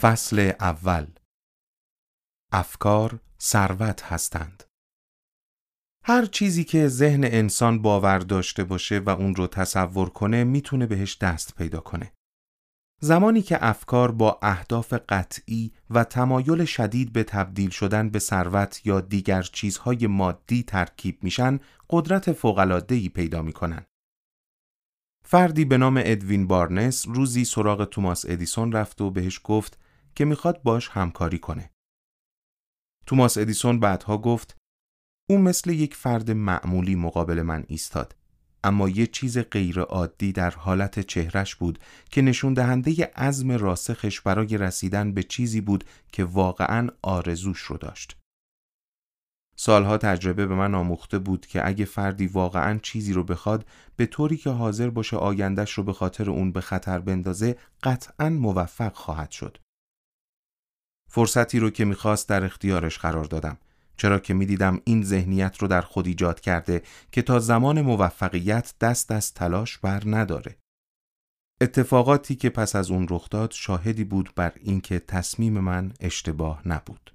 فصل 0.00 0.52
اول 0.60 1.06
افکار 2.52 3.20
ثروت 3.40 4.02
هستند 4.02 4.64
هر 6.04 6.26
چیزی 6.26 6.64
که 6.64 6.88
ذهن 6.88 7.24
انسان 7.24 7.82
باور 7.82 8.18
داشته 8.18 8.64
باشه 8.64 8.98
و 8.98 9.10
اون 9.10 9.34
رو 9.34 9.46
تصور 9.46 10.08
کنه 10.08 10.44
می‌تونه 10.44 10.86
بهش 10.86 11.18
دست 11.18 11.54
پیدا 11.54 11.80
کنه. 11.80 12.12
زمانی 13.00 13.42
که 13.42 13.64
افکار 13.64 14.12
با 14.12 14.38
اهداف 14.42 14.92
قطعی 15.08 15.72
و 15.90 16.04
تمایل 16.04 16.64
شدید 16.64 17.12
به 17.12 17.24
تبدیل 17.24 17.70
شدن 17.70 18.10
به 18.10 18.18
ثروت 18.18 18.86
یا 18.86 19.00
دیگر 19.00 19.42
چیزهای 19.42 20.06
مادی 20.06 20.62
ترکیب 20.62 21.24
میشن، 21.24 21.60
قدرت 21.90 22.32
فوق‌العاده‌ای 22.32 23.08
پیدا 23.08 23.42
می‌کنن. 23.42 23.86
فردی 25.24 25.64
به 25.64 25.78
نام 25.78 26.02
ادوین 26.04 26.46
بارنس 26.46 27.08
روزی 27.08 27.44
سراغ 27.44 27.84
توماس 27.84 28.24
ادیسون 28.28 28.72
رفت 28.72 29.00
و 29.00 29.10
بهش 29.10 29.40
گفت 29.44 29.78
که 30.20 30.24
می‌خواد 30.24 30.62
باش 30.62 30.88
همکاری 30.88 31.38
کنه. 31.38 31.70
توماس 33.06 33.38
ادیسون 33.38 33.80
بعدها 33.80 34.18
گفت 34.18 34.56
او 35.30 35.38
مثل 35.38 35.70
یک 35.70 35.94
فرد 35.94 36.30
معمولی 36.30 36.94
مقابل 36.94 37.42
من 37.42 37.64
ایستاد 37.68 38.16
اما 38.64 38.88
یه 38.88 39.06
چیز 39.06 39.38
غیر 39.38 39.80
عادی 39.80 40.32
در 40.32 40.50
حالت 40.50 41.00
چهرش 41.00 41.54
بود 41.54 41.78
که 42.10 42.22
نشون 42.22 42.54
دهنده 42.54 43.10
عزم 43.16 43.52
راسخش 43.52 44.20
برای 44.20 44.58
رسیدن 44.58 45.12
به 45.12 45.22
چیزی 45.22 45.60
بود 45.60 45.84
که 46.12 46.24
واقعا 46.24 46.88
آرزوش 47.02 47.60
رو 47.60 47.76
داشت. 47.76 48.16
سالها 49.56 49.98
تجربه 49.98 50.46
به 50.46 50.54
من 50.54 50.74
آموخته 50.74 51.18
بود 51.18 51.46
که 51.46 51.68
اگه 51.68 51.84
فردی 51.84 52.26
واقعا 52.26 52.78
چیزی 52.78 53.12
رو 53.12 53.24
بخواد 53.24 53.66
به 53.96 54.06
طوری 54.06 54.36
که 54.36 54.50
حاضر 54.50 54.90
باشه 54.90 55.16
آیندهش 55.16 55.72
رو 55.72 55.82
به 55.82 55.92
خاطر 55.92 56.30
اون 56.30 56.52
به 56.52 56.60
خطر 56.60 56.98
بندازه 56.98 57.56
قطعا 57.82 58.30
موفق 58.30 58.94
خواهد 58.94 59.30
شد. 59.30 59.58
فرصتی 61.12 61.58
رو 61.58 61.70
که 61.70 61.84
می‌خواست 61.84 62.28
در 62.28 62.44
اختیارش 62.44 62.98
قرار 62.98 63.24
دادم 63.24 63.58
چرا 63.96 64.18
که 64.18 64.34
می‌دیدم 64.34 64.80
این 64.84 65.02
ذهنیت 65.04 65.58
رو 65.58 65.68
در 65.68 65.80
خود 65.80 66.06
ایجاد 66.06 66.40
کرده 66.40 66.82
که 67.12 67.22
تا 67.22 67.38
زمان 67.38 67.80
موفقیت 67.80 68.74
دست 68.80 69.12
از 69.12 69.34
تلاش 69.34 69.78
بر 69.78 70.02
نداره. 70.06 70.56
اتفاقاتی 71.60 72.34
که 72.34 72.50
پس 72.50 72.76
از 72.76 72.90
اون 72.90 73.06
رخ 73.10 73.30
داد 73.30 73.50
شاهدی 73.50 74.04
بود 74.04 74.32
بر 74.36 74.52
اینکه 74.60 74.98
تصمیم 74.98 75.60
من 75.60 75.92
اشتباه 76.00 76.68
نبود. 76.68 77.14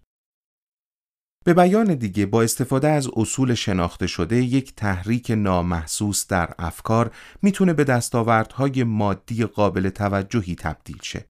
به 1.45 1.53
بیان 1.53 1.95
دیگه 1.95 2.25
با 2.25 2.41
استفاده 2.41 2.87
از 2.87 3.09
اصول 3.15 3.53
شناخته 3.53 4.07
شده 4.07 4.35
یک 4.35 4.75
تحریک 4.75 5.31
نامحسوس 5.31 6.27
در 6.27 6.53
افکار 6.59 7.15
می‌تونه 7.41 7.73
به 7.73 7.83
دستاوردهای 7.83 8.83
مادی 8.83 9.45
قابل 9.45 9.89
توجهی 9.89 10.55
تبدیل 10.55 10.99
شه. 11.01 11.25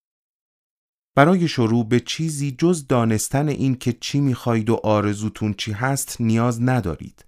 برای 1.16 1.48
شروع 1.48 1.88
به 1.88 2.00
چیزی 2.00 2.52
جز 2.52 2.88
دانستن 2.88 3.48
این 3.48 3.76
که 3.76 3.94
چی 3.94 4.20
می‌خواید 4.20 4.70
و 4.70 4.80
آرزوتون 4.84 5.54
چی 5.54 5.72
هست 5.72 6.22
نیاز 6.22 6.62
ندارید. 6.62 7.26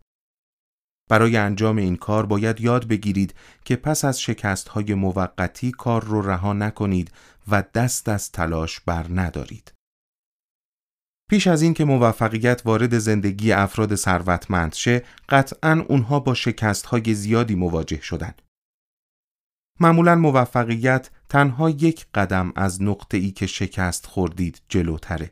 برای 1.09 1.37
انجام 1.37 1.77
این 1.77 1.95
کار 1.95 2.25
باید 2.25 2.61
یاد 2.61 2.87
بگیرید 2.87 3.33
که 3.65 3.75
پس 3.75 4.05
از 4.05 4.21
شکست 4.21 4.67
های 4.67 4.93
موقتی 4.93 5.71
کار 5.71 6.03
رو 6.03 6.21
رها 6.21 6.53
نکنید 6.53 7.11
و 7.47 7.63
دست 7.73 8.09
از 8.09 8.31
تلاش 8.31 8.79
بر 8.79 9.05
ندارید. 9.09 9.73
پیش 11.29 11.47
از 11.47 11.61
اینکه 11.61 11.85
موفقیت 11.85 12.61
وارد 12.65 12.97
زندگی 12.97 13.51
افراد 13.51 13.95
ثروتمند 13.95 14.73
شه، 14.73 15.03
قطعا 15.29 15.85
اونها 15.89 16.19
با 16.19 16.33
شکست 16.33 16.85
های 16.85 17.13
زیادی 17.13 17.55
مواجه 17.55 18.01
شدند. 18.01 18.41
معمولا 19.79 20.15
موفقیت 20.15 21.09
تنها 21.29 21.69
یک 21.69 22.07
قدم 22.13 22.53
از 22.55 22.81
نقطه 22.81 23.17
ای 23.17 23.31
که 23.31 23.47
شکست 23.47 24.05
خوردید 24.05 24.61
جلوتره. 24.69 25.31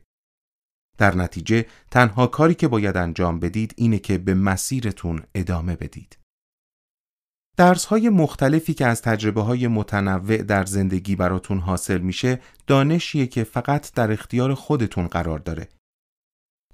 در 0.98 1.16
نتیجه 1.16 1.66
تنها 1.92 2.28
کاری 2.28 2.56
که 2.56 2.68
باید 2.68 2.98
انجام 2.98 3.40
بدید 3.40 3.74
اینه 3.78 4.00
که 4.00 4.18
به 4.18 4.34
مسیرتون 4.34 5.24
ادامه 5.36 5.76
بدید. 5.76 6.18
درس 7.58 7.86
های 7.86 8.10
مختلفی 8.10 8.74
که 8.74 8.86
از 8.86 9.02
تجربه 9.02 9.42
های 9.42 9.68
متنوع 9.68 10.38
در 10.38 10.66
زندگی 10.66 11.16
براتون 11.16 11.60
حاصل 11.60 11.98
میشه 11.98 12.42
دانشیه 12.68 13.28
که 13.28 13.44
فقط 13.44 13.94
در 13.94 14.12
اختیار 14.12 14.54
خودتون 14.54 15.08
قرار 15.08 15.40
داره. 15.40 15.70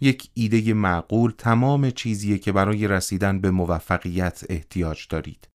یک 0.01 0.29
ایده 0.33 0.73
معقول 0.73 1.33
تمام 1.37 1.91
چیزیه 1.91 2.37
که 2.37 2.51
برای 2.51 2.87
رسیدن 2.87 3.41
به 3.41 3.51
موفقیت 3.51 4.43
احتیاج 4.49 5.07
دارید. 5.09 5.50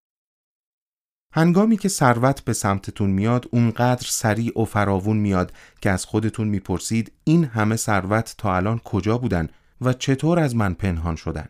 هنگامی 1.35 1.77
که 1.77 1.89
ثروت 1.89 2.41
به 2.41 2.53
سمتتون 2.53 3.11
میاد 3.11 3.49
اونقدر 3.51 4.07
سریع 4.11 4.61
و 4.61 4.65
فراوون 4.65 5.17
میاد 5.17 5.53
که 5.81 5.91
از 5.91 6.05
خودتون 6.05 6.49
می‌پرسید 6.49 7.13
این 7.25 7.45
همه 7.45 7.77
ثروت 7.77 8.35
تا 8.39 8.57
الان 8.57 8.79
کجا 8.79 9.19
بودن 9.19 9.49
و 9.81 9.93
چطور 9.93 10.39
از 10.39 10.57
من 10.57 10.75
پنهان 10.75 11.17
شدن 11.17 11.49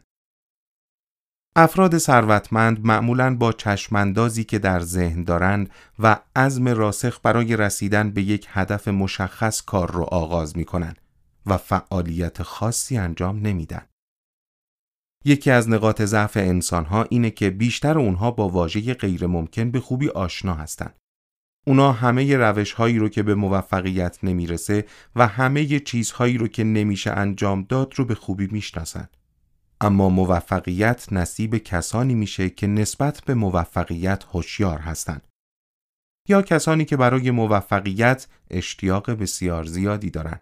افراد 1.59 1.99
ثروتمند 1.99 2.87
معمولا 2.87 3.37
با 3.37 3.53
چشماندازی 3.53 4.45
که 4.45 4.59
در 4.59 4.81
ذهن 4.81 5.25
دارند 5.25 5.71
و 5.99 6.19
عزم 6.37 6.69
راسخ 6.69 7.21
برای 7.23 7.57
رسیدن 7.57 8.11
به 8.11 8.23
یک 8.23 8.47
هدف 8.51 8.89
مشخص 8.89 9.63
کار 9.63 9.91
رو 9.93 10.03
آغاز 10.03 10.57
می‌کنن 10.57 10.95
و 11.47 11.57
فعالیت 11.57 12.43
خاصی 12.43 12.99
انجام 12.99 13.39
نمیدن. 13.39 13.83
یکی 15.27 15.51
از 15.51 15.71
نقاط 15.71 16.03
ضعف 16.03 16.37
انسانها 16.37 17.03
اینه 17.03 17.31
که 17.31 17.51
بیشتر 17.51 17.99
اونها 17.99 18.31
با 18.31 18.49
واژه 18.49 18.95
غیر 18.95 19.27
ممکن 19.27 19.71
به 19.71 19.81
خوبی 19.81 20.09
آشنا 20.09 20.55
هستند. 20.55 20.95
اونا 21.67 21.93
همه 21.93 22.37
روش 22.37 22.73
هایی 22.73 22.99
رو 22.99 23.09
که 23.09 23.23
به 23.23 23.35
موفقیت 23.35 24.19
نمی‌رسه 24.23 24.85
و 25.17 25.27
همه 25.27 25.79
چیزهایی 25.81 26.39
رو 26.39 26.49
که 26.49 26.65
نمیشه 26.65 27.11
انجام 27.11 27.63
داد 27.63 27.95
رو 27.97 28.05
به 28.05 28.15
خوبی 28.15 28.47
می‌شناسن. 28.47 29.09
اما 29.81 30.09
موفقیت 30.09 31.13
نصیب 31.13 31.57
کسانی 31.57 32.15
میشه 32.15 32.51
که 32.51 32.67
نسبت 32.67 33.23
به 33.25 33.35
موفقیت 33.35 34.25
هوشیار 34.25 34.79
هستند. 34.79 35.23
یا 36.29 36.43
کسانی 36.43 36.85
که 36.85 36.97
برای 36.97 37.31
موفقیت 37.31 38.27
اشتیاق 38.51 39.11
بسیار 39.11 39.65
زیادی 39.65 40.11
دارن. 40.11 40.41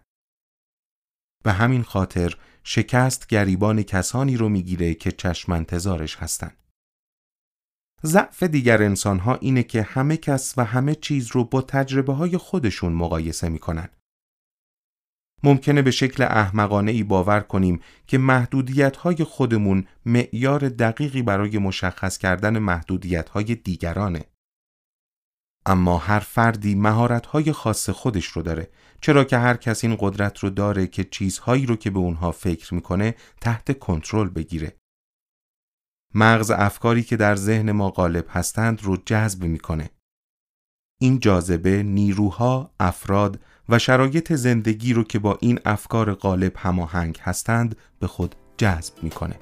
به 1.43 1.51
همین 1.51 1.83
خاطر 1.83 2.35
شکست 2.67 3.27
گریبان 3.27 3.83
کسانی 3.83 4.37
رو 4.37 4.49
می‌گیره 4.49 4.93
که 4.93 5.11
چشم 5.11 5.51
انتظارش 5.51 6.15
هستن. 6.15 6.51
ضعف 8.03 8.43
دیگر 8.43 8.83
انسان 8.83 9.19
ها 9.19 9.35
اینه 9.35 9.63
که 9.63 9.81
همه 9.81 10.17
کس 10.17 10.57
و 10.57 10.63
همه 10.63 10.95
چیز 10.95 11.31
رو 11.31 11.43
با 11.43 11.61
تجربه 11.61 12.13
های 12.13 12.37
خودشون 12.37 12.93
مقایسه 12.93 13.49
می‌کنن. 13.49 13.89
ممکنه 15.43 15.81
به 15.81 15.91
شکل 15.91 16.23
احمقانه 16.23 16.91
ای 16.91 17.03
باور 17.03 17.39
کنیم 17.39 17.81
که 18.07 18.17
محدودیت 18.17 18.97
های 18.97 19.15
خودمون 19.15 19.87
معیار 20.05 20.69
دقیقی 20.69 21.21
برای 21.21 21.57
مشخص 21.57 22.17
کردن 22.17 22.59
محدودیت 22.59 23.29
های 23.29 23.55
دیگرانه. 23.55 24.25
اما 25.65 25.97
هر 25.97 26.19
فردی 26.19 26.75
مهارت‌های 26.75 27.51
خاص 27.51 27.89
خودش 27.89 28.25
رو 28.25 28.41
داره. 28.41 28.69
چرا 29.01 29.23
که 29.23 29.37
هر 29.37 29.57
کس 29.57 29.83
این 29.83 29.97
قدرت 29.99 30.39
رو 30.39 30.49
داره 30.49 30.87
که 30.87 31.03
چیزهایی 31.03 31.65
رو 31.65 31.75
که 31.75 31.89
به 31.89 31.99
اونها 31.99 32.31
فکر 32.31 32.73
می‌کنه 32.73 33.15
تحت 33.41 33.79
کنترل 33.79 34.29
بگیره. 34.29 34.75
مغز 36.13 36.51
افکاری 36.51 37.03
که 37.03 37.17
در 37.17 37.35
ذهن 37.35 37.71
ما 37.71 37.89
غالب 37.89 38.25
هستند 38.29 38.83
رو 38.83 38.97
جذب 39.05 39.43
می‌کنه. 39.43 39.89
این 41.01 41.19
جاذبه 41.19 41.83
نیروها 41.83 42.71
افراد 42.79 43.39
و 43.69 43.79
شرایط 43.79 44.33
زندگی 44.33 44.93
رو 44.93 45.03
که 45.03 45.19
با 45.19 45.37
این 45.41 45.59
افکار 45.65 46.13
غالب 46.13 46.53
هماهنگ 46.57 47.19
هستند 47.21 47.75
به 47.99 48.07
خود 48.07 48.35
جذب 48.57 48.93
می‌کنه. 49.03 49.35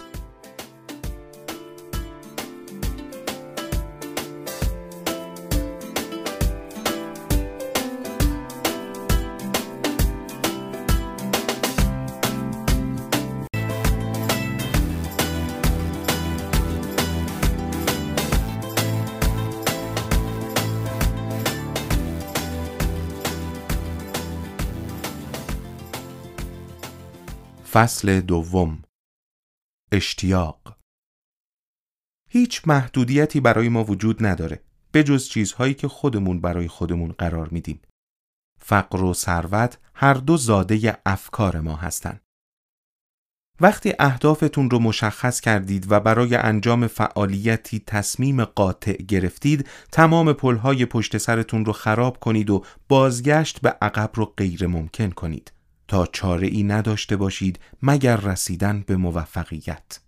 فصل 27.73 28.21
دوم. 28.21 28.81
اشتیاق. 29.91 30.77
هیچ 32.29 32.67
محدودیتی 32.67 33.39
برای 33.39 33.69
ما 33.69 33.83
وجود 33.83 34.25
نداره 34.25 34.63
به 34.91 35.03
جز 35.03 35.29
چیزهایی 35.29 35.73
که 35.73 35.87
خودمون 35.87 36.41
برای 36.41 36.67
خودمون 36.67 37.11
قرار 37.11 37.49
میدیم. 37.49 37.81
فقر 38.59 39.03
و 39.03 39.13
ثروت 39.13 39.77
هر 39.95 40.13
دو 40.13 40.37
زاده 40.37 40.97
افکار 41.05 41.59
ما 41.59 41.75
هستند 41.75 42.21
وقتی 43.61 43.93
اهدافتون 43.99 44.69
رو 44.69 44.79
مشخص 44.79 45.41
کردید 45.41 45.91
و 45.91 45.99
برای 45.99 46.35
انجام 46.35 46.87
فعالیتی 46.87 47.79
تصمیم 47.87 48.45
قاطع 48.45 48.93
گرفتید 48.93 49.69
تمام 49.91 50.33
پلهای 50.33 50.85
پشت 50.85 51.17
سرتون 51.17 51.65
رو 51.65 51.73
خراب 51.73 52.19
کنید 52.19 52.49
و 52.49 52.65
بازگشت 52.87 53.61
به 53.61 53.69
عقب 53.81 54.11
رو 54.13 54.25
غیر 54.25 54.67
ممکن 54.67 55.09
کنید. 55.09 55.53
تا 55.93 56.05
چاره 56.05 56.47
ای 56.47 56.63
نداشته 56.63 57.15
باشید 57.15 57.59
مگر 57.81 58.17
رسیدن 58.17 58.83
به 58.87 58.95
موفقیت 58.95 59.99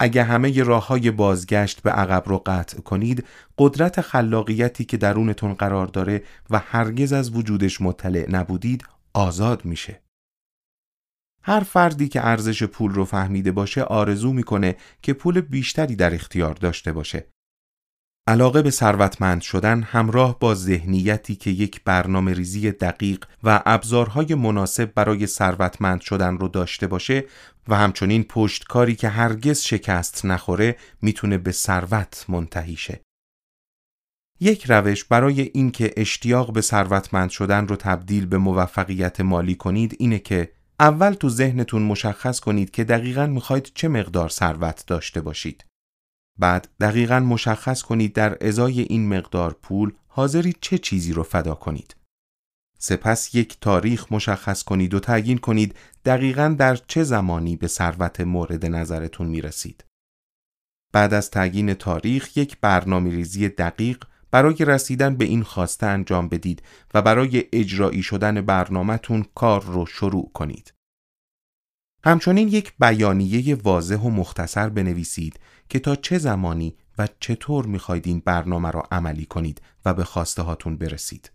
اگه 0.00 0.24
همه 0.24 0.62
راه 0.62 0.86
های 0.86 1.10
بازگشت 1.10 1.82
به 1.82 1.90
عقب 1.90 2.22
رو 2.26 2.42
قطع 2.46 2.80
کنید 2.80 3.26
قدرت 3.58 4.00
خلاقیتی 4.00 4.84
که 4.84 4.96
درونتون 4.96 5.54
قرار 5.54 5.86
داره 5.86 6.22
و 6.50 6.58
هرگز 6.58 7.12
از 7.12 7.36
وجودش 7.36 7.80
مطلع 7.80 8.30
نبودید 8.30 8.84
آزاد 9.14 9.64
میشه 9.64 10.02
هر 11.42 11.60
فردی 11.60 12.08
که 12.08 12.26
ارزش 12.26 12.62
پول 12.62 12.92
رو 12.92 13.04
فهمیده 13.04 13.52
باشه 13.52 13.82
آرزو 13.82 14.32
می‌کنه 14.32 14.76
که 15.02 15.12
پول 15.12 15.40
بیشتری 15.40 15.96
در 15.96 16.14
اختیار 16.14 16.54
داشته 16.54 16.92
باشه. 16.92 17.26
علاقه 18.26 18.62
به 18.62 18.70
ثروتمند 18.70 19.40
شدن 19.40 19.82
همراه 19.82 20.38
با 20.38 20.54
ذهنیتی 20.54 21.34
که 21.34 21.50
یک 21.50 21.84
برنامه 21.84 22.32
ریزی 22.32 22.70
دقیق 22.72 23.24
و 23.44 23.62
ابزارهای 23.66 24.34
مناسب 24.34 24.94
برای 24.94 25.26
ثروتمند 25.26 26.00
شدن 26.00 26.38
رو 26.38 26.48
داشته 26.48 26.86
باشه 26.86 27.24
و 27.68 27.76
همچنین 27.76 28.24
پشتکاری 28.24 28.94
که 28.94 29.08
هرگز 29.08 29.60
شکست 29.60 30.24
نخوره 30.24 30.76
می‌تونه 31.02 31.38
به 31.38 31.52
ثروت 31.52 32.24
منتهی 32.28 32.76
شه. 32.76 33.00
یک 34.40 34.70
روش 34.70 35.04
برای 35.04 35.40
اینکه 35.40 35.94
اشتیاق 35.96 36.52
به 36.52 36.60
ثروتمند 36.60 37.30
شدن 37.30 37.68
رو 37.68 37.76
تبدیل 37.76 38.26
به 38.26 38.38
موفقیت 38.38 39.20
مالی 39.20 39.54
کنید 39.54 39.96
اینه 39.98 40.18
که 40.18 40.52
اول 40.80 41.12
تو 41.12 41.28
ذهنتون 41.28 41.82
مشخص 41.82 42.40
کنید 42.40 42.70
که 42.70 42.84
دقیقا 42.84 43.26
می‌خواید 43.26 43.72
چه 43.74 43.88
مقدار 43.88 44.28
ثروت 44.28 44.84
داشته 44.86 45.20
باشید. 45.20 45.64
بعد 46.42 46.68
دقیقا 46.80 47.20
مشخص 47.20 47.82
کنید 47.82 48.12
در 48.12 48.46
ازای 48.46 48.80
این 48.80 49.08
مقدار 49.08 49.56
پول 49.62 49.92
حاضری 50.08 50.54
چه 50.60 50.78
چیزی 50.78 51.12
رو 51.12 51.22
فدا 51.22 51.54
کنید. 51.54 51.96
سپس 52.78 53.34
یک 53.34 53.60
تاریخ 53.60 54.12
مشخص 54.12 54.62
کنید 54.62 54.94
و 54.94 55.00
تعیین 55.00 55.38
کنید 55.38 55.74
دقیقا 56.04 56.56
در 56.58 56.76
چه 56.76 57.02
زمانی 57.02 57.56
به 57.56 57.66
ثروت 57.66 58.20
مورد 58.20 58.66
نظرتون 58.66 59.26
می‌رسید. 59.26 59.84
بعد 60.92 61.14
از 61.14 61.30
تعیین 61.30 61.74
تاریخ 61.74 62.36
یک 62.36 62.60
برنامه 62.60 63.10
ریزی 63.10 63.48
دقیق 63.48 64.04
برای 64.30 64.56
رسیدن 64.60 65.16
به 65.16 65.24
این 65.24 65.42
خواسته 65.42 65.86
انجام 65.86 66.28
بدید 66.28 66.62
و 66.94 67.02
برای 67.02 67.44
اجرایی 67.52 68.02
شدن 68.02 68.40
برنامهتون 68.40 69.24
کار 69.34 69.64
رو 69.64 69.86
شروع 69.86 70.30
کنید. 70.34 70.72
همچنین 72.04 72.48
یک 72.48 72.72
بیانیه 72.78 73.54
واضح 73.54 73.96
و 73.96 74.10
مختصر 74.10 74.68
بنویسید 74.68 75.40
که 75.68 75.78
تا 75.78 75.96
چه 75.96 76.18
زمانی 76.18 76.76
و 76.98 77.08
چطور 77.20 77.66
می‌خواید 77.66 78.06
این 78.06 78.22
برنامه 78.24 78.70
را 78.70 78.82
عملی 78.92 79.24
کنید 79.24 79.62
و 79.84 79.94
به 79.94 80.04
خواسته 80.04 80.42
هاتون 80.42 80.76
برسید. 80.76 81.32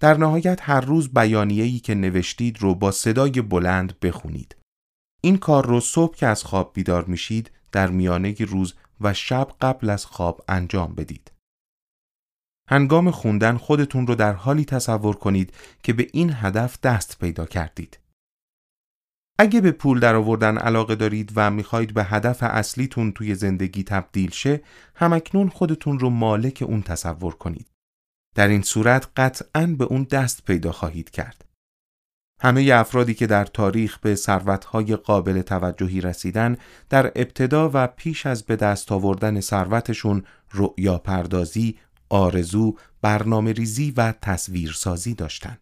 در 0.00 0.16
نهایت 0.16 0.58
هر 0.62 0.80
روز 0.80 1.08
بیانیه‌ای 1.08 1.78
که 1.78 1.94
نوشتید 1.94 2.62
رو 2.62 2.74
با 2.74 2.90
صدای 2.90 3.30
بلند 3.30 4.00
بخونید. 4.00 4.56
این 5.20 5.38
کار 5.38 5.66
رو 5.66 5.80
صبح 5.80 6.16
که 6.16 6.26
از 6.26 6.44
خواب 6.44 6.72
بیدار 6.74 7.04
میشید 7.04 7.50
در 7.72 7.90
میانه 7.90 8.34
روز 8.34 8.74
و 9.00 9.14
شب 9.14 9.48
قبل 9.60 9.90
از 9.90 10.06
خواب 10.06 10.44
انجام 10.48 10.94
بدید. 10.94 11.32
هنگام 12.70 13.10
خوندن 13.10 13.56
خودتون 13.56 14.06
رو 14.06 14.14
در 14.14 14.32
حالی 14.32 14.64
تصور 14.64 15.16
کنید 15.16 15.54
که 15.82 15.92
به 15.92 16.08
این 16.12 16.30
هدف 16.32 16.80
دست 16.80 17.18
پیدا 17.18 17.46
کردید. 17.46 17.98
اگه 19.38 19.60
به 19.60 19.72
پول 19.72 20.00
در 20.00 20.14
آوردن 20.14 20.58
علاقه 20.58 20.94
دارید 20.94 21.32
و 21.36 21.50
می‌خواهید 21.50 21.94
به 21.94 22.04
هدف 22.04 22.42
اصلیتون 22.42 23.12
توی 23.12 23.34
زندگی 23.34 23.82
تبدیل 23.82 24.30
شه، 24.30 24.62
همکنون 24.94 25.48
خودتون 25.48 25.98
رو 25.98 26.10
مالک 26.10 26.64
اون 26.66 26.82
تصور 26.82 27.34
کنید. 27.34 27.70
در 28.34 28.48
این 28.48 28.62
صورت 28.62 29.08
قطعا 29.16 29.66
به 29.78 29.84
اون 29.84 30.02
دست 30.02 30.44
پیدا 30.44 30.72
خواهید 30.72 31.10
کرد. 31.10 31.44
همه 32.42 32.70
افرادی 32.74 33.14
که 33.14 33.26
در 33.26 33.44
تاریخ 33.44 33.98
به 33.98 34.14
ثروتهای 34.14 34.96
قابل 34.96 35.42
توجهی 35.42 36.00
رسیدن 36.00 36.56
در 36.90 37.06
ابتدا 37.06 37.70
و 37.74 37.86
پیش 37.86 38.26
از 38.26 38.42
به 38.42 38.56
دست 38.56 38.92
آوردن 38.92 39.40
ثروتشون 39.40 40.24
رؤیا 40.52 40.98
پردازی، 40.98 41.78
آرزو، 42.08 42.76
برنامه 43.02 43.52
ریزی 43.52 43.90
و 43.96 44.12
تصویرسازی 44.12 45.14
داشتند. 45.14 45.60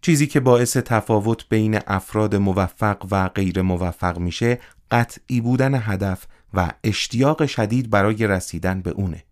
چیزی 0.00 0.26
که 0.26 0.40
باعث 0.40 0.76
تفاوت 0.76 1.48
بین 1.48 1.80
افراد 1.86 2.36
موفق 2.36 3.06
و 3.10 3.28
غیر 3.28 3.62
موفق 3.62 4.18
میشه 4.18 4.60
قطعی 4.90 5.40
بودن 5.40 5.74
هدف 5.74 6.26
و 6.54 6.72
اشتیاق 6.84 7.46
شدید 7.46 7.90
برای 7.90 8.26
رسیدن 8.26 8.80
به 8.80 8.90
اونه. 8.90 9.24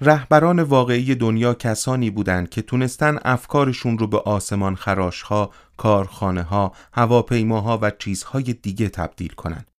رهبران 0.00 0.62
واقعی 0.62 1.14
دنیا 1.14 1.54
کسانی 1.54 2.10
بودند 2.10 2.48
که 2.48 2.62
تونستن 2.62 3.18
افکارشون 3.24 3.98
رو 3.98 4.06
به 4.06 4.18
آسمان 4.18 4.74
خراشها، 4.74 5.50
کارخانه 5.76 6.42
ها، 6.42 6.72
هواپیماها 6.92 7.78
و 7.82 7.90
چیزهای 7.90 8.42
دیگه 8.42 8.88
تبدیل 8.88 9.32
کنند. 9.32 9.70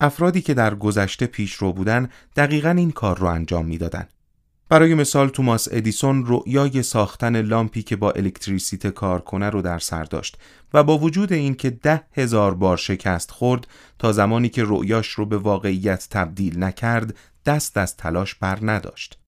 افرادی 0.00 0.42
که 0.42 0.54
در 0.54 0.74
گذشته 0.74 1.26
پیشرو 1.26 1.72
بودن 1.72 2.08
دقیقا 2.36 2.70
این 2.70 2.90
کار 2.90 3.18
رو 3.18 3.26
انجام 3.26 3.66
می‌دادند. 3.66 4.12
برای 4.70 4.94
مثال 4.94 5.28
توماس 5.28 5.68
ادیسون 5.70 6.24
رؤیای 6.26 6.82
ساختن 6.82 7.40
لامپی 7.40 7.82
که 7.82 7.96
با 7.96 8.10
الکتریسیته 8.10 8.90
کار 8.90 9.20
کنه 9.20 9.50
رو 9.50 9.62
در 9.62 9.78
سر 9.78 10.04
داشت 10.04 10.36
و 10.74 10.84
با 10.84 10.98
وجود 10.98 11.32
اینکه 11.32 11.70
ده 11.70 12.02
هزار 12.12 12.54
بار 12.54 12.76
شکست 12.76 13.30
خورد 13.30 13.66
تا 13.98 14.12
زمانی 14.12 14.48
که 14.48 14.64
رؤیاش 14.66 15.08
رو 15.08 15.26
به 15.26 15.38
واقعیت 15.38 16.08
تبدیل 16.10 16.64
نکرد 16.64 17.16
دست 17.46 17.76
از 17.76 17.96
تلاش 17.96 18.34
بر 18.34 18.58
نداشت. 18.62 19.18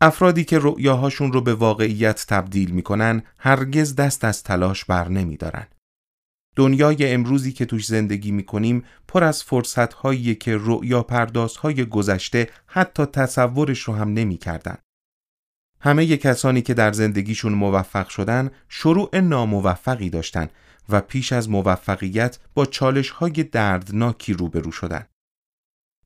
افرادی 0.00 0.44
که 0.44 0.58
رؤیاهاشون 0.58 1.32
رو 1.32 1.40
به 1.40 1.54
واقعیت 1.54 2.26
تبدیل 2.28 2.70
می‌کنن 2.70 3.22
هرگز 3.38 3.96
دست 3.96 4.24
از 4.24 4.42
تلاش 4.42 4.84
بر 4.84 5.08
نمیدارن. 5.08 5.66
دنیای 6.56 7.12
امروزی 7.12 7.52
که 7.52 7.64
توش 7.64 7.86
زندگی 7.86 8.30
می‌کنیم 8.30 8.84
پر 9.08 9.24
از 9.24 9.42
فرصتهایی 9.42 10.34
که 10.34 10.56
رؤیا 10.60 11.02
پردازهای 11.02 11.84
گذشته 11.84 12.48
حتی 12.66 13.06
تصورش 13.06 13.80
رو 13.80 13.94
هم 13.94 14.12
نمی‌کردن. 14.12 14.78
همه 15.80 16.16
کسانی 16.16 16.62
که 16.62 16.74
در 16.74 16.92
زندگیشون 16.92 17.52
موفق 17.52 18.08
شدن 18.08 18.50
شروع 18.68 19.20
ناموفقی 19.20 20.10
داشتن 20.10 20.48
و 20.88 21.00
پیش 21.00 21.32
از 21.32 21.50
موفقیت 21.50 22.38
با 22.54 22.66
چالش 22.66 23.10
های 23.10 23.30
دردناکی 23.30 24.32
روبرو 24.32 24.72
شدن. 24.72 25.06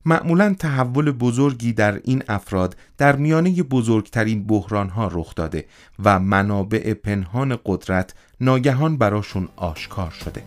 معمولا 0.06 0.54
تحول 0.58 1.10
بزرگی 1.10 1.72
در 1.72 2.00
این 2.04 2.22
افراد 2.28 2.76
در 2.98 3.16
میانه 3.16 3.62
بزرگترین 3.62 4.46
بحران 4.46 4.88
ها 4.88 5.10
رخ 5.12 5.34
داده 5.34 5.64
و 6.04 6.20
منابع 6.20 6.94
پنهان 6.94 7.58
قدرت 7.66 8.14
ناگهان 8.40 8.96
براشون 8.96 9.48
آشکار 9.56 10.10
شده. 10.10 10.42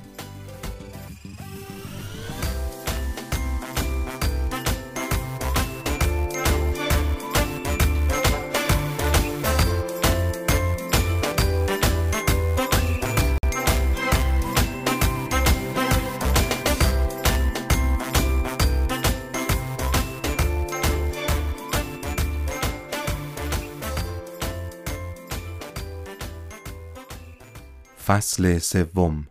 فصل 28.09 28.57
سوم 28.57 29.27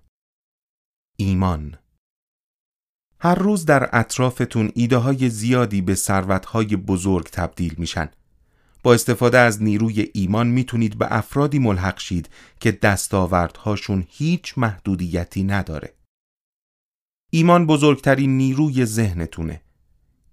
ایمان 1.16 1.78
هر 3.20 3.34
روز 3.34 3.64
در 3.64 3.88
اطرافتون 3.92 4.72
ایده 4.74 4.96
های 4.96 5.30
زیادی 5.30 5.80
به 5.80 5.94
ثروت 5.94 6.44
های 6.44 6.76
بزرگ 6.76 7.26
تبدیل 7.26 7.74
میشن. 7.78 8.08
با 8.82 8.94
استفاده 8.94 9.38
از 9.38 9.62
نیروی 9.62 10.10
ایمان 10.14 10.46
می‌تونید 10.46 10.98
به 10.98 11.06
افرادی 11.10 11.58
ملحق 11.58 11.98
شید 11.98 12.28
که 12.60 12.72
دستاوردهاشون 12.72 14.06
هیچ 14.08 14.58
محدودیتی 14.58 15.44
نداره. 15.44 15.94
ایمان 17.30 17.66
بزرگترین 17.66 18.36
نیروی 18.36 18.84
ذهنتونه. 18.84 19.60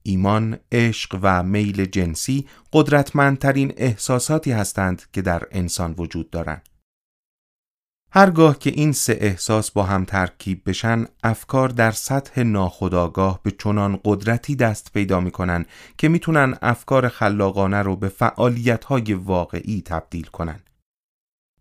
ایمان، 0.04 0.60
عشق 0.72 1.20
و 1.22 1.44
میل 1.44 1.86
جنسی 1.86 2.48
قدرتمندترین 2.74 3.74
احساساتی 3.78 4.52
هستند 4.52 5.04
که 5.14 5.22
در 5.22 5.48
انسان 5.52 5.96
وجود 5.98 6.30
دارند. 6.30 6.75
هرگاه 8.18 8.60
که 8.60 8.70
این 8.70 8.92
سه 8.92 9.18
احساس 9.22 9.72
با 9.72 9.84
هم 9.84 10.06
ترکیب 10.06 10.62
بشن 10.66 11.06
افکار 11.24 11.70
در 11.70 11.92
سطح 11.92 12.44
ناخودآگاه 12.44 13.40
به 13.44 13.52
چنان 13.52 14.00
قدرتی 14.06 14.56
دست 14.56 14.94
پیدا 14.94 15.20
می‌کنن 15.20 15.66
که 15.98 16.10
می‌تونن 16.10 16.58
افکار 16.62 17.08
خلاقانه 17.08 17.82
رو 17.82 17.96
به 17.96 18.10
فعالیت 18.10 18.84
های 18.84 19.14
واقعی 19.14 19.82
تبدیل 19.86 20.26
کنن 20.26 20.60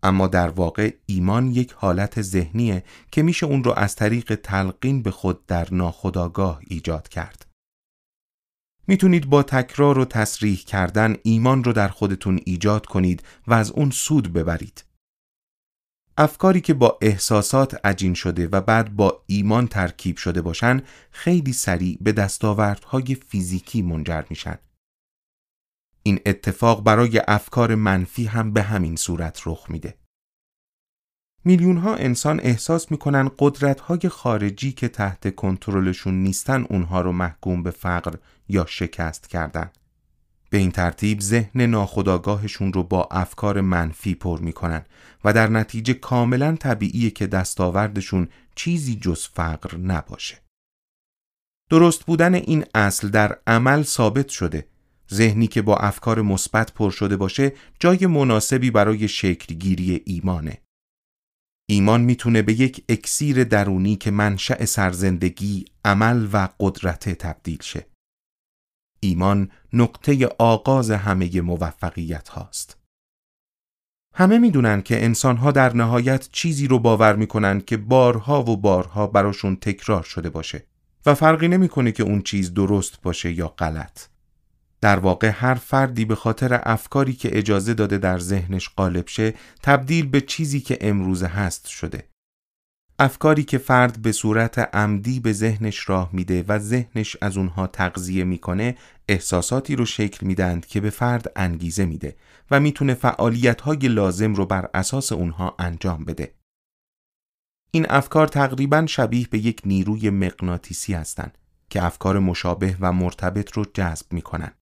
اما 0.03 0.27
در 0.27 0.49
واقع 0.49 0.95
ایمان 1.07 1.51
یک 1.51 1.73
حالت 1.73 2.23
ذهنیه 2.23 2.85
که 3.13 3.23
میشه 3.23 3.47
اون 3.47 3.65
رو 3.65 3.73
از 3.77 3.97
طریق 3.97 4.35
تلقین 4.35 5.03
به 5.03 5.11
خود 5.11 5.47
در 5.47 5.69
ناخودآگاه 5.75 6.61
ایجاد 6.67 7.09
کرد. 7.09 7.47
می‌تونید 8.87 9.31
با 9.31 9.43
تکرار 9.43 9.99
و 9.99 10.05
تصریح 10.05 10.59
کردن 10.59 11.17
ایمان 11.23 11.65
رو 11.65 11.73
در 11.73 11.89
خودتون 11.89 12.41
ایجاد 12.45 12.87
کنید 12.87 13.23
و 13.47 13.55
از 13.55 13.71
اون 13.71 13.91
سود 13.91 14.33
ببرید. 14.33 14.85
افکاری 16.17 16.61
که 16.61 16.75
با 16.75 16.99
احساسات 17.03 17.87
عجین 17.87 18.15
شده 18.15 18.49
و 18.49 18.61
بعد 18.61 18.97
با 18.97 19.23
ایمان 19.27 19.67
ترکیب 19.67 20.17
شده 20.17 20.43
باشن 20.43 20.83
خیلی 21.11 21.53
سریع 21.53 21.99
به 22.01 22.13
دستاوردهای 22.13 23.15
فیزیکی 23.15 23.83
منجر 23.83 24.25
میشن. 24.31 24.59
این 26.03 26.21
اتفاق 26.27 26.85
برای 26.85 27.23
افکار 27.29 27.75
منفی 27.75 28.25
هم 28.25 28.53
به 28.53 28.63
همین 28.63 28.97
صورت 28.97 29.43
رخ 29.47 29.67
میده. 29.69 29.99
میلیون 31.45 31.77
ها 31.77 31.95
انسان 31.95 32.41
احساس 32.41 32.91
می‌کنن 32.91 33.31
قدرت 33.39 33.81
های 33.81 34.09
خارجی 34.09 34.73
که 34.73 34.89
تحت 34.89 35.35
کنترلشون 35.35 36.23
نیستن 36.23 36.63
اونها 36.63 37.01
رو 37.01 37.13
محکوم 37.13 37.63
به 37.63 37.71
فقر 37.71 38.17
یا 38.49 38.67
شکست 38.69 39.27
کردن. 39.29 39.71
به 40.55 40.59
این 40.59 40.71
ترتیب 40.71 41.21
ذهن 41.21 41.61
ناخودآگاهشون 41.61 42.73
رو 42.73 42.83
با 42.83 43.09
افکار 43.11 43.61
منفی 43.61 44.15
پر 44.15 44.41
می‌کنن 44.41 44.85
و 45.25 45.33
در 45.33 45.49
نتیجه 45.49 45.95
کاملا 45.95 46.57
طبیعیه 46.57 47.11
که 47.11 47.27
دستاوردشون 47.27 48.29
چیزی 48.55 48.97
جز 48.97 49.27
فقر 49.27 49.77
نباشه. 49.77 50.43
درست 51.71 52.05
بودن 52.05 52.35
این 52.35 52.65
اصل 52.75 53.09
در 53.09 53.39
عمل 53.47 53.83
ثابت 53.83 54.29
شده 54.29 54.67
ذهنی 55.13 55.47
که 55.47 55.63
با 55.63 55.77
افکار 55.77 56.23
مثبت 56.23 56.73
پر 56.73 56.91
شده 56.91 57.17
باشه 57.17 57.53
جای 57.81 58.07
مناسبی 58.07 58.71
برای 58.71 59.09
شکلگیری 59.09 60.03
ایمانه. 60.05 60.59
ایمان 61.71 62.01
می‌تونه 62.01 62.43
به 62.43 62.61
یک 62.61 62.85
اکسیر 62.89 63.45
درونی 63.45 63.97
که 63.97 64.11
منشأ 64.11 64.65
سرزندگی، 64.65 65.65
عمل 65.85 66.29
و 66.33 66.49
قدرت 66.61 67.09
تبدیل 67.09 67.63
شه. 67.63 67.87
ایمان 69.05 69.51
نقطه 69.73 70.27
آغاز 70.39 70.91
همه 70.91 71.41
موفقیت 71.41 72.29
هاست. 72.29 72.77
همه 74.15 74.39
می‌دونن 74.39 74.83
که 74.83 75.05
انسانها 75.05 75.51
در 75.51 75.77
نهایت 75.77 76.29
چیزی 76.33 76.67
رو 76.67 76.79
باور 76.79 77.17
می‌کنن 77.17 77.61
که 77.61 77.77
بارها 77.77 78.43
و 78.43 78.57
بارها 78.57 79.07
براشون 79.07 79.57
تکرار 79.57 80.03
شده 80.03 80.31
باشه 80.31 80.67
و 81.07 81.15
فرقی 81.15 81.49
نمی‌کنه 81.49 81.93
که 81.93 82.03
اون 82.03 82.23
چیز 82.23 82.55
درست 82.55 83.03
باشه 83.03 83.33
یا 83.33 83.49
غلط. 83.49 84.07
در 84.81 84.99
واقع 84.99 85.29
هر 85.29 85.55
فردی 85.55 86.05
به 86.05 86.15
خاطر 86.15 86.61
افکاری 86.63 87.13
که 87.13 87.39
اجازه 87.39 87.75
داده 87.75 87.99
در 87.99 88.19
ذهنش 88.19 88.71
غالب 88.77 89.09
شه 89.09 89.35
تبدیل 89.63 90.07
به 90.07 90.21
چیزی 90.21 90.61
که 90.61 90.79
امروزه 90.81 91.27
هست 91.27 91.67
شده. 91.67 92.09
افکاری 92.99 93.45
که 93.45 93.59
فرد 93.59 94.03
به 94.03 94.13
صورت 94.13 94.59
عمدی 94.59 95.21
به 95.21 95.33
ذهنش 95.33 95.89
راه 95.89 96.11
میده 96.13 96.45
و 96.49 96.59
ذهنش 96.59 97.17
از 97.21 97.37
اونها 97.37 97.67
تغذیه 97.67 98.25
می‌کنه 98.25 98.77
احساساتی 99.09 99.77
رو 99.77 99.85
شکل 99.85 100.27
میدند 100.27 100.67
که 100.67 100.81
به 100.81 100.91
فرد 100.91 101.33
انگیزه 101.37 101.85
میده 101.85 102.17
و 102.51 102.61
می‌تونه 102.61 102.95
فعالیت 102.95 103.61
های 103.61 103.79
لازم 103.79 104.35
رو 104.35 104.47
بر 104.47 104.71
اساس 104.75 105.13
اونها 105.13 105.55
انجام 105.59 106.05
بده. 106.05 106.35
این 107.71 107.87
افکار 107.91 108.29
تقریبا 108.29 108.87
شبیه 108.87 109.27
به 109.31 109.39
یک 109.39 109.63
نیروی 109.65 110.11
مغناطیسی 110.11 110.95
هستند 110.95 111.39
که 111.71 111.85
افکار 111.85 112.19
مشابه 112.19 112.77
و 112.81 112.93
مرتبط 112.93 113.53
رو 113.53 113.65
جذب 113.75 114.13
می‌کنن. 114.13 114.53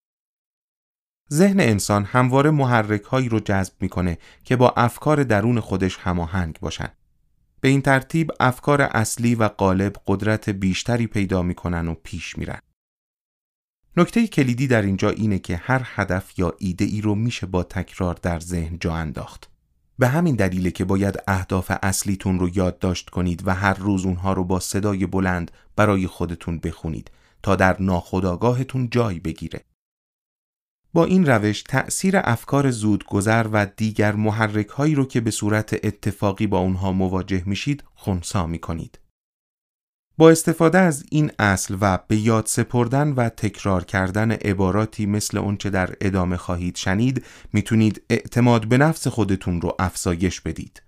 ذهن 1.33 1.61
انسان 1.61 2.05
همواره 2.05 2.51
محرک 2.51 3.03
هایی 3.03 3.29
رو 3.29 3.41
جذب 3.41 3.73
می‌کنه 3.81 4.19
که 4.45 4.57
با 4.57 4.75
افکار 4.77 5.25
درون 5.25 5.61
خودش 5.61 5.97
هماهنگ 5.97 6.59
باشن. 6.61 6.89
به 7.61 7.69
این 7.69 7.83
ترتیب 7.83 8.31
افکار 8.41 8.83
اصلی 8.83 9.35
و 9.35 9.49
غالب 9.49 9.93
قدرت 10.07 10.51
بیشتری 10.51 11.07
پیدا 11.07 11.43
می‌کنن 11.43 11.89
و 11.89 11.95
پیش 11.95 12.39
میرن. 12.39 12.61
نکته 13.97 14.27
کلیدی 14.27 14.67
در 14.67 14.83
اینجا 14.83 15.11
اینه 15.11 15.39
که 15.39 15.57
هر 15.57 15.83
هدف 15.85 16.39
یا 16.39 16.55
ایده 16.59 16.85
ای 16.85 17.01
رو 17.01 17.15
میشه 17.15 17.47
با 17.47 17.63
تکرار 17.63 18.19
در 18.23 18.41
ذهن 18.41 18.79
جا 18.81 18.95
انداخت. 18.95 19.51
به 19.99 20.09
همین 20.09 20.35
دلیله 20.35 20.71
که 20.71 20.85
باید 20.85 21.23
اهداف 21.27 21.73
اصلیتون 21.83 22.39
رو 22.39 22.49
یادداشت 22.57 23.11
کنید 23.11 23.43
و 23.47 23.55
هر 23.55 23.75
روز 23.75 24.05
اونها 24.05 24.33
رو 24.33 24.45
با 24.45 24.61
صدای 24.61 25.07
بلند 25.07 25.51
برای 25.77 26.07
خودتون 26.07 26.59
بخونید 26.59 27.11
تا 27.43 27.57
در 27.57 27.77
ناخودآگاهتون 27.83 28.91
جای 28.91 29.21
بگیره. 29.21 29.61
با 30.95 31.05
این 31.05 31.27
روش 31.27 31.63
تأثیر 31.63 32.17
افکار 32.17 32.71
زودگذر 32.71 33.47
و 33.53 33.67
دیگر 33.77 34.13
محرک 34.15 34.69
هایی 34.69 34.95
رو 34.95 35.05
که 35.05 35.21
به 35.21 35.31
صورت 35.31 35.85
اتفاقی 35.85 36.47
با 36.47 36.59
اونها 36.59 36.93
مواجه 36.93 37.43
میشید 37.47 37.85
خونسا 37.95 38.47
می 38.47 38.59
کنید. 38.59 38.99
با 40.19 40.31
استفاده 40.31 40.79
از 40.79 41.05
این 41.11 41.31
اصل 41.39 41.77
و 41.81 41.99
به 42.09 42.17
یاد 42.17 42.47
سپردن 42.47 43.13
و 43.13 43.29
تکرار 43.29 43.85
کردن 43.85 44.33
عباراتی 44.33 45.07
مثل 45.07 45.39
اونچه 45.39 45.71
در 45.71 45.95
ادامه 46.01 46.37
خواهید 46.37 46.77
شنید 46.77 47.25
می‌تونید 47.53 48.03
اعتماد 48.11 48.69
به 48.69 48.79
نفس 48.79 49.09
خودتون 49.09 49.61
رو 49.61 49.77
افزایش 49.79 50.41
بدید. 50.41 50.83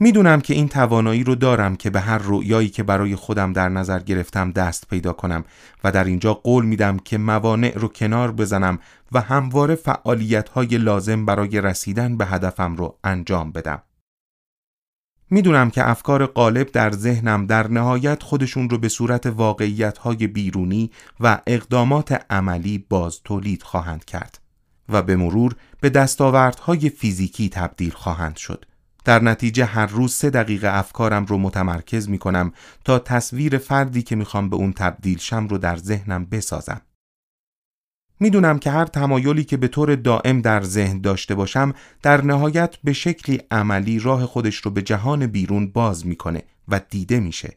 می‌دونم 0.00 0.40
که 0.40 0.54
این 0.54 0.68
توانایی 0.68 1.24
رو 1.24 1.34
دارم 1.34 1.76
که 1.76 1.90
به 1.90 2.00
هر 2.00 2.18
رؤیایی 2.18 2.68
که 2.68 2.82
برای 2.82 3.16
خودم 3.16 3.52
در 3.52 3.68
نظر 3.68 3.98
گرفتم 3.98 4.50
دست 4.50 4.88
پیدا 4.88 5.12
کنم 5.12 5.44
و 5.84 5.92
در 5.92 6.04
اینجا 6.04 6.34
قول 6.34 6.64
میدم 6.64 6.96
که 6.98 7.18
موانع 7.18 7.78
رو 7.78 7.88
کنار 7.88 8.32
بزنم 8.32 8.78
و 9.12 9.20
همواره 9.20 9.74
فعالیت 9.74 10.48
های 10.48 10.66
لازم 10.66 11.26
برای 11.26 11.60
رسیدن 11.60 12.16
به 12.16 12.26
هدفم 12.26 12.76
رو 12.76 12.98
انجام 13.04 13.52
بدم. 13.52 13.82
می‌دونم 15.32 15.70
که 15.70 15.90
افکار 15.90 16.26
غالب 16.26 16.70
در 16.70 16.90
ذهنم 16.90 17.46
در 17.46 17.68
نهایت 17.68 18.22
خودشون 18.22 18.70
رو 18.70 18.78
به 18.78 18.88
صورت 18.88 19.26
واقعیت 19.26 19.98
های 19.98 20.26
بیرونی 20.26 20.90
و 21.20 21.40
اقدامات 21.46 22.24
عملی 22.30 22.86
باز 22.88 23.20
تولید 23.24 23.62
خواهند 23.62 24.04
کرد 24.04 24.38
و 24.88 25.02
به 25.02 25.16
مرور 25.16 25.54
به 25.80 25.90
دستاوردهای 25.90 26.88
فیزیکی 26.88 27.48
تبدیل 27.48 27.90
خواهند 27.90 28.36
شد. 28.36 28.64
در 29.04 29.22
نتیجه 29.22 29.64
هر 29.64 29.86
روز 29.86 30.14
سه 30.14 30.30
دقیقه 30.30 30.68
افکارم 30.68 31.24
رو 31.24 31.38
متمرکز 31.38 32.08
می 32.08 32.18
کنم 32.18 32.52
تا 32.84 32.98
تصویر 32.98 33.58
فردی 33.58 34.02
که 34.02 34.16
می‌خوام 34.16 34.50
به 34.50 34.56
اون 34.56 34.72
تبدیل 34.72 35.18
شم 35.18 35.48
رو 35.48 35.58
در 35.58 35.76
ذهنم 35.76 36.24
بسازم. 36.24 36.80
می‌دونم 38.22 38.58
که 38.58 38.70
هر 38.70 38.84
تمایلی 38.84 39.44
که 39.44 39.56
به 39.56 39.68
طور 39.68 39.94
دائم 39.94 40.40
در 40.40 40.62
ذهن 40.62 41.00
داشته 41.00 41.34
باشم 41.34 41.74
در 42.02 42.24
نهایت 42.24 42.76
به 42.84 42.92
شکلی 42.92 43.40
عملی 43.50 43.98
راه 43.98 44.26
خودش 44.26 44.56
رو 44.56 44.70
به 44.70 44.82
جهان 44.82 45.26
بیرون 45.26 45.70
باز 45.70 46.06
می‌کنه 46.06 46.42
و 46.68 46.80
دیده 46.90 47.20
میشه. 47.20 47.56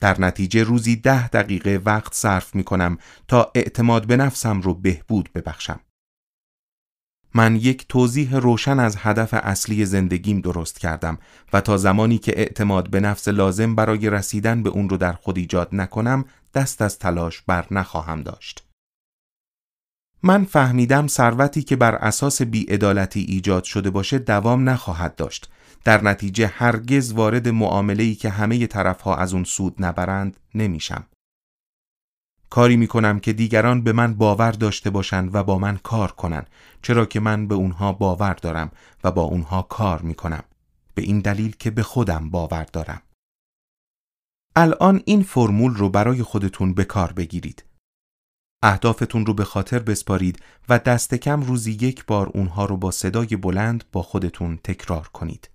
در 0.00 0.20
نتیجه 0.20 0.62
روزی 0.62 0.96
ده 0.96 1.28
دقیقه 1.28 1.80
وقت 1.84 2.14
صرف 2.14 2.54
می 2.54 2.64
کنم 2.64 2.98
تا 3.28 3.52
اعتماد 3.54 4.06
به 4.06 4.16
نفسم 4.16 4.60
رو 4.60 4.74
بهبود 4.74 5.28
ببخشم. 5.34 5.80
من 7.34 7.56
یک 7.56 7.88
توضیح 7.88 8.36
روشن 8.36 8.80
از 8.80 8.96
هدف 8.98 9.34
اصلی 9.34 9.84
زندگیم 9.84 10.40
درست 10.40 10.78
کردم 10.78 11.18
و 11.52 11.60
تا 11.60 11.76
زمانی 11.76 12.18
که 12.18 12.38
اعتماد 12.38 12.90
به 12.90 13.00
نفس 13.00 13.28
لازم 13.28 13.74
برای 13.74 14.10
رسیدن 14.10 14.62
به 14.62 14.70
اون 14.70 14.88
رو 14.88 14.96
در 14.96 15.12
خود 15.12 15.38
ایجاد 15.38 15.68
نکنم 15.72 16.24
دست 16.54 16.82
از 16.82 16.98
تلاش 16.98 17.42
بر 17.42 17.66
نخواهم 17.70 18.22
داشت. 18.22 18.71
من 20.22 20.44
فهمیدم 20.44 21.06
ثروتی 21.06 21.62
که 21.62 21.76
بر 21.76 21.94
اساس 21.94 22.42
بیعدالتی 22.42 23.20
ایجاد 23.20 23.64
شده 23.64 23.90
باشه 23.90 24.18
دوام 24.18 24.68
نخواهد 24.68 25.16
داشت. 25.16 25.50
در 25.84 26.04
نتیجه 26.04 26.46
هرگز 26.46 27.12
وارد 27.12 27.48
معامله‌ای 27.48 28.14
که 28.14 28.30
همه 28.30 28.66
طرفها 28.66 29.16
از 29.16 29.34
اون 29.34 29.44
سود 29.44 29.74
نبرند 29.78 30.36
نمیشم. 30.54 31.04
کاری 32.50 32.76
می 32.76 32.86
کنم 32.86 33.20
که 33.20 33.32
دیگران 33.32 33.82
به 33.82 33.92
من 33.92 34.14
باور 34.14 34.52
داشته 34.52 34.90
باشند 34.90 35.34
و 35.34 35.44
با 35.44 35.58
من 35.58 35.76
کار 35.76 36.12
کنند 36.12 36.50
چرا 36.82 37.06
که 37.06 37.20
من 37.20 37.46
به 37.46 37.54
اونها 37.54 37.92
باور 37.92 38.34
دارم 38.34 38.70
و 39.04 39.10
با 39.10 39.22
اونها 39.22 39.62
کار 39.62 40.02
می 40.02 40.14
کنم 40.14 40.44
به 40.94 41.02
این 41.02 41.20
دلیل 41.20 41.56
که 41.58 41.70
به 41.70 41.82
خودم 41.82 42.30
باور 42.30 42.64
دارم 42.64 43.02
الان 44.56 45.02
این 45.04 45.22
فرمول 45.22 45.74
رو 45.74 45.88
برای 45.88 46.22
خودتون 46.22 46.74
به 46.74 46.84
کار 46.84 47.12
بگیرید 47.12 47.64
اهدافتون 48.62 49.26
رو 49.26 49.34
به 49.34 49.44
خاطر 49.44 49.78
بسپارید 49.78 50.38
و 50.68 50.78
دست 50.78 51.14
کم 51.14 51.42
روزی 51.42 51.72
یک 51.72 52.06
بار 52.06 52.30
اونها 52.34 52.64
رو 52.64 52.76
با 52.76 52.90
صدای 52.90 53.36
بلند 53.36 53.84
با 53.92 54.02
خودتون 54.02 54.58
تکرار 54.64 55.08
کنید 55.08 55.50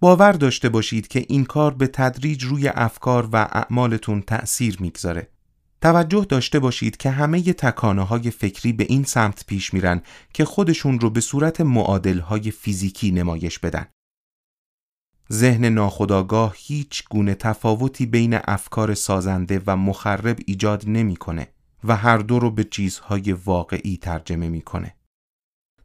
باور 0.00 0.32
داشته 0.32 0.68
باشید 0.68 1.08
که 1.08 1.24
این 1.28 1.44
کار 1.44 1.74
به 1.74 1.86
تدریج 1.86 2.44
روی 2.44 2.68
افکار 2.68 3.28
و 3.32 3.36
اعمالتون 3.36 4.22
تأثیر 4.22 4.76
می‌گذاره. 4.80 5.28
توجه 5.80 6.26
داشته 6.28 6.58
باشید 6.58 6.96
که 6.96 7.10
همه 7.10 7.42
تکانه 7.42 8.02
های 8.02 8.30
فکری 8.30 8.72
به 8.72 8.86
این 8.88 9.04
سمت 9.04 9.46
پیش 9.46 9.74
میرن 9.74 10.02
که 10.34 10.44
خودشون 10.44 11.00
رو 11.00 11.10
به 11.10 11.20
صورت 11.20 11.60
معادل 11.60 12.18
های 12.18 12.50
فیزیکی 12.50 13.10
نمایش 13.10 13.58
بدن. 13.58 13.86
ذهن 15.32 15.64
ناخودآگاه 15.64 16.54
هیچ 16.56 17.04
گونه 17.10 17.34
تفاوتی 17.34 18.06
بین 18.06 18.38
افکار 18.44 18.94
سازنده 18.94 19.62
و 19.66 19.76
مخرب 19.76 20.38
ایجاد 20.46 20.84
نمی‌کنه 20.86 21.48
و 21.84 21.96
هر 21.96 22.18
دو 22.18 22.38
رو 22.38 22.50
به 22.50 22.64
چیزهای 22.64 23.32
واقعی 23.32 23.96
ترجمه 23.96 24.48
می‌کنه. 24.48 24.94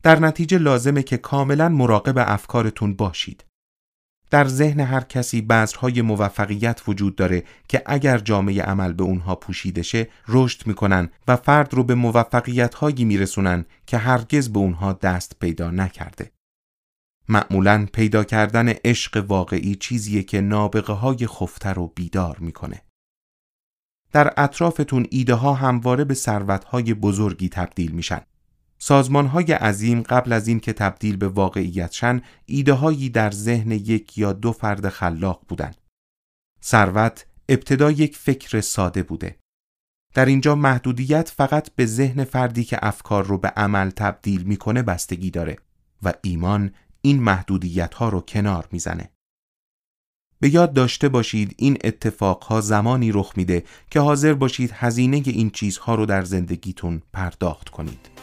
در 0.04 0.20
نتیجه 0.20 0.58
لازمه 0.58 1.04
که 1.04 1.18
کاملا 1.18 1.70
مراقب 1.70 2.14
افکارتون 2.18 2.94
باشید. 2.94 3.44
در 4.30 4.48
ذهن 4.48 4.80
هر 4.80 5.02
کسی 5.02 5.42
بذرهای 5.42 6.02
موفقیت 6.02 6.82
وجود 6.88 7.16
داره 7.16 7.44
که 7.68 7.84
اگر 7.86 8.18
جامعه 8.18 8.62
عمل 8.62 8.94
به 8.94 9.04
اونها 9.04 9.36
پوشیده 9.36 9.82
شه 9.82 10.08
رشد 10.28 10.68
می‌کنن 10.68 11.10
و 11.28 11.36
فرد 11.36 11.74
رو 11.74 11.84
به 11.84 11.96
موفقیت 11.96 12.74
هایی 12.74 13.06
میرسونن 13.06 13.66
که 13.86 13.98
هرگز 13.98 14.50
به 14.50 14.60
اونها 14.60 14.94
دست 14.94 15.36
پیدا 15.40 15.72
نکرده. 15.72 16.32
معمولا 17.30 17.88
پیدا 17.94 18.24
کردن 18.24 18.70
عشق 18.70 19.26
واقعی 19.28 19.76
چیزیه 19.76 20.24
که 20.24 20.42
نابغه 20.42 20.94
های 20.94 21.28
خفته 21.28 21.70
رو 21.70 21.88
بیدار 21.88 22.38
می‌کنه. 22.40 22.82
در 24.12 24.34
اطرافتون 24.38 25.06
ایده 25.10 25.34
ها 25.34 25.54
همواره 25.54 26.04
به 26.04 26.14
ثروت 26.14 26.64
های 26.64 26.94
بزرگی 26.94 27.50
تبدیل 27.50 27.92
میشن. 27.92 28.22
سازمان 28.78 29.28
های 29.28 29.52
عظیم 29.52 30.02
قبل 30.02 30.34
از 30.34 30.48
این 30.48 30.60
که 30.60 30.74
تبدیل 30.74 31.18
به 31.18 31.28
واقعیت 31.28 31.92
شن 31.92 32.22
ایده 32.46 32.74
هایی 32.74 33.10
در 33.10 33.32
ذهن 33.32 33.72
یک 33.72 34.18
یا 34.18 34.34
دو 34.34 34.52
فرد 34.52 34.90
خلاق 34.90 35.46
بودن. 35.48 35.72
ثروت 36.64 37.26
ابتدا 37.50 37.92
یک 37.92 38.18
فکر 38.18 38.62
ساده 38.62 39.04
بوده. 39.04 39.40
در 40.14 40.26
اینجا 40.26 40.56
محدودیت 40.56 41.30
فقط 41.30 41.70
به 41.76 41.86
ذهن 41.86 42.24
فردی 42.24 42.64
که 42.64 42.80
افکار 42.82 43.26
رو 43.26 43.38
به 43.38 43.48
عمل 43.48 43.90
تبدیل 43.90 44.44
می‌کنه 44.44 44.84
بستگی 44.84 45.32
داره 45.32 45.58
و 46.04 46.14
ایمان 46.24 46.72
این 47.08 47.24
محدودیت 47.24 47.94
ها 47.94 48.10
رو 48.10 48.22
کنار 48.22 48.68
می‌زنه. 48.72 49.12
به 50.40 50.54
یاد 50.54 50.74
داشته 50.74 51.10
باشید 51.10 51.56
این 51.58 51.78
اتفاقها 51.84 52.62
زمانی 52.62 53.12
رخ 53.12 53.34
میده 53.36 53.64
که 53.92 54.00
حاضر 54.00 54.34
باشید 54.34 54.72
هزینه 54.74 55.24
این 55.26 55.50
چیزها 55.50 55.96
رو 55.96 56.06
در 56.06 56.24
زندگیتون 56.24 57.02
پرداخت 57.14 57.70
کنید. 57.70 58.17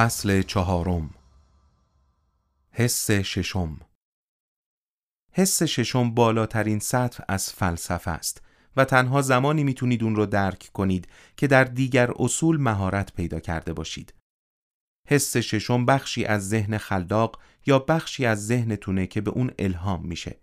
فصل 0.00 0.42
چهارم 0.42 1.10
حس 2.70 3.10
ششم 3.10 3.80
حس 5.32 5.62
ششم 5.62 6.14
بالاترین 6.14 6.78
سطح 6.78 7.24
از 7.28 7.52
فلسفه 7.52 8.10
است 8.10 8.42
و 8.76 8.84
تنها 8.84 9.22
زمانی 9.22 9.64
می‌تونید 9.64 10.04
اون 10.04 10.16
رو 10.16 10.26
درک 10.26 10.70
کنید 10.72 11.08
که 11.36 11.46
در 11.46 11.64
دیگر 11.64 12.10
اصول 12.18 12.60
مهارت 12.60 13.12
پیدا 13.14 13.40
کرده 13.40 13.72
باشید. 13.72 14.14
حس 15.08 15.36
ششم 15.36 15.86
بخشی 15.86 16.24
از 16.24 16.48
ذهن 16.48 16.78
خلاق 16.78 17.40
یا 17.66 17.78
بخشی 17.78 18.26
از 18.26 18.46
ذهنتونه 18.46 19.06
که 19.06 19.20
به 19.20 19.30
اون 19.30 19.50
الهام 19.58 20.06
میشه. 20.06 20.40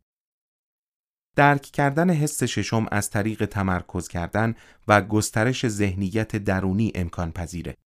درک 1.36 1.62
کردن 1.62 2.10
حس 2.10 2.44
ششم 2.44 2.86
از 2.92 3.10
طریق 3.10 3.46
تمرکز 3.46 4.08
کردن 4.08 4.56
و 4.88 5.02
گسترش 5.02 5.68
ذهنیت 5.68 6.36
درونی 6.36 6.92
امکان 6.96 7.32
پذیره. 7.32 7.78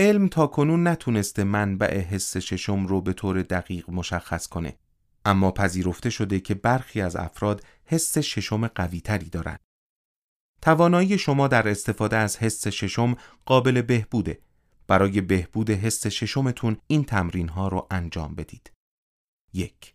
علم 0.00 0.28
تا 0.28 0.46
کنون 0.46 0.88
نتونسته 0.88 1.44
منبع 1.44 1.98
حس 1.98 2.36
ششم 2.36 2.86
رو 2.86 3.00
به 3.00 3.12
طور 3.12 3.42
دقیق 3.42 3.90
مشخص 3.90 4.46
کنه 4.46 4.76
اما 5.24 5.50
پذیرفته 5.50 6.10
شده 6.10 6.40
که 6.40 6.54
برخی 6.54 7.00
از 7.00 7.16
افراد 7.16 7.64
حس 7.84 8.18
ششم 8.18 8.66
قوی 8.66 9.00
تری 9.00 9.28
دارن. 9.28 9.58
توانایی 10.62 11.18
شما 11.18 11.48
در 11.48 11.68
استفاده 11.68 12.16
از 12.16 12.36
حس 12.36 12.68
ششم 12.68 13.16
قابل 13.46 13.82
بهبوده. 13.82 14.40
برای 14.86 15.20
بهبود 15.20 15.70
حس 15.70 16.06
ششمتون 16.06 16.76
این 16.86 17.04
تمرین 17.04 17.48
ها 17.48 17.68
رو 17.68 17.86
انجام 17.90 18.34
بدید. 18.34 18.72
یک 19.52 19.94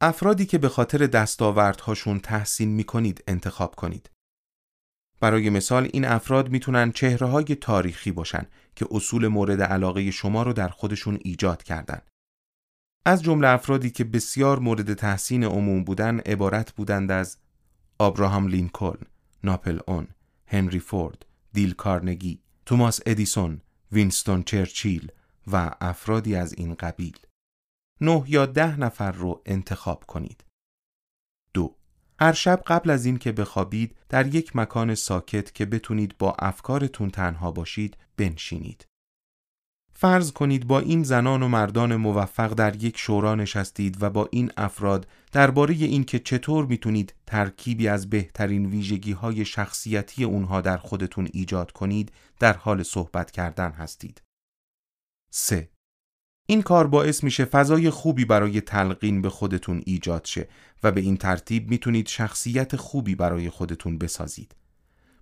افرادی 0.00 0.46
که 0.46 0.58
به 0.58 0.68
خاطر 0.68 1.06
دستاوردهاشون 1.06 2.20
تحسین 2.20 2.68
می 2.68 2.84
کنید 2.84 3.24
انتخاب 3.26 3.74
کنید. 3.74 4.10
برای 5.20 5.50
مثال 5.50 5.88
این 5.92 6.04
افراد 6.04 6.48
می‌تونن 6.48 6.92
چهره 6.92 7.26
های 7.26 7.44
تاریخی 7.44 8.12
باشن 8.12 8.46
که 8.76 8.86
اصول 8.90 9.26
مورد 9.26 9.62
علاقه 9.62 10.10
شما 10.10 10.42
رو 10.42 10.52
در 10.52 10.68
خودشون 10.68 11.18
ایجاد 11.20 11.62
کردن. 11.62 12.00
از 13.04 13.22
جمله 13.22 13.48
افرادی 13.48 13.90
که 13.90 14.04
بسیار 14.04 14.58
مورد 14.58 14.94
تحسین 14.94 15.44
عموم 15.44 15.84
بودن 15.84 16.18
عبارت 16.20 16.72
بودند 16.72 17.10
از 17.10 17.36
آبراهام 17.98 18.48
لینکلن، 18.48 19.06
ناپل 19.44 19.78
اون، 19.86 20.08
هنری 20.46 20.78
فورد، 20.78 21.26
دیل 21.52 21.74
کارنگی، 21.74 22.40
توماس 22.66 23.00
ادیسون، 23.06 23.60
وینستون 23.92 24.42
چرچیل 24.42 25.12
و 25.52 25.70
افرادی 25.80 26.36
از 26.36 26.52
این 26.52 26.74
قبیل. 26.74 27.18
نه 28.00 28.24
یا 28.26 28.46
ده 28.46 28.80
نفر 28.80 29.12
رو 29.12 29.42
انتخاب 29.46 30.04
کنید. 30.04 30.44
هر 32.20 32.32
شب 32.32 32.62
قبل 32.66 32.90
از 32.90 33.06
اینکه 33.06 33.32
بخوابید 33.32 33.96
در 34.08 34.34
یک 34.34 34.56
مکان 34.56 34.94
ساکت 34.94 35.54
که 35.54 35.66
بتونید 35.66 36.18
با 36.18 36.36
افکارتون 36.38 37.10
تنها 37.10 37.50
باشید 37.50 37.96
بنشینید. 38.16 38.86
فرض 39.92 40.32
کنید 40.32 40.66
با 40.66 40.80
این 40.80 41.02
زنان 41.02 41.42
و 41.42 41.48
مردان 41.48 41.96
موفق 41.96 42.54
در 42.54 42.84
یک 42.84 42.98
شورا 42.98 43.34
نشستید 43.34 44.02
و 44.02 44.10
با 44.10 44.28
این 44.32 44.52
افراد 44.56 45.06
درباره 45.32 45.74
اینکه 45.74 46.18
چطور 46.18 46.66
می‌تونید 46.66 47.14
ترکیبی 47.26 47.88
از 47.88 48.10
بهترین 48.10 48.66
ویژگی 48.66 49.12
های 49.12 49.44
شخصیتی 49.44 50.24
اونها 50.24 50.60
در 50.60 50.76
خودتون 50.76 51.28
ایجاد 51.32 51.72
کنید 51.72 52.12
در 52.40 52.56
حال 52.56 52.82
صحبت 52.82 53.30
کردن 53.30 53.70
هستید. 53.70 54.22
3. 55.30 55.68
این 56.50 56.62
کار 56.62 56.86
باعث 56.86 57.24
میشه 57.24 57.44
فضای 57.44 57.90
خوبی 57.90 58.24
برای 58.24 58.60
تلقین 58.60 59.22
به 59.22 59.30
خودتون 59.30 59.82
ایجاد 59.86 60.24
شه 60.24 60.48
و 60.82 60.92
به 60.92 61.00
این 61.00 61.16
ترتیب 61.16 61.70
می‌تونید 61.70 62.08
شخصیت 62.08 62.76
خوبی 62.76 63.14
برای 63.14 63.50
خودتون 63.50 63.98
بسازید. 63.98 64.56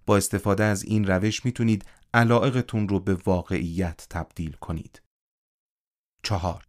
با 0.06 0.16
استفاده 0.16 0.64
از 0.64 0.84
این 0.84 1.04
روش 1.04 1.44
می‌تونید 1.44 1.84
علائقتون 2.14 2.88
رو 2.88 3.00
به 3.00 3.14
واقعیت 3.14 4.06
تبدیل 4.10 4.52
کنید. 4.52 5.02
چهار 6.22 6.64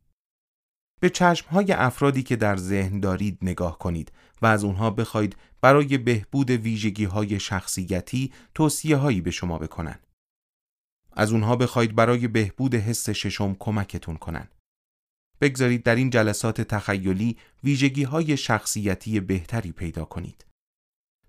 به 0.99 1.09
چشمهای 1.09 1.71
افرادی 1.71 2.23
که 2.23 2.35
در 2.35 2.57
ذهن 2.57 2.99
دارید 2.99 3.37
نگاه 3.41 3.77
کنید 3.77 4.11
و 4.41 4.45
از 4.45 4.63
اونها 4.63 4.89
بخواید 4.89 5.35
برای 5.61 5.97
بهبود 5.97 6.49
ویژگی 6.49 7.05
های 7.05 7.39
شخصیتی 7.39 8.33
توصیه 8.55 8.97
هایی 8.97 9.21
به 9.21 9.31
شما 9.31 9.57
بکنن. 9.57 9.99
از 11.17 11.31
اونها 11.31 11.55
بخواید 11.55 11.95
برای 11.95 12.27
بهبود 12.27 12.75
حس 12.75 13.09
ششم 13.09 13.55
کمکتون 13.59 14.17
کنن. 14.17 14.47
بگذارید 15.41 15.83
در 15.83 15.95
این 15.95 16.09
جلسات 16.09 16.61
تخیلی 16.61 17.37
ویژگی 17.63 18.03
های 18.03 18.37
شخصیتی 18.37 19.19
بهتری 19.19 19.71
پیدا 19.71 20.05
کنید. 20.05 20.45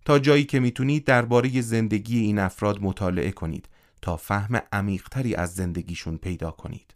تا 0.04 0.18
جایی 0.18 0.44
که 0.44 0.60
می‌تونید 0.60 1.04
درباره 1.04 1.60
زندگی 1.60 2.18
این 2.18 2.38
افراد 2.38 2.82
مطالعه 2.82 3.30
کنید 3.30 3.68
تا 4.02 4.16
فهم 4.16 4.62
عمیقتری 4.72 5.34
از 5.34 5.54
زندگیشون 5.54 6.16
پیدا 6.16 6.50
کنید. 6.50 6.94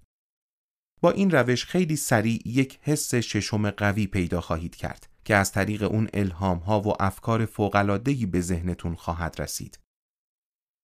با 1.00 1.10
این 1.10 1.30
روش 1.30 1.64
خیلی 1.64 1.96
سریع 1.96 2.42
یک 2.44 2.78
حس 2.82 3.14
ششم 3.14 3.70
قوی 3.70 4.06
پیدا 4.06 4.40
خواهید 4.40 4.76
کرد 4.76 5.08
که 5.24 5.36
از 5.36 5.52
طریق 5.52 5.82
اون 5.82 6.08
الهام 6.14 6.58
ها 6.58 6.80
و 6.80 7.02
افکار 7.02 7.46
فوقلادهی 7.46 8.26
به 8.26 8.40
ذهنتون 8.40 8.94
خواهد 8.94 9.40
رسید. 9.40 9.81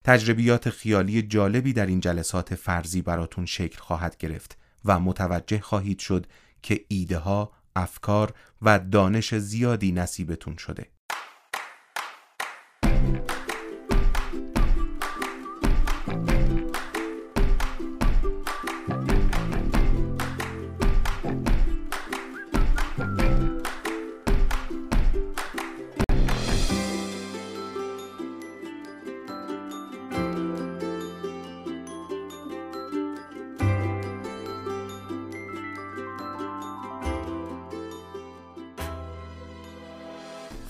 تجربیات 0.04 0.70
خیالی 0.70 1.22
جالبی 1.22 1.72
در 1.72 1.86
این 1.86 2.00
جلسات 2.00 2.54
فرضی 2.54 3.02
براتون 3.02 3.46
شکل 3.46 3.78
خواهد 3.78 4.16
گرفت 4.16 4.58
و 4.84 5.00
متوجه 5.00 5.60
خواهید 5.60 5.98
شد 5.98 6.26
که 6.62 6.84
ایده 6.88 7.18
ها، 7.18 7.52
افکار 7.76 8.34
و 8.62 8.78
دانش 8.78 9.34
زیادی 9.34 9.92
نصیبتون 9.92 10.56
شده. 10.56 10.86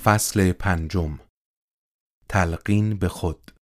فصل 0.05 0.53
پنجم 0.53 1.19
تلقین 2.29 2.99
به 2.99 3.09
خود 3.09 3.53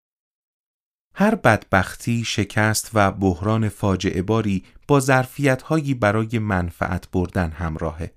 هر 1.14 1.34
بدبختی، 1.34 2.24
شکست 2.24 2.90
و 2.94 3.12
بحران 3.12 3.68
فاجعه 3.68 4.22
باری 4.22 4.64
با 4.88 5.00
ظرفیت 5.00 5.62
هایی 5.62 5.94
برای 5.94 6.38
منفعت 6.38 7.10
بردن 7.10 7.50
همراهه. 7.50 8.14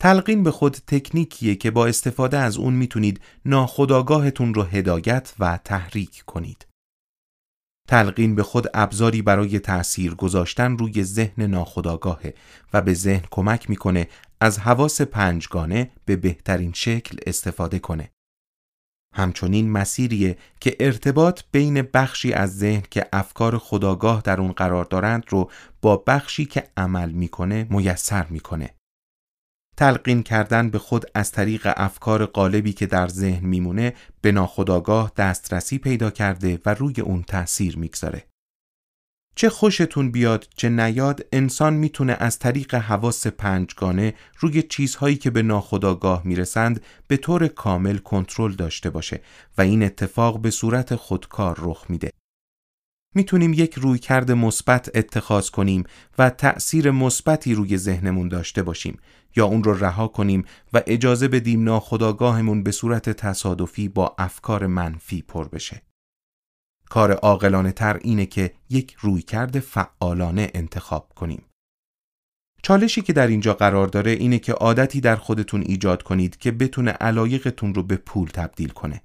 تلقین 0.00 0.42
به 0.42 0.50
خود 0.50 0.72
تکنیکیه 0.72 1.54
که 1.54 1.70
با 1.70 1.86
استفاده 1.86 2.38
از 2.38 2.56
اون 2.56 2.74
می‌تونید 2.74 3.20
ناخداگاهتون 3.44 4.54
رو 4.54 4.62
هدایت 4.62 5.34
و 5.38 5.58
تحریک 5.64 6.22
کنید. 6.26 6.66
تلقین 7.88 8.34
به 8.34 8.42
خود 8.42 8.66
ابزاری 8.74 9.22
برای 9.22 9.58
تأثیر 9.58 10.14
گذاشتن 10.14 10.78
روی 10.78 11.04
ذهن 11.04 11.42
ناخداگاهه 11.42 12.34
و 12.72 12.82
به 12.82 12.94
ذهن 12.94 13.24
کمک 13.30 13.70
می‌کنه 13.70 14.08
از 14.40 14.58
حواس 14.58 15.00
پنجگانه 15.00 15.90
به 16.04 16.16
بهترین 16.16 16.72
شکل 16.72 17.18
استفاده 17.26 17.78
کنه. 17.78 18.10
همچنین 19.14 19.70
مسیریه 19.70 20.36
که 20.60 20.76
ارتباط 20.80 21.42
بین 21.52 21.82
بخشی 21.82 22.32
از 22.32 22.58
ذهن 22.58 22.82
که 22.90 23.06
افکار 23.12 23.58
خداگاه 23.58 24.22
در 24.24 24.40
اون 24.40 24.52
قرار 24.52 24.84
دارند 24.84 25.24
رو 25.28 25.50
با 25.82 25.96
بخشی 25.96 26.44
که 26.44 26.68
عمل 26.76 27.10
می‌کنه 27.10 27.66
میسر 27.70 28.26
می‌کنه. 28.26 28.70
تلقین 29.76 30.22
کردن 30.22 30.70
به 30.70 30.78
خود 30.78 31.04
از 31.14 31.32
طریق 31.32 31.72
افکار 31.76 32.26
قالبی 32.26 32.72
که 32.72 32.86
در 32.86 33.08
ذهن 33.08 33.46
میمونه 33.46 33.94
به 34.20 34.32
ناخداگاه 34.32 35.12
دسترسی 35.16 35.78
پیدا 35.78 36.10
کرده 36.10 36.60
و 36.66 36.74
روی 36.74 37.00
اون 37.00 37.22
تأثیر 37.22 37.78
می‌گذاره. 37.78 38.24
چه 39.36 39.50
خوشتون 39.50 40.10
بیاد 40.10 40.48
چه 40.56 40.68
نیاد 40.68 41.26
انسان 41.32 41.74
می‌تونه 41.74 42.16
از 42.20 42.38
طریق 42.38 42.74
حواس 42.74 43.26
پنجگانه 43.26 44.14
روی 44.38 44.62
چیزهایی 44.62 45.16
که 45.16 45.30
به 45.30 45.42
ناخودآگاه 45.42 46.22
می‌رسند 46.24 46.82
به 47.08 47.16
طور 47.16 47.48
کامل 47.48 47.98
کنترل 47.98 48.52
داشته 48.52 48.90
باشه 48.90 49.20
و 49.58 49.62
این 49.62 49.82
اتفاق 49.82 50.40
به 50.40 50.50
صورت 50.50 50.94
خودکار 50.94 51.56
رخ 51.58 51.84
میده. 51.88 52.10
می‌تونیم 53.14 53.52
یک 53.52 53.74
رویکرد 53.74 54.32
مثبت 54.32 54.90
اتخاذ 54.94 55.50
کنیم 55.50 55.84
و 56.18 56.30
تأثیر 56.30 56.90
مثبتی 56.90 57.54
روی 57.54 57.76
ذهنمون 57.76 58.28
داشته 58.28 58.62
باشیم 58.62 58.98
یا 59.36 59.46
اون 59.46 59.64
رو 59.64 59.74
رها 59.74 60.08
کنیم 60.08 60.44
و 60.72 60.82
اجازه 60.86 61.28
بدیم 61.28 61.64
ناخودآگاهمون 61.64 62.62
به 62.62 62.70
صورت 62.70 63.10
تصادفی 63.10 63.88
با 63.88 64.14
افکار 64.18 64.66
منفی 64.66 65.22
پر 65.22 65.48
بشه. 65.48 65.82
کار 66.90 67.12
عاقلانه 67.12 67.72
تر 67.72 67.96
اینه 67.96 68.26
که 68.26 68.54
یک 68.70 68.96
رویکرد 69.00 69.58
فعالانه 69.60 70.50
انتخاب 70.54 71.12
کنیم. 71.16 71.42
چالشی 72.62 73.02
که 73.02 73.12
در 73.12 73.26
اینجا 73.26 73.54
قرار 73.54 73.86
داره 73.86 74.10
اینه 74.10 74.38
که 74.38 74.52
عادتی 74.52 75.00
در 75.00 75.16
خودتون 75.16 75.62
ایجاد 75.66 76.02
کنید 76.02 76.36
که 76.36 76.50
بتونه 76.50 76.90
علایقتون 76.90 77.74
رو 77.74 77.82
به 77.82 77.96
پول 77.96 78.28
تبدیل 78.28 78.68
کنه. 78.68 79.02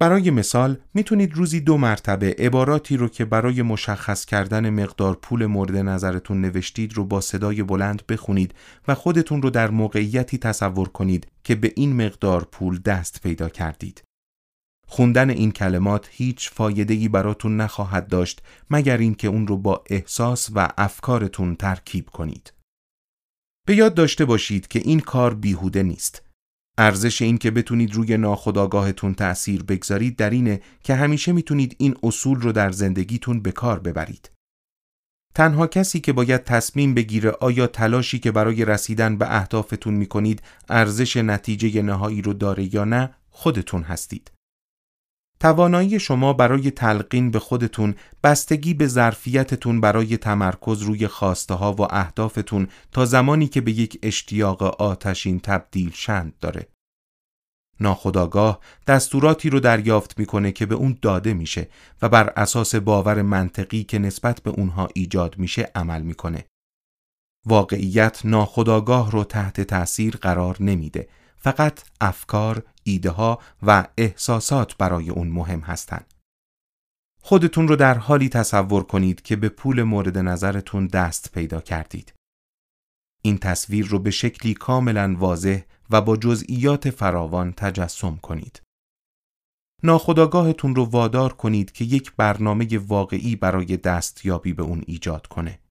برای 0.00 0.30
مثال 0.30 0.76
می‌تونید 0.94 1.34
روزی 1.34 1.60
دو 1.60 1.76
مرتبه 1.76 2.36
عباراتی 2.38 2.96
رو 2.96 3.08
که 3.08 3.24
برای 3.24 3.62
مشخص 3.62 4.24
کردن 4.24 4.70
مقدار 4.70 5.16
پول 5.16 5.46
مورد 5.46 5.76
نظرتون 5.76 6.40
نوشتید 6.40 6.94
رو 6.94 7.04
با 7.04 7.20
صدای 7.20 7.62
بلند 7.62 8.06
بخونید 8.06 8.54
و 8.88 8.94
خودتون 8.94 9.42
رو 9.42 9.50
در 9.50 9.70
موقعیتی 9.70 10.38
تصور 10.38 10.88
کنید 10.88 11.26
که 11.44 11.54
به 11.54 11.72
این 11.76 12.06
مقدار 12.06 12.44
پول 12.44 12.78
دست 12.78 13.22
پیدا 13.22 13.48
کردید. 13.48 14.02
خوندن 14.88 15.30
این 15.30 15.52
کلمات 15.52 16.08
هیچ 16.10 16.50
فایده‌ای 16.50 17.08
براتون 17.08 17.56
نخواهد 17.56 18.08
داشت 18.08 18.42
مگر 18.70 18.96
اینکه 18.96 19.28
اون 19.28 19.46
رو 19.46 19.56
با 19.56 19.84
احساس 19.90 20.50
و 20.54 20.68
افکارتون 20.78 21.56
ترکیب 21.56 22.10
کنید. 22.10 22.52
به 23.66 23.76
یاد 23.76 23.94
داشته 23.94 24.24
باشید 24.24 24.68
که 24.68 24.78
این 24.78 25.00
کار 25.00 25.34
بیهوده 25.34 25.82
نیست. 25.82 26.22
ارزش 26.78 27.22
این 27.22 27.38
که 27.38 27.50
بتونید 27.50 27.94
روی 27.94 28.16
ناخودآگاهتون 28.16 29.14
تأثیر 29.14 29.62
بگذارید 29.62 30.16
در 30.16 30.30
اینه 30.30 30.60
که 30.84 30.94
همیشه 30.94 31.32
می‌تونید 31.32 31.76
این 31.78 31.94
اصول 32.02 32.40
رو 32.40 32.52
در 32.52 32.70
زندگیتون 32.70 33.42
به 33.42 33.52
کار 33.52 33.78
ببرید. 33.78 34.30
تنها 35.34 35.66
کسی 35.66 36.00
که 36.00 36.12
باید 36.12 36.44
تصمیم 36.44 36.94
بگیره 36.94 37.30
آیا 37.30 37.66
تلاشی 37.66 38.18
که 38.18 38.32
برای 38.32 38.64
رسیدن 38.64 39.18
به 39.18 39.36
اهدافتون 39.36 39.94
می‌کنید 39.94 40.42
ارزش 40.68 41.16
نتیجه 41.16 41.82
نهایی 41.82 42.22
رو 42.22 42.32
داره 42.32 42.74
یا 42.74 42.84
نه 42.84 43.14
خودتون 43.30 43.82
هستید. 43.82 44.30
توانایی 45.42 46.00
شما 46.00 46.32
برای 46.32 46.70
تلقین 46.70 47.30
به 47.30 47.38
خودتون 47.38 47.94
بستگی 48.24 48.74
به 48.74 48.86
ظرفیتتون 48.86 49.80
برای 49.80 50.16
تمرکز 50.16 50.82
روی 50.82 51.06
خواسته 51.06 51.54
ها 51.54 51.72
و 51.72 51.80
اهدافتون 51.80 52.68
تا 52.92 53.04
زمانی 53.04 53.46
که 53.46 53.60
به 53.60 53.72
یک 53.72 53.98
اشتیاق 54.02 54.62
آتشین 54.62 55.40
تبدیل 55.40 55.90
شند 55.90 56.34
داره. 56.40 56.68
ناخداگاه 57.80 58.60
دستوراتی 58.86 59.50
رو 59.50 59.60
دریافت 59.60 60.18
می‌کنه 60.18 60.52
که 60.52 60.66
به 60.66 60.74
اون 60.74 60.98
داده 61.02 61.34
میشه 61.34 61.68
و 62.02 62.08
بر 62.08 62.32
اساس 62.36 62.74
باور 62.74 63.22
منطقی 63.22 63.84
که 63.84 63.98
نسبت 63.98 64.40
به 64.40 64.50
اونها 64.50 64.88
ایجاد 64.94 65.38
میشه 65.38 65.70
عمل 65.74 66.02
می‌کنه. 66.02 66.44
واقعیت 67.46 68.20
ناخداگاه 68.24 69.10
رو 69.10 69.24
تحت 69.24 69.60
تأثیر 69.60 70.16
قرار 70.16 70.56
نمیده 70.60 71.08
فقط 71.42 71.80
افکار، 72.00 72.62
ایده 72.82 73.10
ها 73.10 73.38
و 73.62 73.88
احساسات 73.98 74.76
برای 74.76 75.10
اون 75.10 75.28
مهم 75.28 75.60
هستند. 75.60 76.14
خودتون 77.20 77.68
رو 77.68 77.76
در 77.76 77.98
حالی 77.98 78.28
تصور 78.28 78.82
کنید 78.82 79.22
که 79.22 79.36
به 79.36 79.48
پول 79.48 79.82
مورد 79.82 80.18
نظرتون 80.18 80.86
دست 80.86 81.32
پیدا 81.32 81.60
کردید. 81.60 82.14
این 83.22 83.38
تصویر 83.38 83.86
رو 83.86 83.98
به 83.98 84.10
شکلی 84.10 84.54
کاملا 84.54 85.16
واضح 85.18 85.62
و 85.90 86.00
با 86.00 86.16
جزئیات 86.16 86.90
فراوان 86.90 87.52
تجسم 87.52 88.16
کنید. 88.16 88.62
ناخداگاهتون 89.82 90.74
رو 90.74 90.84
وادار 90.84 91.32
کنید 91.32 91.72
که 91.72 91.84
یک 91.84 92.12
برنامه 92.16 92.78
واقعی 92.78 93.36
برای 93.36 93.76
دستیابی 93.76 94.52
به 94.52 94.62
اون 94.62 94.82
ایجاد 94.86 95.26
کنه. 95.26 95.61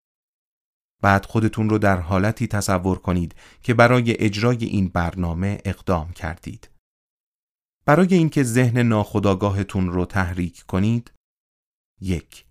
بعد 1.02 1.26
خودتون 1.26 1.70
رو 1.70 1.78
در 1.78 2.00
حالتی 2.00 2.48
تصور 2.48 2.98
کنید 2.98 3.36
که 3.64 3.74
برای 3.74 4.24
اجرای 4.24 4.66
این 4.66 4.88
برنامه 4.88 5.58
اقدام 5.66 6.12
کردید. 6.12 6.70
برای 7.86 8.14
اینکه 8.14 8.44
ذهن 8.44 8.78
ناخودآگاهتون 8.78 9.90
رو 9.92 10.06
تحریک 10.06 10.64
کنید 10.64 11.12
یک 12.02 12.46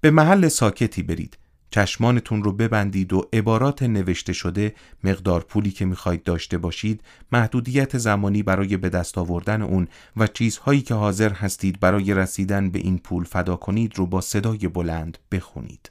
به 0.00 0.10
محل 0.10 0.48
ساکتی 0.48 1.02
برید 1.02 1.38
چشمانتون 1.70 2.42
رو 2.42 2.52
ببندید 2.52 3.12
و 3.12 3.28
عبارات 3.32 3.82
نوشته 3.82 4.32
شده 4.32 4.74
مقدار 5.04 5.40
پولی 5.40 5.70
که 5.70 5.84
می‌خواید 5.84 6.22
داشته 6.22 6.58
باشید 6.58 7.02
محدودیت 7.32 7.98
زمانی 7.98 8.42
برای 8.42 8.76
به 8.76 8.88
دست 8.88 9.18
آوردن 9.18 9.62
اون 9.62 9.88
و 10.16 10.26
چیزهایی 10.26 10.80
که 10.80 10.94
حاضر 10.94 11.32
هستید 11.32 11.80
برای 11.80 12.14
رسیدن 12.14 12.70
به 12.70 12.78
این 12.78 12.98
پول 12.98 13.24
فدا 13.24 13.56
کنید 13.56 13.98
رو 13.98 14.06
با 14.06 14.20
صدای 14.20 14.68
بلند 14.68 15.18
بخونید 15.32 15.90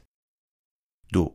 دو 1.12 1.34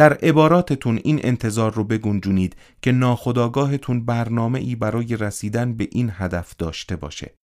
در 0.00 0.12
عباراتتون 0.12 1.00
این 1.04 1.20
انتظار 1.22 1.74
رو 1.74 1.84
بگنجونید 1.84 2.56
که 2.82 2.92
ناخداگاهتون 2.92 4.04
برنامه 4.04 4.58
ای 4.58 4.74
برای 4.74 5.16
رسیدن 5.16 5.74
به 5.74 5.88
این 5.92 6.10
هدف 6.14 6.56
داشته 6.56 6.96
باشه 6.96 7.34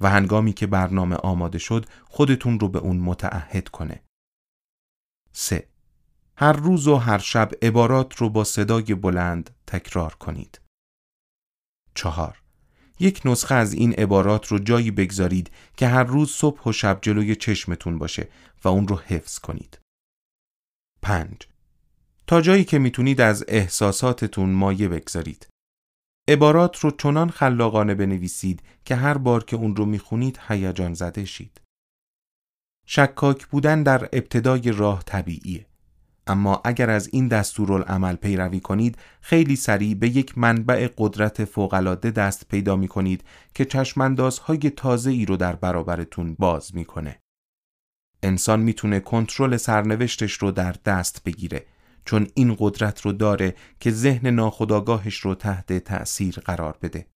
و 0.00 0.10
هنگامی 0.10 0.52
که 0.52 0.66
برنامه 0.66 1.16
آماده 1.16 1.58
شد 1.58 1.86
خودتون 2.04 2.60
رو 2.60 2.68
به 2.68 2.78
اون 2.78 2.96
متعهد 2.96 3.68
کنه. 3.68 4.02
3. 5.32 5.68
هر 6.36 6.52
روز 6.52 6.86
و 6.86 6.96
هر 6.96 7.18
شب 7.18 7.50
عبارات 7.62 8.16
رو 8.16 8.30
با 8.30 8.44
صدای 8.44 8.94
بلند 8.94 9.50
تکرار 9.66 10.14
کنید. 10.14 10.60
4. 11.94 12.42
یک 13.00 13.20
نسخه 13.24 13.54
از 13.54 13.72
این 13.72 13.92
عبارات 13.92 14.46
رو 14.46 14.58
جایی 14.58 14.90
بگذارید 14.90 15.50
که 15.76 15.88
هر 15.88 16.04
روز 16.04 16.30
صبح 16.30 16.68
و 16.68 16.72
شب 16.72 16.98
جلوی 17.02 17.36
چشمتون 17.36 17.98
باشه 17.98 18.28
و 18.64 18.68
اون 18.68 18.88
رو 18.88 18.96
حفظ 18.96 19.38
کنید. 19.38 19.78
5. 21.02 21.53
تا 22.26 22.40
جایی 22.40 22.64
که 22.64 22.78
می‌تونید 22.78 23.20
از 23.20 23.44
احساساتتون 23.48 24.50
مایه 24.50 24.88
بگذارید. 24.88 25.48
عبارات 26.28 26.78
رو 26.78 26.90
چنان 26.90 27.30
خلاقانه 27.30 27.94
بنویسید 27.94 28.62
که 28.84 28.94
هر 28.94 29.18
بار 29.18 29.44
که 29.44 29.56
اون 29.56 29.76
رو 29.76 29.84
می‌خونید 29.84 30.40
هیجان 30.48 30.94
زده 30.94 31.24
شید. 31.24 31.60
شکاک 32.86 33.46
بودن 33.46 33.82
در 33.82 34.08
ابتدای 34.12 34.72
راه 34.72 35.02
طبیعیه. 35.02 35.66
اما 36.26 36.60
اگر 36.64 36.90
از 36.90 37.08
این 37.12 37.28
دستورالعمل 37.28 38.16
پیروی 38.16 38.60
کنید 38.60 38.98
خیلی 39.20 39.56
سریع 39.56 39.94
به 39.94 40.08
یک 40.08 40.38
منبع 40.38 40.88
قدرت 40.98 41.44
فوقالعاده 41.44 42.10
دست 42.10 42.48
پیدا 42.48 42.76
می 42.76 42.88
کنید 42.88 43.24
که 43.54 43.64
چشماندازهای 43.64 44.58
تازه 44.58 45.10
ای 45.10 45.24
رو 45.24 45.36
در 45.36 45.56
برابرتون 45.56 46.36
باز 46.38 46.74
می‌کنه. 46.74 47.18
انسان 48.22 48.60
می‌تونه 48.60 49.00
کنترل 49.00 49.56
سرنوشتش 49.56 50.32
رو 50.32 50.50
در 50.50 50.76
دست 50.84 51.24
بگیره 51.24 51.66
چون 52.04 52.26
این 52.34 52.56
قدرت 52.58 53.00
رو 53.00 53.12
داره 53.12 53.54
که 53.80 53.90
ذهن 53.90 54.26
ناخودآگاهش 54.26 55.16
رو 55.16 55.34
تحت 55.34 55.72
تأثیر 55.72 56.34
قرار 56.44 56.78
بده. 56.82 57.06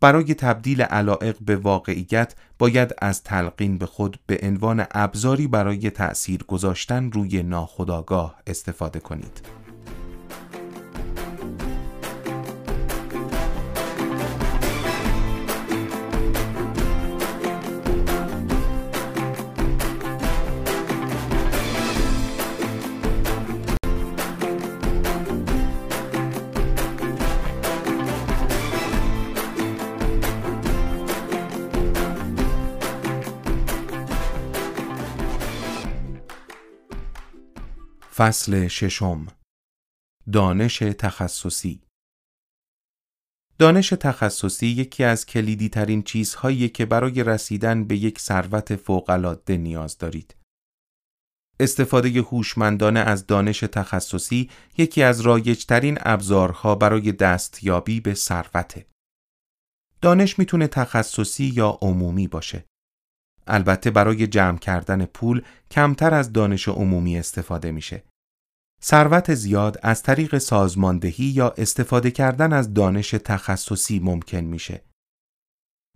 برای 0.00 0.34
تبدیل 0.34 0.82
علائق 0.82 1.36
به 1.40 1.56
واقعیت 1.56 2.34
باید 2.58 2.94
از 2.98 3.22
تلقین 3.22 3.78
به 3.78 3.86
خود 3.86 4.18
به 4.26 4.38
عنوان 4.42 4.86
ابزاری 4.90 5.46
برای 5.46 5.90
تأثیر 5.90 6.44
گذاشتن 6.44 7.10
روی 7.12 7.42
ناخودآگاه 7.42 8.42
استفاده 8.46 9.00
کنید. 9.00 9.63
فصل 38.16 38.68
ششم 38.68 39.26
دانش 40.32 40.78
تخصصی 40.78 41.82
دانش 43.58 43.88
تخصصی 43.88 44.66
یکی 44.66 45.04
از 45.04 45.26
کلیدی 45.26 45.68
ترین 45.68 46.02
چیزهایی 46.02 46.68
که 46.68 46.86
برای 46.86 47.24
رسیدن 47.24 47.84
به 47.84 47.96
یک 47.96 48.18
ثروت 48.18 48.76
فوق‌العاده 48.76 49.56
نیاز 49.56 49.98
دارید. 49.98 50.36
استفاده 51.60 52.22
هوشمندانه 52.22 53.00
از 53.00 53.26
دانش 53.26 53.60
تخصصی 53.60 54.50
یکی 54.78 55.02
از 55.02 55.20
رایجترین 55.20 55.98
ابزارها 56.00 56.74
برای 56.74 57.12
دستیابی 57.12 58.00
به 58.00 58.14
ثروته. 58.14 58.86
دانش 60.00 60.38
می‌تونه 60.38 60.66
تخصصی 60.66 61.44
یا 61.44 61.78
عمومی 61.82 62.28
باشه. 62.28 62.64
البته 63.46 63.90
برای 63.90 64.26
جمع 64.26 64.58
کردن 64.58 65.04
پول 65.04 65.42
کمتر 65.70 66.14
از 66.14 66.32
دانش 66.32 66.68
عمومی 66.68 67.18
استفاده 67.18 67.72
میشه. 67.72 68.02
ثروت 68.82 69.34
زیاد 69.34 69.78
از 69.82 70.02
طریق 70.02 70.38
سازماندهی 70.38 71.24
یا 71.24 71.54
استفاده 71.58 72.10
کردن 72.10 72.52
از 72.52 72.74
دانش 72.74 73.10
تخصصی 73.10 73.98
ممکن 73.98 74.40
میشه. 74.40 74.84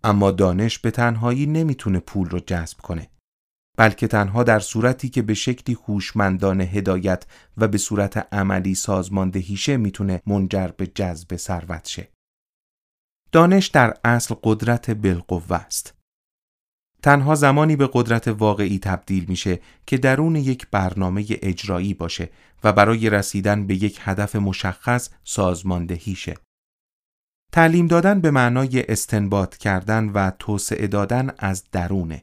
اما 0.04 0.30
دانش 0.30 0.78
به 0.78 0.90
تنهایی 0.90 1.46
نمی‌تونه 1.46 1.98
پول 1.98 2.28
رو 2.28 2.40
جذب 2.40 2.78
کنه. 2.78 3.10
بلکه 3.76 4.08
تنها 4.08 4.42
در 4.42 4.60
صورتی 4.60 5.08
که 5.08 5.22
به 5.22 5.34
شکلی 5.34 5.76
هوشمندانه 5.88 6.64
هدایت 6.64 7.24
و 7.56 7.68
به 7.68 7.78
صورت 7.78 8.34
عملی 8.34 8.74
سازماندهی 8.74 9.56
شه 9.56 9.76
می‌تونه 9.76 10.22
منجر 10.26 10.68
به 10.68 10.86
جذب 10.86 11.36
ثروت 11.36 11.86
شه. 11.86 12.08
دانش 13.32 13.66
در 13.66 13.94
اصل 14.04 14.34
قدرت 14.42 14.90
بالقوه 14.90 15.56
است. 15.56 15.97
تنها 17.02 17.34
زمانی 17.34 17.76
به 17.76 17.90
قدرت 17.92 18.28
واقعی 18.28 18.78
تبدیل 18.78 19.24
میشه 19.28 19.60
که 19.86 19.98
درون 19.98 20.36
یک 20.36 20.66
برنامه 20.70 21.24
اجرایی 21.28 21.94
باشه 21.94 22.30
و 22.64 22.72
برای 22.72 23.10
رسیدن 23.10 23.66
به 23.66 23.74
یک 23.74 23.98
هدف 24.02 24.36
مشخص 24.36 25.10
سازماندهی 25.24 26.14
شه. 26.14 26.34
تعلیم 27.52 27.86
دادن 27.86 28.20
به 28.20 28.30
معنای 28.30 28.84
استنباط 28.88 29.56
کردن 29.56 30.08
و 30.08 30.30
توسعه 30.38 30.86
دادن 30.86 31.30
از 31.38 31.64
درونه. 31.72 32.22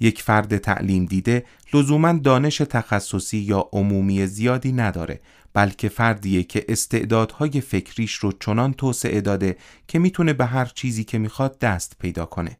یک 0.00 0.22
فرد 0.22 0.58
تعلیم 0.58 1.06
دیده 1.06 1.44
لزوما 1.74 2.12
دانش 2.12 2.56
تخصصی 2.58 3.38
یا 3.38 3.68
عمومی 3.72 4.26
زیادی 4.26 4.72
نداره 4.72 5.20
بلکه 5.52 5.88
فردیه 5.88 6.42
که 6.42 6.64
استعدادهای 6.68 7.60
فکریش 7.60 8.14
رو 8.14 8.32
چنان 8.32 8.72
توسعه 8.72 9.20
داده 9.20 9.56
که 9.88 9.98
می‌تونه 9.98 10.32
به 10.32 10.46
هر 10.46 10.64
چیزی 10.64 11.04
که 11.04 11.18
می‌خواد 11.18 11.58
دست 11.58 11.96
پیدا 11.98 12.26
کنه. 12.26 12.56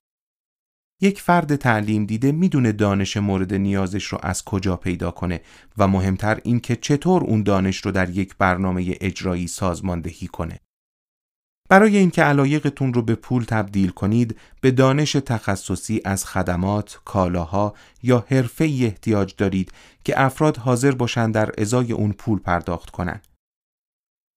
یک 1.00 1.20
فرد 1.20 1.56
تعلیم 1.56 2.06
دیده 2.06 2.32
می‌دونه 2.32 2.72
دانش 2.72 3.16
مورد 3.16 3.54
نیازش 3.54 4.04
رو 4.04 4.18
از 4.22 4.44
کجا 4.44 4.76
پیدا 4.76 5.10
کنه 5.10 5.40
و 5.78 5.88
مهمتر 5.88 6.40
این 6.44 6.60
که 6.60 6.76
چطور 6.76 7.24
اون 7.24 7.42
دانش 7.42 7.76
رو 7.76 7.90
در 7.90 8.10
یک 8.10 8.36
برنامه 8.38 8.96
اجرایی 9.00 9.46
سازماندهی 9.46 10.26
کنه. 10.26 10.60
برای 11.68 11.96
اینکه 11.96 12.22
علایقتون 12.22 12.94
رو 12.94 13.02
به 13.02 13.14
پول 13.14 13.44
تبدیل 13.44 13.90
کنید 13.90 14.38
به 14.60 14.70
دانش 14.70 15.12
تخصصی 15.12 16.00
از 16.04 16.24
خدمات، 16.24 17.00
کالاها 17.04 17.74
یا 18.02 18.26
حرفه 18.28 18.64
احتیاج 18.64 19.34
دارید 19.36 19.72
که 20.04 20.20
افراد 20.20 20.56
حاضر 20.56 20.90
باشند 20.90 21.34
در 21.34 21.50
ازای 21.58 21.92
اون 21.92 22.12
پول 22.12 22.38
پرداخت 22.38 22.90
کنند. 22.90 23.26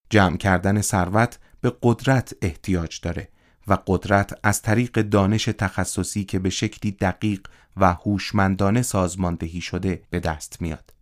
جمع 0.09 0.37
کردن 0.37 0.81
ثروت 0.81 1.39
به 1.61 1.73
قدرت 1.81 2.33
احتیاج 2.41 2.99
داره 3.01 3.29
و 3.67 3.77
قدرت 3.87 4.39
از 4.43 4.61
طریق 4.61 5.01
دانش 5.01 5.45
تخصصی 5.45 6.23
که 6.23 6.39
به 6.39 6.49
شکلی 6.49 6.91
دقیق 6.91 7.47
و 7.77 7.93
هوشمندانه 7.93 8.81
سازماندهی 8.81 9.61
شده 9.61 10.03
به 10.09 10.19
دست 10.19 10.61
میاد. 10.61 10.93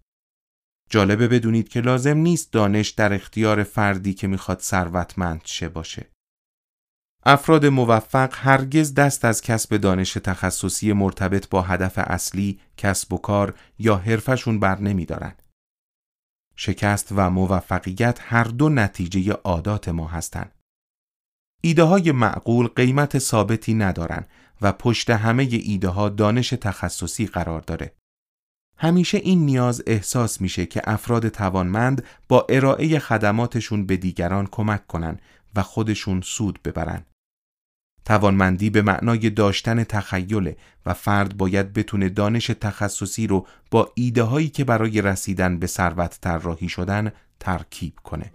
جالبه 0.89 1.27
بدونید 1.27 1.69
که 1.69 1.81
لازم 1.81 2.17
نیست 2.17 2.53
دانش 2.53 2.89
در 2.89 3.13
اختیار 3.13 3.63
فردی 3.63 4.13
که 4.13 4.27
می‌خواد 4.27 4.59
ثروتمند 4.59 5.41
شه 5.45 5.69
باشه. 5.69 6.11
افراد 7.25 7.65
موفق 7.65 8.33
هرگز 8.33 8.93
دست 8.93 9.25
از 9.25 9.41
کسب 9.41 9.77
دانش 9.77 10.13
تخصصی 10.13 10.93
مرتبط 10.93 11.49
با 11.49 11.61
هدف 11.61 11.93
اصلی، 11.97 12.59
کسب 12.77 13.13
و 13.13 13.17
کار 13.17 13.59
یا 13.79 13.97
حرفشون 13.97 14.59
بر 14.59 14.79
نمیدارن. 14.79 15.33
شکست 16.55 17.07
و 17.11 17.29
موفقیت 17.29 18.19
هر 18.21 18.43
دو 18.43 18.69
نتیجه 18.69 19.33
عادات 19.33 19.89
ما 19.89 20.07
هستند. 20.07 20.60
ایده 21.61 21.83
های 21.83 22.11
معقول 22.11 22.67
قیمت 22.67 23.19
ثابتی 23.19 23.73
ندارن 23.73 24.25
و 24.61 24.71
پشت 24.71 25.09
همه 25.09 25.47
ایده 25.51 25.87
ها 25.87 26.09
دانش 26.09 26.49
تخصصی 26.49 27.25
قرار 27.25 27.61
داره. 27.61 27.93
همیشه 28.77 29.17
این 29.17 29.45
نیاز 29.45 29.83
احساس 29.87 30.41
میشه 30.41 30.65
که 30.65 30.81
افراد 30.83 31.27
توانمند 31.27 32.03
با 32.27 32.45
ارائه 32.49 32.99
خدماتشون 32.99 33.85
به 33.85 33.97
دیگران 33.97 34.47
کمک 34.51 34.87
کنن 34.87 35.19
و 35.55 35.61
خودشون 35.61 36.21
سود 36.21 36.59
ببرن. 36.63 37.05
توانمندی 38.05 38.69
به 38.69 38.81
معنای 38.81 39.29
داشتن 39.29 39.83
تخیله 39.83 40.57
و 40.85 40.93
فرد 40.93 41.37
باید 41.37 41.73
بتونه 41.73 42.09
دانش 42.09 42.47
تخصصی 42.47 43.27
رو 43.27 43.47
با 43.71 43.91
ایده 43.95 44.23
هایی 44.23 44.49
که 44.49 44.63
برای 44.63 45.01
رسیدن 45.01 45.59
به 45.59 45.67
ثروت 45.67 46.17
طراحی 46.21 46.69
شدن 46.69 47.11
ترکیب 47.39 47.93
کنه. 48.03 48.31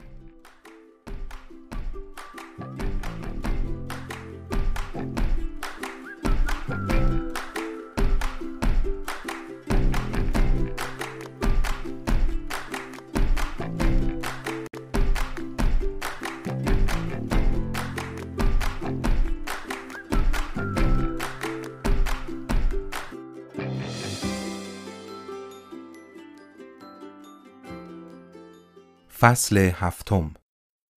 فصل 29.19 29.59
هفتم 29.75 30.35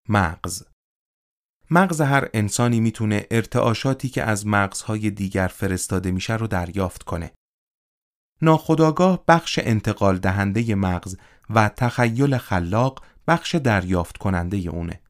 مغز 0.10 0.64
مغز 1.72 2.02
هر 2.02 2.30
انسانی 2.34 2.80
می‌تونه 2.80 3.28
ارتعاشاتی 3.32 4.10
که 4.10 4.24
از 4.24 4.48
مغزهای 4.48 5.10
دیگر 5.12 5.48
فرستاده 5.48 6.12
میشه 6.12 6.36
رو 6.36 6.48
دریافت 6.48 7.04
کنه. 7.04 7.32
ناخداگاه 8.42 9.24
بخش 9.28 9.60
انتقال 9.64 10.18
دهنده 10.18 10.76
مغز 10.76 11.18
و 11.50 11.70
تخیل 11.70 12.38
خلاق 12.38 13.06
بخش 13.28 13.56
دریافت 13.56 14.18
کننده 14.18 14.58
اونه. 14.58 15.02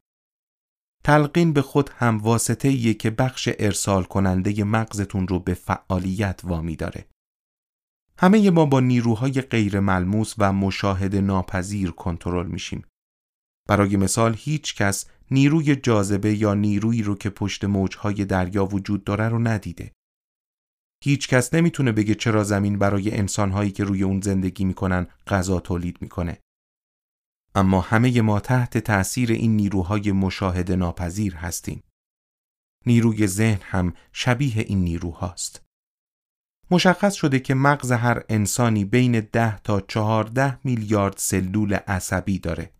تلقین 1.04 1.52
به 1.52 1.62
خود 1.62 1.90
هم 1.90 2.18
واسطه 2.18 2.94
که 2.94 3.10
بخش 3.10 3.48
ارسال 3.58 4.04
کننده 4.04 4.64
مغزتون 4.64 5.28
رو 5.28 5.38
به 5.38 5.54
فعالیت 5.54 6.40
وامی 6.44 6.76
داره. 6.76 7.06
همه 8.18 8.50
ما 8.50 8.66
با 8.66 8.80
نیروهای 8.80 9.32
غیر 9.32 9.80
ملموس 9.80 10.34
و 10.38 10.52
مشاهده 10.52 11.20
ناپذیر 11.20 11.90
کنترل 11.90 12.46
میشیم. 12.46 12.84
برای 13.70 13.96
مثال 13.96 14.34
هیچ 14.38 14.74
کس 14.74 15.06
نیروی 15.30 15.76
جاذبه 15.76 16.34
یا 16.34 16.54
نیرویی 16.54 17.02
رو 17.02 17.14
که 17.14 17.30
پشت 17.30 17.64
موجهای 17.64 18.24
دریا 18.24 18.64
وجود 18.64 19.04
داره 19.04 19.28
رو 19.28 19.38
ندیده. 19.38 19.92
هیچ 21.04 21.28
کس 21.28 21.54
نمی‌تونه 21.54 21.92
بگه 21.92 22.14
چرا 22.14 22.44
زمین 22.44 22.78
برای 22.78 23.16
انسانهایی 23.16 23.70
که 23.70 23.84
روی 23.84 24.02
اون 24.02 24.20
زندگی 24.20 24.64
می‌کنن 24.64 25.06
غذا 25.26 25.60
تولید 25.60 26.02
می‌کنه. 26.02 26.38
اما 27.54 27.80
همه 27.80 28.20
ما 28.20 28.40
تحت 28.40 28.78
تأثیر 28.78 29.32
این 29.32 29.56
نیروهای 29.56 30.12
مشاهده 30.12 30.76
ناپذیر 30.76 31.34
هستیم. 31.34 31.82
نیروی 32.86 33.26
ذهن 33.26 33.60
هم 33.62 33.94
شبیه 34.12 34.58
این 34.58 34.78
نیروهاست. 34.84 35.64
مشخص 36.70 37.14
شده 37.14 37.40
که 37.40 37.54
مغز 37.54 37.92
هر 37.92 38.24
انسانی 38.28 38.84
بین 38.84 39.20
10 39.20 39.58
تا 39.58 39.80
14 39.80 40.58
میلیارد 40.64 41.14
سلول 41.16 41.74
عصبی 41.74 42.38
داره. 42.38 42.79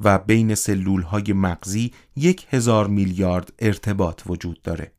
و 0.00 0.18
بین 0.18 0.54
سلول 0.54 1.02
های 1.02 1.32
مغزی 1.32 1.92
یک 2.16 2.46
هزار 2.50 2.86
میلیارد 2.86 3.52
ارتباط 3.58 4.22
وجود 4.26 4.62
داره. 4.62 4.92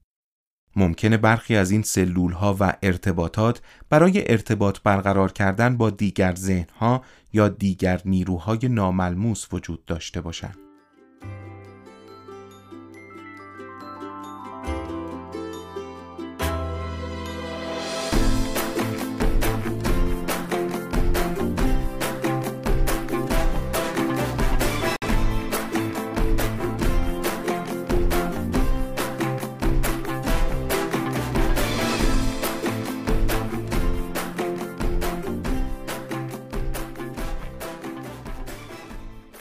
ممکنه 0.76 1.18
برخی 1.18 1.56
از 1.56 1.72
این 1.72 1.84
سلول 1.84 2.32
ها 2.32 2.58
و 2.60 2.74
ارتباطات 2.84 3.62
برای 3.90 4.32
ارتباط 4.32 4.80
برقرار 4.84 5.32
کردن 5.32 5.78
با 5.78 5.90
دیگر 5.90 6.36
ذهن 6.36 7.00
یا 7.34 7.50
دیگر 7.50 8.02
نیروهای 8.06 8.60
ناملموس 8.64 9.48
وجود 9.54 9.86
داشته 9.86 10.22
باشند. 10.22 10.67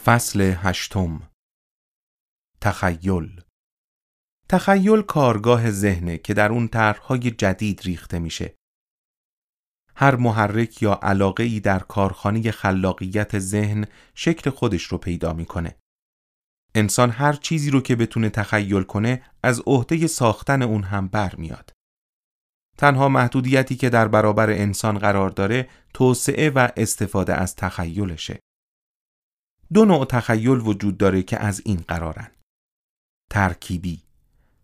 فصل 0.06 0.40
هشتم 0.56 1.30
تخیل 2.60 3.40
تخیل 4.48 5.02
کارگاه 5.02 5.70
ذهنه 5.70 6.18
که 6.18 6.34
در 6.34 6.52
اون 6.52 6.68
طرحهای 6.68 7.30
جدید 7.30 7.80
ریخته 7.80 8.18
میشه. 8.18 8.54
هر 9.96 10.16
محرک 10.16 10.82
یا 10.82 11.00
علاقه 11.02 11.44
ای 11.44 11.60
در 11.60 11.78
کارخانه 11.78 12.50
خلاقیت 12.50 13.38
ذهن 13.38 13.86
شکل 14.14 14.50
خودش 14.50 14.82
رو 14.82 14.98
پیدا 14.98 15.32
می‌کنه. 15.32 15.76
انسان 16.74 17.10
هر 17.10 17.32
چیزی 17.32 17.70
رو 17.70 17.80
که 17.80 17.96
بتونه 17.96 18.30
تخیل 18.30 18.82
کنه 18.82 19.22
از 19.42 19.60
عهده 19.66 20.06
ساختن 20.06 20.62
اون 20.62 20.82
هم 20.82 21.08
برمیاد. 21.08 21.72
تنها 22.78 23.08
محدودیتی 23.08 23.76
که 23.76 23.90
در 23.90 24.08
برابر 24.08 24.50
انسان 24.50 24.98
قرار 24.98 25.30
داره 25.30 25.68
توسعه 25.94 26.50
و 26.50 26.68
استفاده 26.76 27.34
از 27.34 27.56
تخیلشه. 27.56 28.40
دو 29.72 29.84
نوع 29.84 30.04
تخیل 30.04 30.60
وجود 30.60 30.98
داره 30.98 31.22
که 31.22 31.38
از 31.38 31.62
این 31.64 31.84
قرارن. 31.88 32.30
ترکیبی 33.30 34.02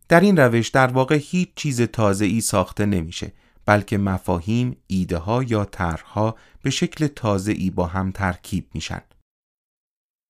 در 0.09 0.21
این 0.21 0.37
روش 0.37 0.69
در 0.69 0.87
واقع 0.87 1.19
هیچ 1.23 1.49
چیز 1.57 1.83
تازه 1.83 2.25
ای 2.25 2.41
ساخته 2.41 2.87
نمیشه 2.87 3.33
بلکه 3.67 3.99
مفاهیم، 3.99 4.77
ایده 4.87 5.19
ها 5.19 5.43
یا 5.43 5.65
طرحها 5.65 6.37
به 6.63 6.71
شکل 6.71 7.07
تازه 7.07 7.53
ای 7.53 7.71
با 7.71 7.87
هم 7.87 8.11
ترکیب 8.11 8.67
میشن. 8.75 9.03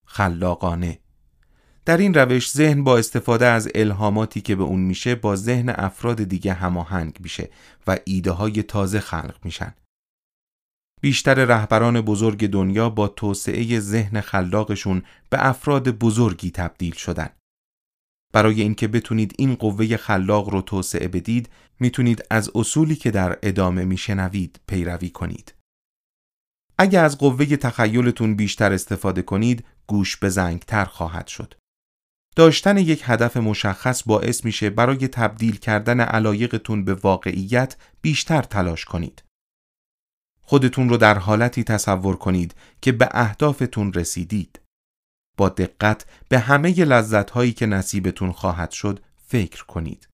خلاقانه 0.07 0.99
در 1.85 1.97
این 1.97 2.15
روش 2.15 2.51
ذهن 2.51 2.85
با 2.85 2.99
استفاده 2.99 3.47
از 3.47 3.69
الهاماتی 3.75 4.41
که 4.41 4.57
به 4.57 4.63
اون 4.63 4.81
میشه 4.81 5.15
با 5.15 5.37
ذهن 5.37 5.69
افراد 5.69 6.23
دیگه 6.23 6.53
هماهنگ 6.53 7.17
میشه 7.21 7.51
و 7.87 7.99
ایده 8.05 8.31
های 8.31 8.63
تازه 8.63 9.01
خلق 9.01 9.37
میشن. 9.45 9.75
بیشتر 11.03 11.45
رهبران 11.45 12.01
بزرگ 12.01 12.47
دنیا 12.47 12.91
با 12.91 13.09
توسعه 13.09 13.81
ذهن 13.81 14.21
خلاقشون 14.21 15.03
به 15.31 15.47
افراد 15.47 15.89
بزرگی 15.89 16.51
تبدیل 16.51 16.95
شدن. 16.95 17.29
برای 18.33 18.63
اینکه 18.63 18.89
بتونید 18.89 19.35
این 19.39 19.55
قوه 19.55 19.97
خلاق 19.97 20.49
رو 20.49 20.63
توسعه 20.63 21.09
بدید، 21.09 21.49
می‌تونید 21.81 22.25
از 22.31 22.51
اصولی 22.55 22.97
که 22.97 23.11
در 23.11 23.39
ادامه 23.43 23.85
میشنوید 23.85 24.61
پیروی 24.67 25.11
کنید. 25.11 25.55
اگه 26.79 26.99
از 26.99 27.19
قوه 27.19 27.57
تخیلتون 27.57 28.37
بیشتر 28.37 28.73
استفاده 28.73 29.23
کنید، 29.23 29.65
گوش 29.87 30.17
به 30.17 30.31
تر 30.67 30.85
خواهد 30.85 31.27
شد. 31.27 31.55
داشتن 32.37 32.77
یک 32.77 33.03
هدف 33.05 33.37
مشخص 33.37 34.03
باعث 34.07 34.45
میشه 34.45 34.71
برای 34.71 35.09
تبدیل 35.09 35.57
کردن 35.57 36.01
علایقتون 36.01 36.85
به 36.85 36.95
واقعیت 36.95 37.77
بیشتر 38.03 38.43
تلاش 38.43 38.85
کنید. 38.85 39.23
خودتون 40.43 40.89
رو 40.89 40.97
در 40.97 41.19
حالتی 41.19 41.65
تصور 41.65 42.17
کنید 42.17 42.55
که 42.81 42.93
به 42.93 43.09
اهدافتون 43.11 43.93
رسیدید. 43.93 44.61
با 45.37 45.49
دقت 45.49 46.07
به 46.29 46.39
همه 46.39 46.85
لذت 46.85 47.31
هایی 47.31 47.53
که 47.53 47.67
نصیبتون 47.67 48.33
خواهد 48.33 48.71
شد 48.71 49.01
فکر 49.27 49.65
کنید. 49.65 50.09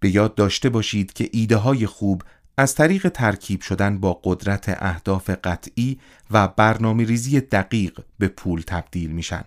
به 0.00 0.10
یاد 0.10 0.34
داشته 0.34 0.68
باشید 0.68 1.12
که 1.12 1.28
ایده 1.32 1.56
های 1.56 1.86
خوب 1.86 2.22
از 2.56 2.74
طریق 2.74 3.08
ترکیب 3.08 3.60
شدن 3.60 3.98
با 3.98 4.20
قدرت 4.24 4.64
اهداف 4.68 5.30
قطعی 5.30 6.00
و 6.30 6.48
برنامه 6.48 7.04
ریزی 7.04 7.40
دقیق 7.40 8.00
به 8.18 8.28
پول 8.28 8.62
تبدیل 8.66 9.10
میشن. 9.10 9.44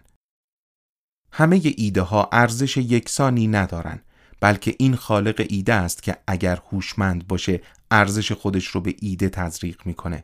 همه 1.32 1.62
ایده 1.78 2.02
ها 2.02 2.30
ارزش 2.32 2.78
یکسانی 2.78 3.48
ندارن 3.48 4.02
بلکه 4.42 4.76
این 4.80 4.96
خالق 4.96 5.46
ایده 5.50 5.74
است 5.74 6.04
که 6.04 6.18
اگر 6.28 6.60
هوشمند 6.72 7.28
باشه 7.28 7.62
ارزش 7.92 8.32
خودش 8.32 8.68
رو 8.68 8.82
به 8.82 8.96
ایده 9.00 9.30
تزریق 9.30 9.82
می‌کنه. 9.86 10.24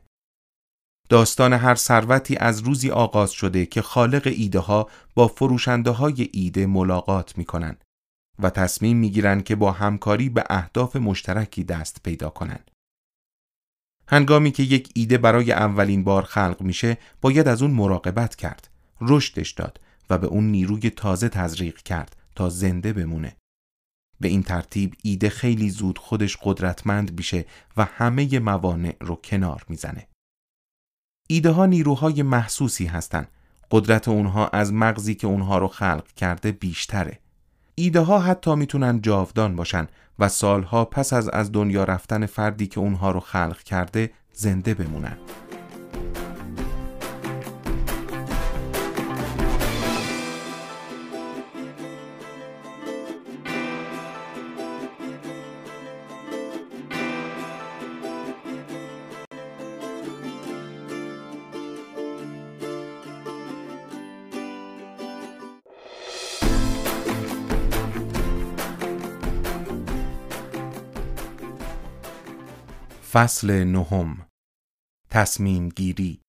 داستان 1.09 1.53
هر 1.53 1.75
ثروتی 1.75 2.35
از 2.35 2.59
روزی 2.59 2.91
آغاز 2.91 3.31
شده 3.31 3.65
که 3.65 3.81
خالق 3.81 4.27
ایده 4.35 4.59
ها 4.59 4.89
با 5.15 5.27
فروشنده 5.27 5.91
های 5.91 6.29
ایده 6.33 6.65
ملاقات 6.65 7.37
می‌کنن 7.37 7.77
و 8.39 8.49
تصمیم 8.49 8.97
می‌گیرن 8.97 9.41
که 9.41 9.55
با 9.55 9.71
همکاری 9.71 10.29
به 10.29 10.43
اهداف 10.49 10.95
مشترکی 10.95 11.63
دست 11.63 12.03
پیدا 12.03 12.29
کنن. 12.29 12.59
هنگامی 14.07 14.51
که 14.51 14.63
یک 14.63 14.89
ایده 14.95 15.17
برای 15.17 15.51
اولین 15.51 16.03
بار 16.03 16.23
خلق 16.23 16.61
میشه 16.61 16.97
باید 17.21 17.47
از 17.47 17.61
اون 17.61 17.71
مراقبت 17.71 18.35
کرد، 18.35 18.69
رشدش 19.01 19.51
داد 19.51 19.79
و 20.09 20.17
به 20.17 20.27
اون 20.27 20.43
نیروی 20.43 20.89
تازه 20.89 21.29
تزریق 21.29 21.77
کرد 21.77 22.15
تا 22.35 22.49
زنده 22.49 22.93
بمونه. 22.93 23.35
به 24.19 24.27
این 24.27 24.43
ترتیب 24.43 24.93
ایده 25.03 25.29
خیلی 25.29 25.69
زود 25.69 25.97
خودش 25.97 26.37
قدرتمند 26.43 27.17
میشه 27.17 27.45
و 27.77 27.85
همه 27.85 28.39
موانع 28.39 28.95
رو 29.01 29.15
کنار 29.15 29.65
می‌زنه. 29.69 30.07
ایده 31.27 31.49
ها 31.49 31.65
نیروهای 31.65 32.23
محسوسی 32.23 32.85
هستند. 32.85 33.27
قدرت 33.71 34.07
اونها 34.07 34.47
از 34.47 34.73
مغزی 34.73 35.15
که 35.15 35.27
اونها 35.27 35.57
رو 35.57 35.67
خلق 35.67 36.07
کرده 36.07 36.51
بیشتره. 36.51 37.19
ایده 37.75 37.99
ها 37.99 38.19
حتی 38.19 38.55
می‌تونن 38.55 39.01
جاودان 39.01 39.55
باشن 39.55 39.87
و 40.19 40.29
سالها 40.29 40.85
پس 40.85 41.13
از 41.13 41.29
از 41.29 41.51
دنیا 41.51 41.83
رفتن 41.83 42.25
فردی 42.25 42.67
که 42.67 42.79
اونها 42.79 43.11
رو 43.11 43.19
خلق 43.19 43.63
کرده 43.63 44.11
زنده 44.33 44.73
بمونن. 44.73 45.17
فصل 73.15 73.63
نهم 73.63 74.27
تصمیم 75.09 75.69
گیری 75.69 76.21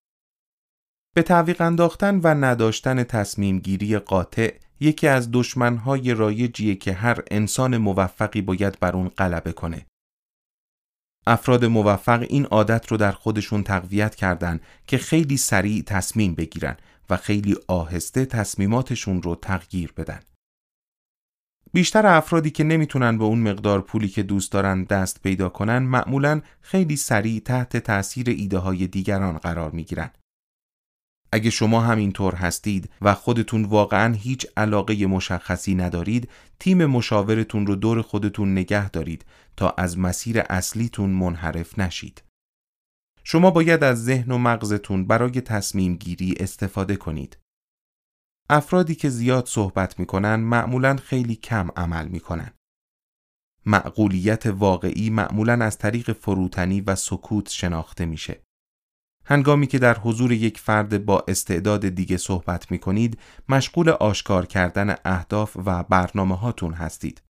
به 1.15 1.23
تعویق 1.23 1.61
انداختن 1.61 2.19
و 2.23 2.27
نداشتن 2.27 3.03
تصمیم 3.03 3.59
گیری 3.59 3.97
قاطع 3.97 4.57
یکی 4.79 5.07
از 5.07 5.29
دشمنهای 5.31 6.13
رایجیه 6.13 6.75
که 6.75 6.93
هر 6.93 7.23
انسان 7.31 7.77
موفقی 7.77 8.41
باید 8.41 8.79
بر 8.79 8.95
اون 8.95 9.09
غلبه 9.09 9.51
کنه. 9.51 9.85
افراد 11.25 11.65
موفق 11.65 12.25
این 12.29 12.45
عادت 12.45 12.91
رو 12.91 12.97
در 12.97 13.11
خودشون 13.11 13.63
تقویت 13.63 14.15
کردن 14.15 14.59
که 14.87 14.97
خیلی 14.97 15.37
سریع 15.37 15.83
تصمیم 15.83 16.35
بگیرن 16.35 16.77
و 17.09 17.17
خیلی 17.17 17.55
آهسته 17.67 18.25
تصمیماتشون 18.25 19.21
رو 19.21 19.35
تغییر 19.35 19.93
بدن. 19.97 20.19
بیشتر 21.77 22.05
افرادی 22.05 22.51
که 22.51 22.63
نمی‌تونن 22.63 23.17
به 23.17 23.23
اون 23.23 23.39
مقدار 23.39 23.81
پولی 23.81 24.07
که 24.07 24.23
دوست 24.23 24.51
دارن 24.51 24.83
دست 24.83 25.21
پیدا 25.21 25.49
کنن 25.49 25.77
معمولا 25.77 26.41
خیلی 26.61 26.95
سریع 26.95 27.39
تحت 27.39 27.77
تاثیر 27.77 28.29
ایده 28.29 28.57
های 28.57 28.87
دیگران 28.87 29.37
قرار 29.37 29.71
می‌گیرن. 29.71 30.09
اگه 31.31 31.49
شما 31.49 31.81
همینطور 31.81 32.35
هستید 32.35 32.89
و 33.01 33.13
خودتون 33.13 33.65
واقعا 33.65 34.13
هیچ 34.13 34.47
علاقه 34.57 35.05
مشخصی 35.05 35.75
ندارید، 35.75 36.29
تیم 36.59 36.85
مشاورتون 36.85 37.67
رو 37.67 37.75
دور 37.75 38.01
خودتون 38.01 38.51
نگه 38.51 38.89
دارید 38.89 39.25
تا 39.57 39.69
از 39.69 39.99
مسیر 39.99 40.39
اصلیتون 40.49 41.09
منحرف 41.09 41.79
نشید. 41.79 42.23
شما 43.23 43.51
باید 43.51 43.83
از 43.83 44.05
ذهن 44.05 44.31
و 44.31 44.37
مغزتون 44.37 45.07
برای 45.07 45.41
تصمیم 45.41 45.95
گیری 45.95 46.35
استفاده 46.39 46.95
کنید. 46.95 47.37
افرادی 48.49 48.95
که 48.95 49.09
زیاد 49.09 49.45
صحبت 49.45 49.99
می‌کنن 49.99 50.35
معمولا 50.35 50.95
خیلی 50.95 51.35
کم 51.35 51.69
عمل 51.75 52.07
می‌کنن. 52.07 52.51
معقولیت 53.65 54.45
واقعی 54.45 55.09
معمولا 55.09 55.53
از 55.65 55.77
طریق 55.77 56.11
فروتنی 56.11 56.81
و 56.81 56.95
سکوت 56.95 57.49
شناخته 57.49 58.05
میشه. 58.05 58.41
هنگامی 59.25 59.67
که 59.67 59.79
در 59.79 59.97
حضور 59.97 60.31
یک 60.31 60.59
فرد 60.59 61.05
با 61.05 61.25
استعداد 61.27 61.89
دیگه 61.89 62.17
صحبت 62.17 62.71
می 62.71 62.79
کنید، 62.79 63.19
مشغول 63.49 63.89
آشکار 63.89 64.45
کردن 64.45 64.95
اهداف 65.05 65.57
و 65.65 65.83
برنامه 65.83 66.37
هاتون 66.37 66.73
هستید. 66.73 67.21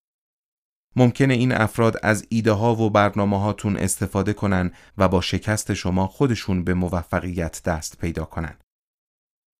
ممکنه 0.97 1.35
این 1.35 1.53
افراد 1.53 1.97
از 2.03 2.27
ایده 2.29 2.53
ها 2.53 2.75
و 2.75 2.91
برنامه 2.91 3.41
هاتون 3.41 3.77
استفاده 3.77 4.33
کنن 4.33 4.73
و 4.99 5.09
با 5.09 5.21
شکست 5.21 5.75
شما 5.75 6.07
خودشون 6.07 6.65
به 6.65 6.75
موفقیت 6.75 7.63
دست 7.63 7.99
پیدا 7.99 8.25
کنن. 8.25 8.59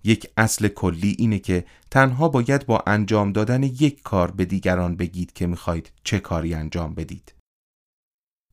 یک 0.07 0.31
اصل 0.37 0.69
کلی 0.69 1.17
اینه 1.19 1.39
که 1.39 1.65
تنها 1.91 2.29
باید 2.29 2.67
با 2.67 2.85
انجام 2.87 3.33
دادن 3.33 3.63
یک 3.63 4.03
کار 4.03 4.31
به 4.31 4.45
دیگران 4.45 4.97
بگید 4.97 5.33
که 5.33 5.47
می‌خواید 5.47 5.93
چه 6.05 6.21
کاری 6.21 6.55
انجام 6.55 6.95
بدید. 6.95 7.35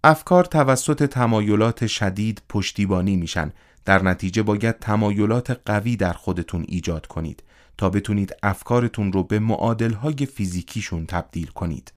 افکار 0.04 0.46
توسط 0.46 1.06
تمایلات 1.06 1.88
شدید 1.88 2.42
پشتیبانی 2.50 3.16
میشن 3.16 3.52
در 3.86 4.04
نتیجه 4.04 4.44
باید 4.44 4.80
تمایلات 4.80 5.62
قوی 5.66 5.96
در 5.96 6.14
خودتون 6.14 6.66
ایجاد 6.68 7.08
کنید 7.08 7.44
تا 7.78 7.90
بتونید 7.90 8.36
افکارتون 8.44 9.14
رو 9.14 9.24
به 9.24 9.40
معادلهای 9.40 10.26
فیزیکیشون 10.26 11.06
تبدیل 11.06 11.48
کنید. 11.48 11.94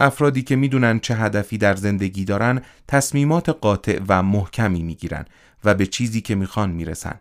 افرادی 0.00 0.42
که 0.42 0.56
می‌دونن 0.56 1.00
چه 1.00 1.14
هدفی 1.14 1.58
در 1.58 1.76
زندگی 1.76 2.24
دارن 2.24 2.62
تصمیمات 2.88 3.48
قاطع 3.48 4.00
و 4.08 4.22
محکمی 4.22 4.82
می‌گیرن 4.82 5.24
و 5.64 5.74
به 5.74 5.86
چیزی 5.86 6.20
که 6.20 6.34
می‌خوان 6.34 6.70
می‌رسن 6.70 7.20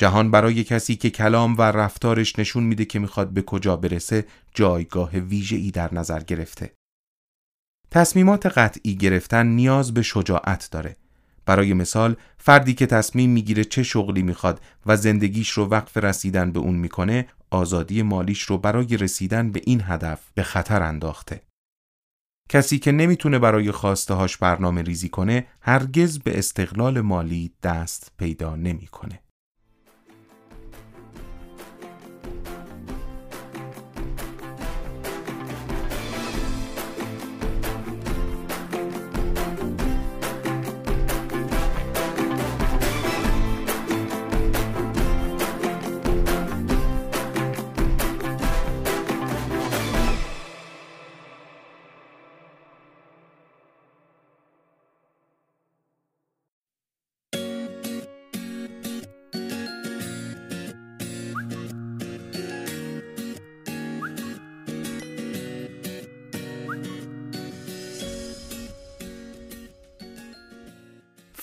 جهان 0.00 0.30
برای 0.30 0.64
کسی 0.64 0.96
که 0.96 1.10
کلام 1.10 1.56
و 1.58 1.62
رفتارش 1.62 2.38
نشون 2.38 2.62
میده 2.62 2.84
که 2.84 2.98
می‌خواد 2.98 3.30
به 3.30 3.42
کجا 3.42 3.76
برسه 3.76 4.26
جایگاه 4.54 5.10
ویژه‌ای 5.10 5.70
در 5.70 5.94
نظر 5.94 6.20
گرفته. 6.20 6.72
تصمیمات 7.90 8.46
قطعی 8.46 8.94
گرفتن 8.94 9.46
نیاز 9.46 9.94
به 9.94 10.02
شجاعت 10.02 10.68
داره. 10.70 10.96
برای 11.46 11.72
مثال 11.74 12.16
فردی 12.38 12.74
که 12.74 12.86
تصمیم 12.86 13.30
می‌گیره 13.30 13.64
چه 13.64 13.82
شغلی 13.82 14.22
می‌خواد 14.22 14.60
و 14.86 14.96
زندگیش 14.96 15.50
رو 15.50 15.66
وقف 15.66 15.96
رسیدن 15.96 16.52
به 16.52 16.60
اون 16.60 16.74
می‌کنه 16.74 17.28
آزادی 17.50 18.02
مالیش 18.02 18.42
رو 18.42 18.58
برای 18.58 18.96
رسیدن 18.96 19.52
به 19.52 19.60
این 19.64 19.82
هدف 19.84 20.20
به 20.34 20.42
خطر 20.42 20.82
انداخته. 20.82 21.42
کسی 22.48 22.78
که 22.78 22.92
نمی‌تونه 22.92 23.38
برای 23.38 23.72
خواسته 23.72 24.14
هاش 24.14 24.36
برنامه 24.36 24.82
ریزی 24.82 25.08
کنه 25.08 25.46
هرگز 25.60 26.18
به 26.18 26.38
استقلال 26.38 27.00
مالی 27.00 27.52
دست 27.62 28.12
پیدا 28.18 28.56
نمی‌کنه. 28.56 29.20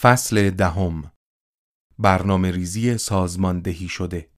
فصل 0.08 0.50
دهم 0.50 1.12
برنامه 2.00 2.52
ریزی 2.52 2.98
سازماندهی 2.98 3.88
شده 3.88 4.30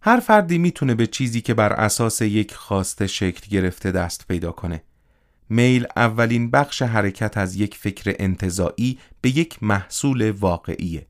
هر 0.00 0.20
فردی 0.20 0.58
می‌تونه 0.58 0.94
به 0.94 1.06
چیزی 1.06 1.40
که 1.40 1.54
بر 1.54 1.72
اساس 1.72 2.22
یک 2.22 2.54
خواسته 2.54 3.06
شکل 3.06 3.50
گرفته 3.50 3.92
دست 3.92 4.28
پیدا 4.28 4.52
کنه. 4.52 4.84
میل 5.48 5.86
اولین 5.96 6.50
بخش 6.50 6.82
حرکت 6.82 7.38
از 7.38 7.56
یک 7.56 7.74
فکر 7.74 8.16
انتظاعی 8.18 8.98
به 9.20 9.38
یک 9.38 9.62
محصول 9.62 10.30
واقعیه. 10.30 11.08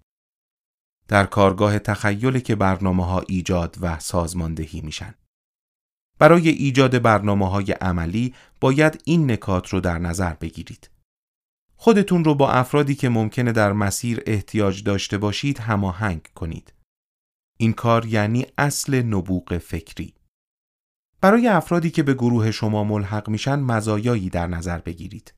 در 1.08 1.26
کارگاه 1.26 1.78
تخیل 1.78 2.38
که 2.38 2.54
برنامه 2.54 3.06
ها 3.06 3.20
ایجاد 3.28 3.76
و 3.80 3.98
سازماندهی 3.98 4.80
میشن. 4.80 5.14
برای 6.18 6.48
ایجاد 6.48 7.02
برنامه 7.02 7.50
های 7.50 7.72
عملی 7.72 8.34
باید 8.60 9.02
این 9.04 9.30
نکات 9.30 9.68
رو 9.68 9.80
در 9.80 9.98
نظر 9.98 10.34
بگیرید. 10.34 10.93
خودتون 11.84 12.24
رو 12.24 12.34
با 12.34 12.50
افرادی 12.50 12.94
که 12.94 13.08
ممکنه 13.08 13.52
در 13.52 13.72
مسیر 13.72 14.22
احتیاج 14.26 14.82
داشته 14.82 15.18
باشید 15.18 15.58
هماهنگ 15.58 16.28
کنید. 16.34 16.72
این 17.58 17.72
کار 17.72 18.06
یعنی 18.06 18.46
اصل 18.58 19.02
نبوغ 19.02 19.58
فکری. 19.58 20.14
برای 21.20 21.48
افرادی 21.48 21.90
که 21.90 22.02
به 22.02 22.14
گروه 22.14 22.50
شما 22.50 22.84
ملحق 22.84 23.28
میشن 23.28 23.60
مزایایی 23.60 24.30
در 24.30 24.46
نظر 24.46 24.78
بگیرید. 24.78 25.34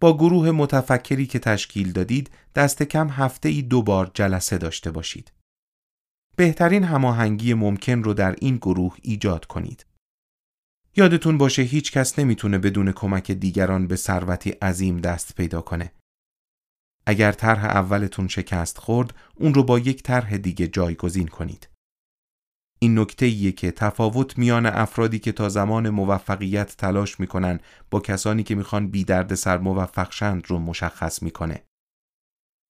با 0.00 0.16
گروه 0.16 0.50
متفکری 0.50 1.26
که 1.26 1.38
تشکیل 1.38 1.92
دادید 1.92 2.30
دست 2.54 2.82
کم 2.82 3.08
هفته 3.08 3.48
ای 3.48 3.62
دو 3.62 3.82
بار 3.82 4.10
جلسه 4.14 4.58
داشته 4.58 4.90
باشید. 4.90 5.32
بهترین 6.36 6.84
هماهنگی 6.84 7.54
ممکن 7.54 8.02
رو 8.02 8.14
در 8.14 8.36
این 8.38 8.56
گروه 8.56 8.96
ایجاد 9.02 9.44
کنید. 9.44 9.86
یادتون 10.96 11.38
باشه 11.38 11.62
هیچ 11.62 11.92
کس 11.92 12.18
نمی‌تونه 12.18 12.58
بدون 12.58 12.92
کمک 12.92 13.30
دیگران 13.30 13.86
به 13.86 13.96
ثروتی 13.96 14.50
عظیم 14.50 15.00
دست 15.00 15.34
پیدا 15.34 15.60
کنه. 15.60 15.92
اگر 17.06 17.32
طرح 17.32 17.64
اولتون 17.64 18.28
شکست 18.28 18.78
خورد، 18.78 19.14
اون 19.34 19.54
رو 19.54 19.62
با 19.62 19.78
یک 19.78 20.02
طرح 20.02 20.36
دیگه 20.36 20.68
جایگزین 20.68 21.28
کنید. 21.28 21.68
این 22.78 22.98
نکته 22.98 23.26
ایه 23.26 23.52
که 23.52 23.70
تفاوت 23.70 24.38
میان 24.38 24.66
افرادی 24.66 25.18
که 25.18 25.32
تا 25.32 25.48
زمان 25.48 25.90
موفقیت 25.90 26.76
تلاش 26.76 27.20
می‌کنن 27.20 27.60
با 27.90 28.00
کسانی 28.00 28.42
که 28.42 28.54
می‌خوان 28.54 28.88
بی 28.88 29.04
درد 29.04 29.34
سر 29.34 29.58
موفق 29.58 30.10
شند 30.10 30.46
رو 30.46 30.58
مشخص 30.58 31.22
می‌کنه. 31.22 31.62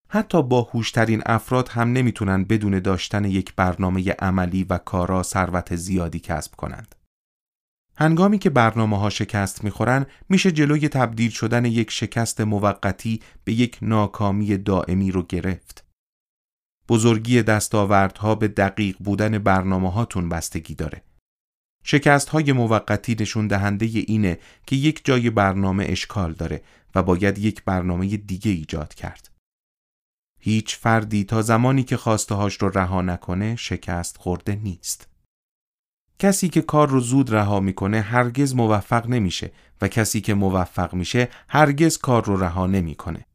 حتی 0.09 0.43
با 0.43 0.63
هوشترین 0.63 1.23
افراد 1.27 1.69
هم 1.69 1.93
نمی‌تونن 1.93 2.45
بدون 2.45 2.79
داشتن 2.79 3.25
یک 3.25 3.55
برنامه 3.55 4.11
عملی 4.11 4.65
و 4.65 4.79
کارا 4.79 5.23
ثروت 5.23 5.77
زیادی 5.77 6.21
کسب 6.21 6.57
کنند. 6.57 6.95
هنگامی 7.97 8.39
که 8.39 8.51
برنامه 8.51 8.99
ها 8.99 9.11
شکست 9.11 9.65
می‌خورن 9.65 10.07
میشه 10.29 10.53
جلوی 10.53 10.89
تبدیل 10.89 11.31
شدن 11.31 11.65
یک 11.65 11.91
شکست 11.91 12.41
موقتی 12.41 13.21
به 13.45 13.53
یک 13.53 13.79
ناکامی 13.83 14.57
دائمی 14.57 15.11
رو 15.11 15.23
گرفت. 15.23 15.85
بزرگی 16.89 17.43
دستاوردها 17.43 18.35
به 18.35 18.49
دقیق 18.49 18.97
بودن 18.99 19.39
برنامه 19.39 19.93
هاتون 19.93 20.29
بستگی 20.29 20.75
داره. 20.75 21.03
شکست 21.85 22.29
های 22.29 22.53
موقتی 22.53 23.17
نشون 23.21 23.47
دهنده 23.47 23.87
اینه 23.87 24.39
که 24.67 24.77
یک 24.77 25.05
جای 25.05 25.31
برنامه 25.31 25.87
اشکال 25.89 26.33
داره 26.33 26.63
و 26.95 27.03
باید 27.03 27.39
یک 27.39 27.65
برنامه 27.65 28.17
دیگه 28.17 28.51
ایجاد 28.51 28.95
کرد. 28.95 29.31
هیچ 30.41 30.77
فردی 30.77 31.25
تا 31.25 31.43
زمانی 31.43 31.83
که 31.83 31.97
خواسته 31.97 32.35
هاش 32.35 32.63
رو 32.63 32.69
رها 32.69 33.03
نکنه 33.03 33.57
شکست 33.57 34.17
خورده 34.17 34.55
نیست. 34.55 35.14
کسی 36.19 36.49
که 36.49 36.63
کار 36.63 36.89
رو 36.89 37.01
زود 37.01 37.35
رها 37.35 37.61
می‌کنه 37.61 38.01
هرگز 38.01 38.55
موفق 38.55 39.07
نمیشه 39.07 39.53
و 39.81 39.89
کسی 39.89 40.21
که 40.21 40.35
موفق 40.35 40.95
میشه 40.95 41.29
هرگز 41.49 41.99
کار 41.99 42.25
رو 42.25 42.37
رها 42.37 42.67
نمی‌کنه. 42.67 43.27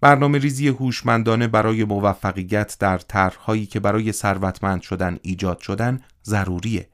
برنامه 0.00 0.38
ریزی 0.38 0.68
هوشمندانه 0.68 1.46
برای 1.48 1.84
موفقیت 1.84 2.76
در 2.80 2.98
طرحهایی 2.98 3.66
که 3.66 3.80
برای 3.80 4.12
ثروتمند 4.12 4.82
شدن 4.82 5.18
ایجاد 5.22 5.58
شدن 5.58 6.00
ضروریه. 6.24 6.90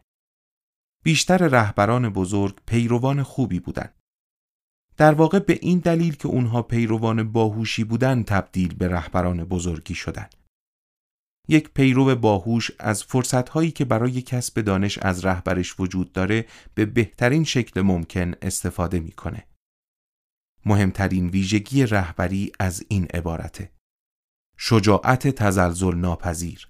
بیشتر 1.05 1.37
رهبران 1.37 2.09
بزرگ 2.09 2.59
پیروان 2.67 3.23
خوبی 3.23 3.61
بودن. 3.61 3.89
در 4.97 5.15
واقع 5.15 5.39
به 5.39 5.59
این 5.63 5.79
دلیل 5.79 6.17
که 6.17 6.29
اونها 6.29 6.63
پیروان 6.63 7.33
باهوشی 7.33 7.85
بودن 7.85 8.23
تبدیل 8.23 8.75
به 8.75 8.89
رهبران 8.89 9.45
بزرگی 9.45 9.95
شدند. 9.95 10.35
یک 11.49 11.69
پیرو 11.69 12.17
باهوش 12.17 12.71
از 12.79 13.05
فرصتهایی 13.05 13.71
که 13.71 13.85
برای 13.85 14.23
کسب 14.23 14.61
دانش 14.61 14.99
از 14.99 15.25
رهبرش 15.25 15.81
وجود 15.81 16.13
داره 16.13 16.47
به 16.75 16.87
بهترین 16.87 17.45
شکل 17.45 17.81
ممکن 17.81 18.33
استفاده 18.43 19.01
می‌کنه. 19.01 19.47
مهمترین 20.67 21.29
ویژگی 21.29 21.87
رهبری 21.87 22.53
از 22.61 22.85
این 22.89 23.07
عبارته. 23.07 23.73
شجاعت 24.57 25.29
تزلزل 25.29 25.95
ناپذیر 25.95 26.69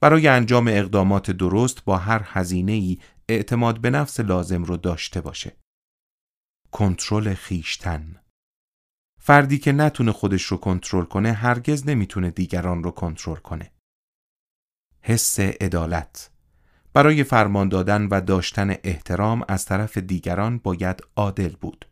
برای 0.00 0.28
انجام 0.28 0.68
اقدامات 0.68 1.30
درست 1.30 1.84
با 1.84 1.96
هر 1.96 2.22
هزینه 2.24 2.72
ای 2.72 2.98
اعتماد 3.28 3.80
به 3.80 3.90
نفس 3.90 4.20
لازم 4.20 4.64
رو 4.64 4.76
داشته 4.76 5.20
باشه. 5.20 5.56
کنترل 6.70 7.34
خیشتن 7.34 8.16
فردی 9.20 9.58
که 9.58 9.72
نتونه 9.72 10.12
خودش 10.12 10.42
رو 10.42 10.56
کنترل 10.56 11.04
کنه 11.04 11.32
هرگز 11.32 11.88
نمی‌تونه 11.88 12.30
دیگران 12.30 12.82
رو 12.82 12.90
کنترل 12.90 13.36
کنه. 13.36 13.72
حس 15.10 15.40
عدالت 15.40 16.30
برای 16.92 17.24
فرمان 17.24 17.68
دادن 17.68 18.06
و 18.06 18.20
داشتن 18.20 18.74
احترام 18.84 19.44
از 19.48 19.64
طرف 19.64 19.98
دیگران 19.98 20.58
باید 20.58 21.00
عادل 21.16 21.56
بود. 21.60 21.88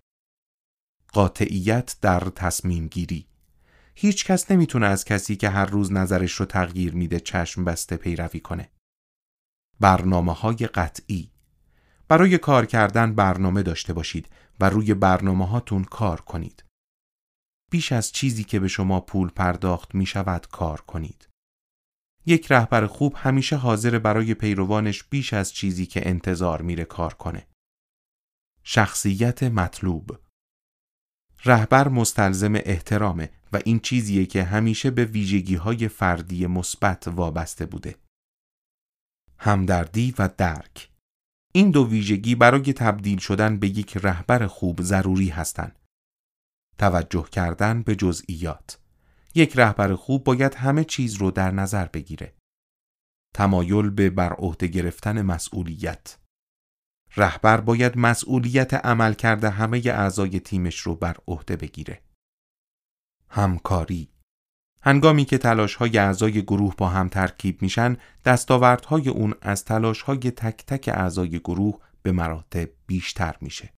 قاطعیت 1.13 1.97
در 2.01 2.21
تصمیم 2.21 2.87
گیری 2.87 3.27
هیچ 3.95 4.25
کس 4.25 4.51
نمی‌تونه 4.51 4.87
از 4.87 5.05
کسی 5.05 5.37
که 5.37 5.49
هر 5.49 5.67
روز 5.67 5.93
نظرش 5.93 6.33
رو 6.33 6.47
تغییر 6.47 6.95
میده 6.95 7.21
چشم 7.21 7.65
بسته 7.65 7.97
پیروی 7.97 8.41
کنه. 8.41 8.71
برنامه 9.81 10.33
های 10.33 10.57
قطعی 10.57 11.31
برای 12.09 12.39
کار 12.39 12.67
کردن 12.67 13.15
برنامه 13.15 13.63
داشته 13.63 13.93
باشید 13.93 14.29
و 14.61 14.71
روی 14.71 14.95
برنامه 14.95 15.47
هاتون 15.47 15.85
کار 15.85 16.21
کنید. 16.21 16.65
بیش 17.71 17.93
از 17.93 18.13
چیزی 18.13 18.45
که 18.45 18.61
به 18.61 18.69
شما 18.69 19.01
پول 19.01 19.29
پرداخت 19.29 19.95
می 19.95 20.07
شود 20.07 20.47
کار 20.47 20.81
کنید. 20.81 21.28
یک 22.29 22.53
رهبر 22.53 22.87
خوب 22.87 23.15
همیشه 23.17 23.57
حاضر 23.57 23.99
برای 23.99 24.35
پیروانش 24.35 25.05
بیش 25.05 25.33
از 25.33 25.53
چیزی 25.53 25.87
که 25.87 26.09
انتظار 26.09 26.63
میره 26.63 26.85
کار 26.85 27.15
کنه. 27.15 27.47
شخصیت 28.63 29.43
مطلوب 29.43 30.19
رهبر 31.45 31.89
مستلزم 31.89 32.55
احترامه 32.55 33.31
و 33.53 33.61
این 33.65 33.81
چیزیه 33.81 34.27
که 34.27 34.45
همیشه 34.45 34.91
به 34.91 35.05
ویژگی 35.05 35.55
های 35.55 35.89
فردی 35.89 36.47
مثبت 36.47 37.09
وابسته 37.09 37.67
بوده. 37.67 37.97
همدردی 39.39 40.15
و 40.19 40.29
درک 40.37 40.91
این 41.53 41.71
دو 41.71 41.89
ویژگی 41.89 42.35
برای 42.35 42.73
تبدیل 42.73 43.19
شدن 43.19 43.59
به 43.59 43.69
یک 43.69 43.97
رهبر 43.97 44.47
خوب 44.47 44.83
ضروری 44.83 45.29
هستند. 45.29 45.79
توجه 46.79 47.29
کردن 47.33 47.83
به 47.83 47.97
جزئیات 47.97 48.79
یک 49.35 49.53
رهبر 49.57 49.95
خوب 49.95 50.25
باید 50.25 50.55
همه 50.55 50.85
چیز 50.85 51.15
رو 51.15 51.31
در 51.31 51.51
نظر 51.51 51.87
بگیره. 51.87 52.35
تمایل 53.35 53.91
به 53.91 54.11
بر 54.11 54.33
عهده 54.33 54.67
گرفتن 54.67 55.23
مسئولیت 55.23 56.19
رهبر 57.17 57.61
باید 57.61 57.99
مسئولیت 57.99 58.75
عمل 58.75 59.15
کرده 59.15 59.51
همه 59.51 59.83
اعضای 59.87 60.41
تیمش 60.41 60.79
رو 60.79 60.95
بر 60.95 61.17
عهده 61.29 61.57
بگیره. 61.57 62.03
همکاری 63.31 64.09
هنگامی 64.83 65.25
که 65.25 65.39
تلاش 65.39 65.75
های 65.75 65.99
اعضای 65.99 66.43
گروه 66.43 66.77
با 66.77 66.89
هم 66.89 67.09
ترکیب 67.09 67.63
میشن 67.63 67.97
دستاوردهای 68.25 69.09
اون 69.09 69.35
از 69.41 69.65
تلاش 69.65 70.03
های 70.03 70.19
تک 70.19 70.67
تک 70.67 70.89
اعضای 70.95 71.39
گروه 71.39 71.81
به 72.03 72.13
مراتب 72.13 72.69
بیشتر 72.87 73.37
میشه. 73.41 73.73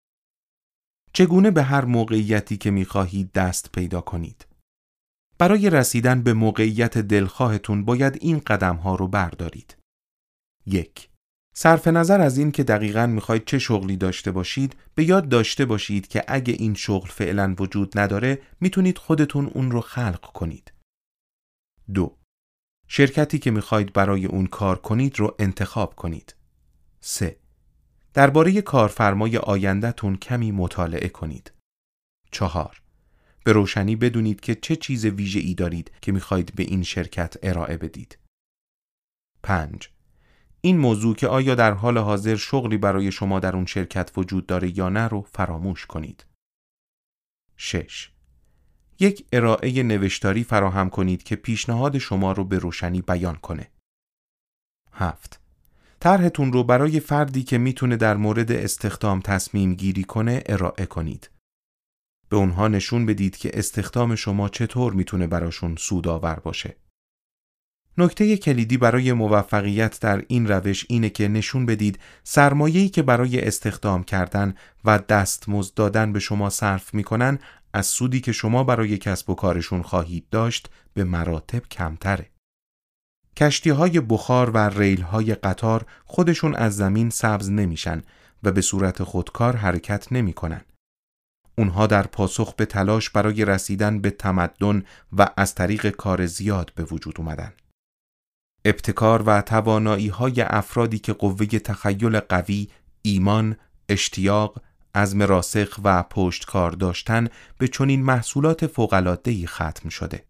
چگونه 1.13 1.51
به 1.51 1.63
هر 1.63 1.85
موقعیتی 1.85 2.57
که 2.57 2.71
می‌خواهید 2.71 3.33
دست 3.33 3.73
پیدا 3.73 4.01
کنید؟ 4.01 4.47
برای 5.41 5.70
رسیدن 5.70 6.22
به 6.22 6.32
موقعیت 6.32 6.99
دلخواهتون 6.99 7.84
باید 7.84 8.18
این 8.20 8.38
قدم 8.38 8.76
ها 8.76 8.95
رو 8.95 9.09
بردارید. 9.09 9.76
یک 10.66 11.09
صرف 11.55 11.88
نظر 11.88 12.20
از 12.20 12.38
این 12.38 12.53
که 12.53 12.64
دقیقا 12.64 13.07
می‌خواید 13.07 13.45
چه 13.45 13.59
شغلی 13.59 13.97
داشته 13.97 14.32
باشید 14.32 14.76
به 14.95 15.05
یاد 15.05 15.28
داشته 15.28 15.64
باشید 15.64 16.09
که 16.09 16.24
اگه 16.28 16.53
این 16.59 16.74
شغل 16.74 17.09
فعلا 17.09 17.55
وجود 17.59 17.99
نداره 17.99 18.43
می‌تونید 18.61 18.99
خودتون 18.99 19.47
اون 19.47 19.70
رو 19.70 19.80
خلق 19.80 20.20
کنید. 20.20 20.72
دو 21.95 22.16
شرکتی 22.88 23.38
که 23.38 23.51
می‌خواید 23.51 23.93
برای 23.93 24.26
اون 24.26 24.47
کار 24.47 24.78
کنید 24.78 25.18
رو 25.18 25.36
انتخاب 25.38 25.95
کنید. 25.95 26.34
3. 27.01 27.36
درباره 28.14 28.62
کارفرمای 28.62 29.36
آیندهتون 29.36 30.16
کمی 30.16 30.53
مطالعه 30.53 31.09
کنید. 31.09 31.53
4. 32.30 32.82
به 33.45 33.53
روشنی 33.53 33.97
بدونید 33.97 34.41
که 34.41 34.55
چه 34.55 34.76
چیز 34.76 35.05
ویژه 35.05 35.41
ای 35.41 35.55
دارید 35.55 35.91
که 36.03 36.12
می‌خواهید 36.12 36.55
به 36.55 36.62
این 36.62 36.82
شرکت 36.82 37.36
ارائه 37.43 37.76
بدید. 37.76 38.18
5. 39.43 39.91
این 40.61 40.78
موضوع 40.78 41.14
که 41.14 41.26
آیا 41.26 41.55
در 41.55 41.72
حال 41.72 41.99
حاضر 41.99 42.36
شغلی 42.36 42.76
برای 42.76 43.12
شما 43.12 43.41
در 43.41 43.57
اون 43.57 43.66
شرکت 43.66 44.12
وجود 44.16 44.47
داره 44.47 44.78
یا 44.78 44.88
نه 44.88 45.09
رو 45.09 45.22
فراموش 45.22 45.86
کنید. 45.86 46.24
6. 47.57 48.11
یک 49.01 49.26
ارائه 49.32 49.82
نوشتاری 49.82 50.45
فراهم 50.45 50.91
کنید 50.91 51.22
که 51.22 51.36
پیشنهاد 51.36 51.99
شما 51.99 52.32
رو 52.32 52.45
به 52.45 52.59
روشنی 52.59 53.03
بیان 53.03 53.36
کنه. 53.36 53.70
7. 54.93 55.41
طرحتون 56.01 56.53
رو 56.53 56.64
برای 56.64 57.01
فردی 57.01 57.43
که 57.43 57.59
می‌تونه 57.59 57.97
در 57.97 58.16
مورد 58.16 58.53
استخدام 58.53 59.20
تصمیم 59.20 59.74
گیری 59.74 60.05
کنه 60.05 60.43
ارائه 60.47 60.86
کنید. 60.86 61.30
به 62.31 62.37
اونها 62.37 62.68
نشون 62.68 63.07
بدید 63.07 63.37
که 63.37 63.51
استخدام 63.55 64.14
شما 64.14 64.49
چطور 64.49 64.93
می‌تونه 64.93 65.26
براشون 65.26 65.76
سودآور 65.76 66.35
باشه. 66.35 66.76
نکته 67.99 68.37
کلیدی 68.37 68.76
برای 68.76 69.12
موفقیت 69.12 70.01
در 70.01 70.24
این 70.28 70.49
روش 70.49 70.87
اینه 70.89 71.11
که 71.11 71.28
نشون 71.28 71.66
بدید 71.66 71.99
سرمایه‌ای 72.24 72.89
که 72.89 73.03
برای 73.03 73.41
استخدام 73.41 74.05
کردن 74.05 74.55
و 74.85 74.99
دستمزد 74.99 75.74
دادن 75.74 76.12
به 76.12 76.18
شما 76.18 76.51
صرف 76.51 76.95
می‌کنن 76.95 77.39
از 77.72 77.87
سودی 77.87 78.20
که 78.20 78.33
شما 78.33 78.64
برای 78.64 78.99
کسب 78.99 79.31
و 79.31 79.35
کارشون 79.35 79.83
خواهید 79.83 80.26
داشت 80.31 80.70
به 80.95 81.05
مراتب 81.05 81.62
کمتره. 81.68 82.31
کشتی 83.37 83.70
های 83.70 84.01
بخار 84.01 84.51
و 84.51 84.59
ریل 84.68 85.03
های 85.03 85.35
قطار 85.35 85.87
خودشون 86.05 86.55
از 86.55 86.76
زمین 86.76 87.11
سبز 87.11 87.51
نمیشن 87.51 88.03
و 88.43 88.53
به 88.53 88.61
صورت 88.61 89.03
خودکار 89.03 89.57
حرکت 89.57 90.12
نمی‌کنن. 90.12 90.61
اونها 91.59 91.87
در 91.87 92.07
پاسخ 92.07 92.55
به 92.55 92.67
تلاش 92.67 93.11
برای 93.11 93.45
رسیدن 93.45 94.01
به 94.01 94.11
تمدن 94.11 94.85
و 95.13 95.29
از 95.37 95.55
طریق 95.55 95.91
کار 95.91 96.27
زیاد 96.27 96.73
به 96.75 96.85
وجود 96.85 97.15
اومدن. 97.19 97.53
ابتکار 98.65 99.23
و 99.27 99.43
توانایی 99.43 100.09
های 100.09 100.41
افرادی 100.41 100.99
که 100.99 101.13
قوه 101.13 101.47
تخیل 101.47 102.21
قوی، 102.21 102.69
ایمان، 103.03 103.57
اشتیاق، 103.89 104.63
از 104.95 105.17
راسخ 105.21 105.81
و 105.85 106.03
پشتکار 106.03 106.71
داشتن 106.71 107.29
به 107.59 107.69
چنین 107.69 108.03
محصولات 108.03 108.67
فوق‌العاده‌ای 108.67 109.47
ختم 109.47 109.89
شده. 109.89 110.25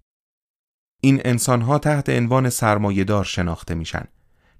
این 1.02 1.20
انسانها 1.24 1.78
تحت 1.78 2.08
عنوان 2.08 2.50
سرمایهدار 2.50 3.24
شناخته 3.24 3.74
میشن. 3.74 4.04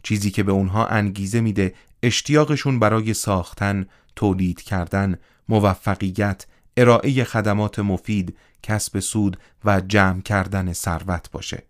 چیزی 0.02 0.30
که 0.30 0.42
به 0.42 0.52
اونها 0.52 0.86
انگیزه 0.86 1.40
میده 1.40 1.74
اشتیاقشون 2.02 2.78
برای 2.78 3.14
ساختن، 3.14 3.86
تولید 4.16 4.62
کردن، 4.62 5.18
موفقیت، 5.48 6.46
ارائه 6.76 7.24
خدمات 7.24 7.78
مفید، 7.78 8.36
کسب 8.62 9.00
سود 9.00 9.36
و 9.64 9.80
جمع 9.80 10.20
کردن 10.20 10.72
ثروت 10.72 11.30
باشه. 11.30 11.62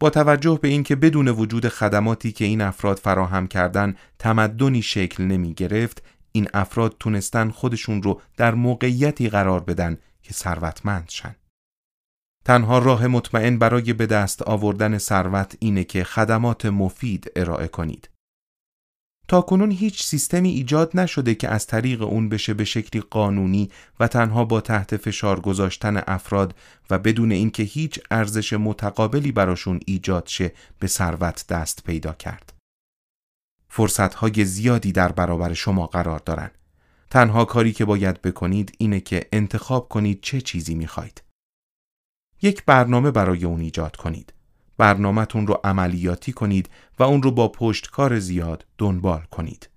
با 0.00 0.10
توجه 0.10 0.58
به 0.62 0.68
اینکه 0.68 0.96
بدون 0.96 1.28
وجود 1.28 1.68
خدماتی 1.68 2.32
که 2.32 2.44
این 2.44 2.60
افراد 2.60 2.96
فراهم 2.96 3.46
کردن 3.46 3.94
تمدنی 4.18 4.82
شکل 4.82 5.24
نمی 5.24 5.54
گرفت 5.54 6.02
این 6.32 6.48
افراد 6.54 6.96
تونستن 7.00 7.50
خودشون 7.50 8.02
رو 8.02 8.20
در 8.36 8.54
موقعیتی 8.54 9.28
قرار 9.28 9.60
بدن 9.60 9.98
که 10.22 10.32
ثروتمند 10.32 11.08
شن. 11.08 11.36
تنها 12.50 12.78
راه 12.78 13.06
مطمئن 13.06 13.58
برای 13.58 13.92
به 13.92 14.06
دست 14.06 14.42
آوردن 14.42 14.98
ثروت 14.98 15.56
اینه 15.58 15.84
که 15.84 16.04
خدمات 16.04 16.66
مفید 16.66 17.32
ارائه 17.36 17.68
کنید. 17.68 18.10
تا 19.28 19.40
کنون 19.40 19.70
هیچ 19.70 20.02
سیستمی 20.02 20.48
ایجاد 20.50 20.90
نشده 20.94 21.34
که 21.34 21.48
از 21.48 21.66
طریق 21.66 22.02
اون 22.02 22.28
بشه 22.28 22.54
به 22.54 22.64
شکلی 22.64 23.02
قانونی 23.10 23.70
و 24.00 24.08
تنها 24.08 24.44
با 24.44 24.60
تحت 24.60 24.96
فشار 24.96 25.40
گذاشتن 25.40 26.02
افراد 26.06 26.54
و 26.90 26.98
بدون 26.98 27.32
اینکه 27.32 27.62
هیچ 27.62 28.00
ارزش 28.10 28.52
متقابلی 28.52 29.32
براشون 29.32 29.80
ایجاد 29.86 30.26
شه 30.26 30.52
به 30.78 30.86
ثروت 30.86 31.44
دست 31.48 31.84
پیدا 31.84 32.12
کرد. 32.12 32.52
فرصتهای 33.68 34.44
زیادی 34.44 34.92
در 34.92 35.12
برابر 35.12 35.52
شما 35.52 35.86
قرار 35.86 36.18
دارن. 36.18 36.50
تنها 37.10 37.44
کاری 37.44 37.72
که 37.72 37.84
باید 37.84 38.22
بکنید 38.22 38.74
اینه 38.78 39.00
که 39.00 39.28
انتخاب 39.32 39.88
کنید 39.88 40.20
چه 40.22 40.40
چیزی 40.40 40.74
می‌خواید. 40.74 41.29
یک 42.42 42.64
برنامه 42.64 43.10
برای 43.10 43.44
اون 43.44 43.60
ایجاد 43.60 43.96
کنید. 43.96 44.32
برنامهتون 44.76 45.46
رو 45.46 45.60
عملیاتی 45.64 46.32
کنید 46.32 46.70
و 46.98 47.02
اون 47.02 47.22
رو 47.22 47.30
با 47.30 47.48
پشتکار 47.48 48.18
زیاد 48.18 48.66
دنبال 48.78 49.22
کنید. 49.30 49.70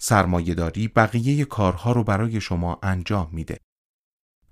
سرمایهداری 0.00 0.88
بقیه 0.88 1.44
کارها 1.44 1.92
رو 1.92 2.04
برای 2.04 2.40
شما 2.40 2.78
انجام 2.82 3.28
میده. 3.32 3.58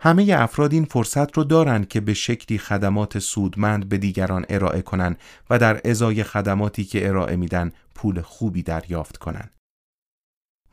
همه 0.00 0.34
افراد 0.38 0.72
این 0.72 0.84
فرصت 0.84 1.36
رو 1.36 1.44
دارن 1.44 1.84
که 1.84 2.00
به 2.00 2.14
شکلی 2.14 2.58
خدمات 2.58 3.18
سودمند 3.18 3.88
به 3.88 3.98
دیگران 3.98 4.46
ارائه 4.48 4.82
کنن 4.82 5.16
و 5.50 5.58
در 5.58 5.90
ازای 5.90 6.22
خدماتی 6.22 6.84
که 6.84 7.08
ارائه 7.08 7.36
میدن 7.36 7.72
پول 7.94 8.20
خوبی 8.20 8.62
دریافت 8.62 9.16
کنن. 9.16 9.50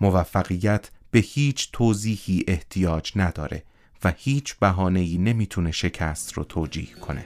موفقیت 0.02 0.92
به 1.12 1.20
هیچ 1.20 1.72
توضیحی 1.72 2.44
احتیاج 2.48 3.12
نداره 3.16 3.64
و 4.06 4.12
هیچ 4.18 4.56
بهانه‌ای 4.56 5.18
نمی‌تونه 5.18 5.72
شکست 5.72 6.34
رو 6.34 6.44
توجیه 6.44 6.94
کنه. 6.94 7.26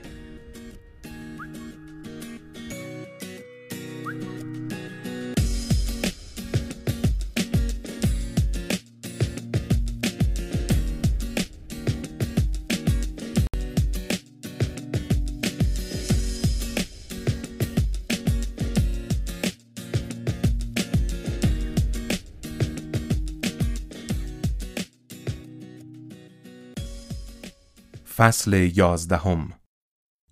فصل 28.20 28.70
یازدهم 28.76 29.52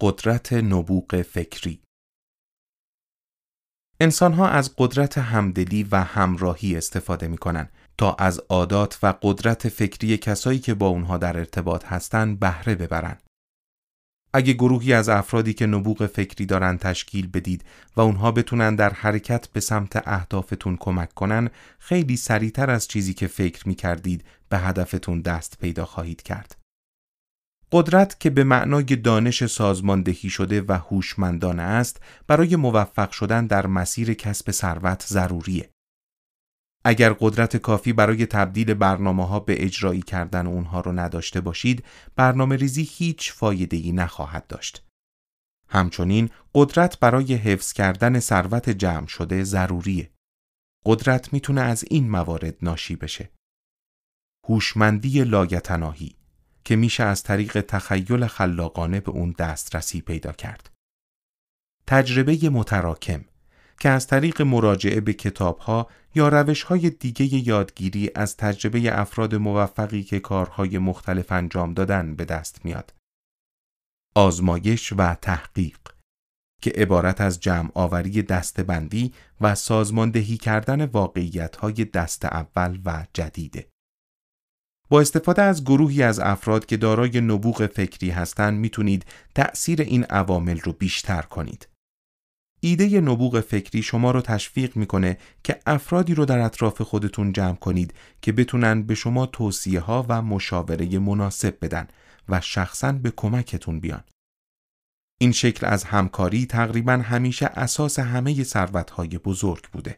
قدرت 0.00 0.52
نبوغ 0.52 1.22
فکری 1.22 1.82
انسانها 4.00 4.48
از 4.48 4.74
قدرت 4.78 5.18
همدلی 5.18 5.82
و 5.82 5.96
همراهی 5.96 6.76
استفاده 6.76 7.28
می 7.28 7.38
کنند 7.38 7.72
تا 7.98 8.14
از 8.14 8.40
عادات 8.48 8.98
و 9.02 9.14
قدرت 9.22 9.68
فکری 9.68 10.16
کسایی 10.16 10.58
که 10.58 10.74
با 10.74 10.86
اونها 10.86 11.18
در 11.18 11.36
ارتباط 11.36 11.84
هستند 11.84 12.40
بهره 12.40 12.74
ببرند. 12.74 13.22
اگه 14.32 14.52
گروهی 14.52 14.92
از 14.92 15.08
افرادی 15.08 15.54
که 15.54 15.66
نبوغ 15.66 16.06
فکری 16.06 16.46
دارن 16.46 16.78
تشکیل 16.78 17.26
بدید 17.26 17.64
و 17.96 18.00
اونها 18.00 18.32
بتونن 18.32 18.74
در 18.76 18.92
حرکت 18.92 19.48
به 19.48 19.60
سمت 19.60 20.08
اهدافتون 20.08 20.76
کمک 20.76 21.14
کنن 21.14 21.50
خیلی 21.78 22.16
سریعتر 22.16 22.70
از 22.70 22.88
چیزی 22.88 23.14
که 23.14 23.26
فکر 23.26 23.68
می 23.68 23.74
کردید 23.74 24.24
به 24.48 24.58
هدفتون 24.58 25.20
دست 25.20 25.58
پیدا 25.58 25.84
خواهید 25.84 26.22
کرد. 26.22 26.57
قدرت 27.72 28.20
که 28.20 28.30
به 28.30 28.44
معنای 28.44 28.84
دانش 28.84 29.46
سازماندهی 29.46 30.30
شده 30.30 30.62
و 30.62 30.72
هوشمندانه 30.72 31.62
است 31.62 32.02
برای 32.26 32.56
موفق 32.56 33.10
شدن 33.10 33.46
در 33.46 33.66
مسیر 33.66 34.14
کسب 34.14 34.50
ثروت 34.50 35.06
ضروریه. 35.06 35.70
اگر 36.84 37.12
قدرت 37.12 37.56
کافی 37.56 37.92
برای 37.92 38.26
تبدیل 38.26 38.74
برنامه 38.74 39.26
ها 39.26 39.40
به 39.40 39.64
اجرایی 39.64 40.02
کردن 40.02 40.46
اونها 40.46 40.80
رو 40.80 40.92
نداشته 40.92 41.40
باشید، 41.40 41.84
برنامه 42.16 42.56
ریزی 42.56 42.88
هیچ 42.90 43.32
فایده 43.32 43.76
ای 43.76 43.92
نخواهد 43.92 44.46
داشت. 44.46 44.84
همچنین 45.68 46.30
قدرت 46.54 47.00
برای 47.00 47.34
حفظ 47.34 47.72
کردن 47.72 48.20
ثروت 48.20 48.70
جمع 48.70 49.06
شده 49.06 49.44
ضروریه. 49.44 50.10
قدرت 50.86 51.32
می‌تونه 51.32 51.60
از 51.60 51.84
این 51.90 52.10
موارد 52.10 52.56
ناشی 52.62 52.96
بشه. 52.96 53.30
هوشمندی 54.48 55.24
لاگتناهی 55.24 56.17
که 56.68 56.76
میشه 56.76 57.04
از 57.04 57.22
طریق 57.22 57.60
تخیل 57.60 58.26
خلاقانه 58.26 59.00
به 59.00 59.10
اون 59.10 59.34
دسترسی 59.38 60.00
پیدا 60.00 60.32
کرد. 60.32 60.70
تجربه 61.86 62.50
متراکم 62.50 63.24
که 63.80 63.88
از 63.88 64.06
طریق 64.06 64.42
مراجعه 64.42 65.00
به 65.00 65.12
کتابها 65.12 65.90
یا 66.14 66.28
روشهای 66.28 66.90
دیگه 66.90 67.48
یادگیری 67.48 68.10
از 68.14 68.36
تجربه 68.36 69.00
افراد 69.00 69.34
موفقی 69.34 70.02
که 70.02 70.20
کارهای 70.20 70.78
مختلف 70.78 71.32
انجام 71.32 71.74
دادن 71.74 72.14
به 72.14 72.24
دست 72.24 72.64
میاد. 72.64 72.94
آزمایش 74.14 74.92
و 74.92 75.14
تحقیق 75.14 75.78
که 76.62 76.70
عبارت 76.70 77.20
از 77.20 77.40
جمع 77.40 77.70
آوری 77.74 78.22
دستبندی 78.22 79.14
و 79.40 79.54
سازماندهی 79.54 80.36
کردن 80.36 80.84
واقعیت 80.84 81.56
های 81.56 81.84
دست 81.84 82.24
اول 82.24 82.80
و 82.84 83.06
جدیده. 83.14 83.68
با 84.88 85.00
استفاده 85.00 85.42
از 85.42 85.64
گروهی 85.64 86.02
از 86.02 86.18
افراد 86.18 86.66
که 86.66 86.76
دارای 86.76 87.20
نبوغ 87.20 87.66
فکری 87.66 88.10
هستند 88.10 88.58
می‌تونید 88.58 89.06
تأثیر 89.34 89.80
این 89.80 90.04
عوامل 90.04 90.60
رو 90.60 90.72
بیشتر 90.72 91.22
کنید. 91.22 91.68
ایده 92.60 93.00
نبوغ 93.00 93.40
فکری 93.40 93.82
شما 93.82 94.10
رو 94.10 94.20
تشویق 94.20 94.76
می‌کنه 94.76 95.18
که 95.44 95.60
افرادی 95.66 96.14
رو 96.14 96.24
در 96.24 96.38
اطراف 96.38 96.82
خودتون 96.82 97.32
جمع 97.32 97.56
کنید 97.56 97.94
که 98.22 98.32
بتونن 98.32 98.82
به 98.82 98.94
شما 98.94 99.26
توصیه 99.26 99.80
ها 99.80 100.06
و 100.08 100.22
مشاوره 100.22 100.98
مناسب 100.98 101.58
بدن 101.62 101.88
و 102.28 102.40
شخصا 102.40 102.92
به 102.92 103.12
کمکتون 103.16 103.80
بیان. 103.80 104.04
این 105.20 105.32
شکل 105.32 105.66
از 105.66 105.84
همکاری 105.84 106.46
تقریبا 106.46 106.92
همیشه 106.92 107.46
اساس 107.46 107.98
همه 107.98 108.44
ثروت‌های 108.44 109.18
بزرگ 109.18 109.64
بوده. 109.72 109.96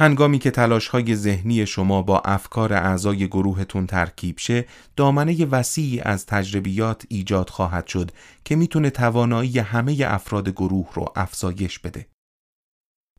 هنگامی 0.00 0.38
که 0.38 0.50
تلاش 0.50 0.88
های 0.88 1.16
ذهنی 1.16 1.66
شما 1.66 2.02
با 2.02 2.20
افکار 2.20 2.72
اعضای 2.72 3.28
گروهتون 3.28 3.86
ترکیب 3.86 4.38
شه، 4.38 4.66
دامنه 4.96 5.46
وسیعی 5.46 6.00
از 6.00 6.26
تجربیات 6.26 7.04
ایجاد 7.08 7.50
خواهد 7.50 7.86
شد 7.86 8.10
که 8.44 8.56
می‌تونه 8.56 8.90
توانایی 8.90 9.58
همه 9.58 9.96
افراد 10.06 10.48
گروه 10.48 10.88
رو 10.94 11.12
افزایش 11.16 11.78
بده. 11.78 12.06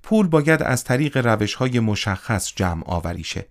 پول 0.03 0.27
باید 0.27 0.63
از 0.63 0.83
طریق 0.83 1.17
روش 1.17 1.53
های 1.53 1.79
مشخص 1.79 2.53
جمع 2.55 2.83
آوری 2.85 3.23
شه. 3.23 3.49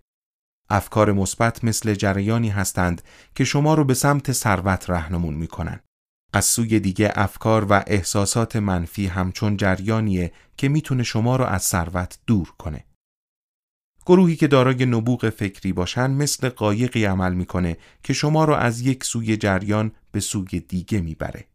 افکار 0.70 1.12
مثبت 1.12 1.64
مثل 1.64 1.94
جریانی 1.94 2.48
هستند 2.48 3.02
که 3.34 3.44
شما 3.44 3.74
رو 3.74 3.84
به 3.84 3.94
سمت 3.94 4.32
ثروت 4.32 4.90
رهنمون 4.90 5.34
می‌کنن. 5.34 5.80
از 6.32 6.44
سوی 6.44 6.80
دیگه 6.80 7.12
افکار 7.14 7.66
و 7.70 7.84
احساسات 7.86 8.56
منفی 8.56 9.06
همچون 9.06 9.56
جریانیه 9.56 10.32
که 10.56 10.68
می‌تونه 10.68 11.02
شما 11.02 11.36
رو 11.36 11.44
از 11.44 11.62
ثروت 11.62 12.18
دور 12.26 12.52
کنه. 12.58 12.84
گروهی 14.06 14.36
که 14.36 14.46
دارای 14.46 14.86
نبوغ 14.86 15.28
فکری 15.28 15.72
باشن 15.72 16.10
مثل 16.10 16.48
قایقی 16.48 17.04
عمل 17.04 17.34
می‌کنه 17.34 17.76
که 18.02 18.12
شما 18.12 18.44
را 18.44 18.58
از 18.58 18.80
یک 18.80 19.04
سوی 19.04 19.36
جریان 19.36 19.92
به 20.12 20.20
سوی 20.20 20.60
دیگه 20.60 21.00
می‌بره. 21.00 21.46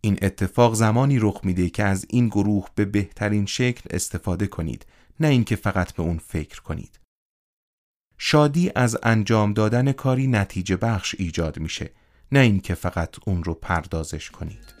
این 0.00 0.18
اتفاق 0.22 0.74
زمانی 0.74 1.18
رخ 1.18 1.40
میده 1.44 1.70
که 1.70 1.84
از 1.84 2.06
این 2.10 2.28
گروه 2.28 2.68
به 2.74 2.84
بهترین 2.84 3.46
شکل 3.46 3.82
استفاده 3.90 4.46
کنید 4.46 4.86
نه 5.20 5.28
اینکه 5.28 5.56
فقط 5.56 5.92
به 5.92 6.02
اون 6.02 6.18
فکر 6.18 6.62
کنید. 6.62 7.00
شادی 8.18 8.72
از 8.74 8.96
انجام 9.02 9.52
دادن 9.52 9.92
کاری 9.92 10.26
نتیجه 10.26 10.76
بخش 10.76 11.14
ایجاد 11.18 11.58
میشه 11.58 11.90
نه 12.32 12.38
اینکه 12.38 12.74
فقط 12.74 13.16
اون 13.26 13.44
رو 13.44 13.54
پردازش 13.54 14.30
کنید. 14.30 14.75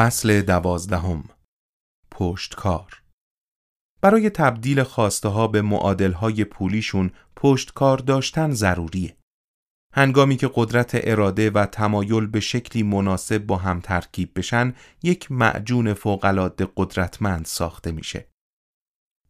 فصل 0.00 0.42
دوازدهم 0.42 1.24
پشتکار 2.10 3.02
برای 4.02 4.30
تبدیل 4.30 4.82
خواسته 4.82 5.28
ها 5.28 5.46
به 5.46 5.62
معادل 5.62 6.12
های 6.12 6.44
پولیشون 6.44 7.10
پشتکار 7.36 7.98
داشتن 7.98 8.50
ضروریه. 8.50 9.16
هنگامی 9.94 10.36
که 10.36 10.50
قدرت 10.54 10.90
اراده 10.94 11.50
و 11.50 11.66
تمایل 11.66 12.26
به 12.26 12.40
شکلی 12.40 12.82
مناسب 12.82 13.38
با 13.38 13.56
هم 13.56 13.80
ترکیب 13.80 14.32
بشن، 14.36 14.74
یک 15.02 15.32
معجون 15.32 15.94
فوقالعاده 15.94 16.68
قدرتمند 16.76 17.44
ساخته 17.44 17.92
میشه. 17.92 18.28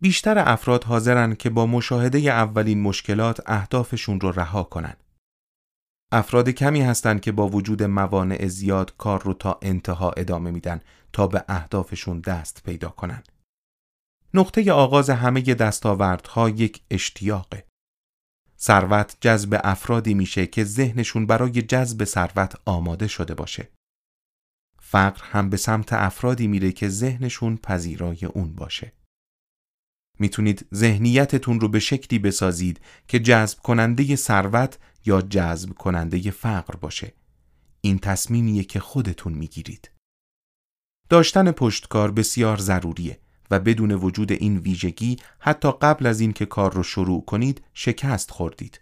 بیشتر 0.01 0.39
افراد 0.39 0.85
حاضرن 0.85 1.35
که 1.35 1.51
با 1.51 1.67
مشاهده 1.67 2.19
اولین 2.19 2.83
مشکلات 2.83 3.41
اهدافشون 3.47 4.21
رو 4.21 4.33
رها 4.33 4.63
کنن. 4.63 4.97
افراد 6.13 6.49
کمی 6.49 6.81
هستند 6.81 7.21
که 7.21 7.33
با 7.33 7.49
وجود 7.49 7.83
موانع 7.83 8.47
زیاد 8.47 8.97
کار 8.97 9.23
رو 9.23 9.35
تا 9.35 9.59
انتها 9.63 10.11
ادامه 10.11 10.51
میدن 10.51 10.81
تا 11.13 11.27
به 11.27 11.45
اهدافشون 11.49 12.21
دست 12.21 12.63
پیدا 12.65 12.89
کنن. 12.89 13.23
نقطه 14.35 14.73
آغاز 14.73 15.11
همه 15.11 15.41
دستاوردها 15.41 16.49
یک 16.49 16.83
اشتیاقه. 16.91 17.67
ثروت 18.59 19.17
جذب 19.21 19.61
افرادی 19.65 20.15
میشه 20.15 20.47
که 20.47 20.65
ذهنشون 20.65 21.27
برای 21.27 21.63
جذب 21.63 22.05
ثروت 22.05 22.55
آماده 22.65 23.07
شده 23.07 23.35
باشه. 23.35 23.69
فقر 24.81 25.23
هم 25.25 25.51
به 25.51 25.57
سمت 25.57 25.93
افرادی 25.93 26.47
میره 26.47 26.73
که 26.73 26.89
ذهنشون 26.89 27.57
پذیرای 27.57 28.25
اون 28.25 28.55
باشه. 28.55 28.93
می‌تونید 30.21 30.67
ذهنیتتون 30.75 31.61
رو 31.61 31.69
به 31.69 31.79
شکلی 31.79 32.19
بسازید 32.19 32.81
که 33.09 33.19
جذب 33.19 33.59
کننده 33.59 34.17
ثروت 34.17 34.79
یا 35.07 35.23
جذب 35.23 35.73
کننده 35.73 36.31
فقر 36.31 36.77
باشه. 36.77 37.13
این 37.81 37.99
تصمیمیه 37.99 38.65
که 38.65 38.81
خودتون 38.81 39.33
می‌گیرید. 39.33 39.91
داشتن 41.09 41.51
پشتکار 41.51 42.13
بسیار 42.13 42.59
ضروریه 42.59 43.21
و 43.51 43.61
بدون 43.61 43.91
وجود 43.91 44.33
این 44.33 44.59
ویژگی 44.59 45.17
حتی 45.39 45.73
قبل 45.73 46.07
از 46.07 46.21
اینکه 46.21 46.47
کار 46.47 46.73
رو 46.73 46.83
شروع 46.83 47.25
کنید 47.25 47.63
شکست 47.75 48.31
خوردید. 48.31 48.81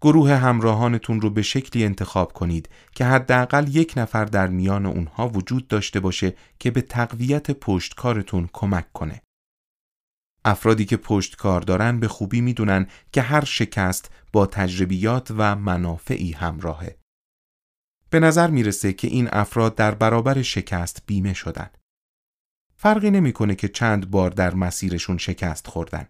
گروه 0.00 0.34
همراهانتون 0.34 1.20
رو 1.20 1.30
به 1.30 1.42
شکلی 1.42 1.84
انتخاب 1.84 2.32
کنید 2.32 2.68
که 2.94 3.04
حداقل 3.04 3.76
یک 3.76 3.92
نفر 3.96 4.24
در 4.24 4.46
میان 4.46 4.86
اونها 4.86 5.28
وجود 5.28 5.68
داشته 5.68 6.00
باشه 6.00 6.34
که 6.58 6.70
به 6.70 6.82
تقویت 6.82 7.50
پشتکارتون 7.50 8.48
کمک 8.52 8.92
کنه. 8.92 9.22
افرادی 10.46 10.84
که 10.84 10.96
پشت 10.96 11.36
کار 11.36 11.60
دارن 11.60 12.00
به 12.00 12.08
خوبی 12.08 12.40
می‌دونن 12.40 12.86
که 13.12 13.22
هر 13.22 13.44
شکست 13.44 14.10
با 14.32 14.46
تجربیات 14.46 15.30
و 15.30 15.56
منافعی 15.56 16.32
همراهه. 16.32 16.98
به 18.10 18.20
نظر 18.20 18.50
می‌رسه 18.50 18.92
که 18.92 19.08
این 19.08 19.28
افراد 19.32 19.74
در 19.74 19.94
برابر 19.94 20.42
شکست 20.42 21.02
بیمه 21.06 21.34
شدن. 21.34 21.70
فرقی 22.76 23.10
نمی‌کنه 23.10 23.54
که 23.54 23.68
چند 23.68 24.10
بار 24.10 24.30
در 24.30 24.54
مسیرشون 24.54 25.18
شکست 25.18 25.66
خوردن. 25.66 26.08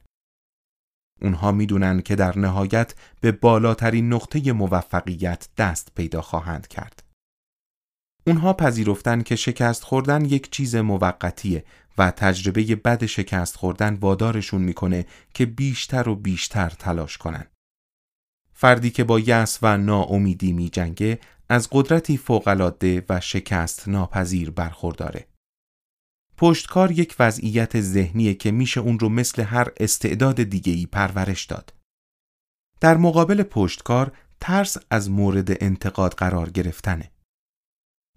اونها 1.22 1.52
می‌دونن 1.52 2.00
که 2.00 2.16
در 2.16 2.38
نهایت 2.38 2.94
به 3.20 3.32
بالاترین 3.32 4.12
نقطه 4.12 4.52
موفقیت 4.52 5.48
دست 5.56 5.94
پیدا 5.94 6.20
خواهند 6.20 6.68
کرد. 6.68 7.02
اونها 8.26 8.52
پذیرفتن 8.52 9.22
که 9.22 9.36
شکست 9.36 9.84
خوردن 9.84 10.24
یک 10.24 10.50
چیز 10.50 10.76
موقتیه 10.76 11.64
و 11.98 12.10
تجربه 12.10 12.62
بد 12.62 13.06
شکست 13.06 13.56
خوردن 13.56 13.94
وادارشون 13.94 14.62
می‌کنه 14.62 15.06
که 15.34 15.46
بیشتر 15.46 16.08
و 16.08 16.14
بیشتر 16.14 16.70
تلاش 16.70 17.18
کنن. 17.18 17.46
فردی 18.52 18.90
که 18.90 19.04
با 19.04 19.20
یأس 19.20 19.58
و 19.62 19.76
ناامیدی 19.76 20.52
میجنگه 20.52 21.18
از 21.48 21.68
قدرتی 21.72 22.16
فوقالعاده 22.16 23.04
و 23.08 23.20
شکست 23.20 23.88
ناپذیر 23.88 24.50
برخورداره. 24.50 25.26
پشتکار 26.36 26.90
یک 26.90 27.16
وضعیت 27.18 27.80
ذهنیه 27.80 28.34
که 28.34 28.50
میشه 28.50 28.80
اون 28.80 28.98
رو 28.98 29.08
مثل 29.08 29.42
هر 29.42 29.68
استعداد 29.76 30.42
دیگه‌ای 30.42 30.86
پرورش 30.86 31.44
داد. 31.44 31.74
در 32.80 32.96
مقابل 32.96 33.42
پشتکار 33.42 34.12
ترس 34.40 34.76
از 34.90 35.10
مورد 35.10 35.64
انتقاد 35.64 36.14
قرار 36.14 36.50
گرفتنه. 36.50 37.10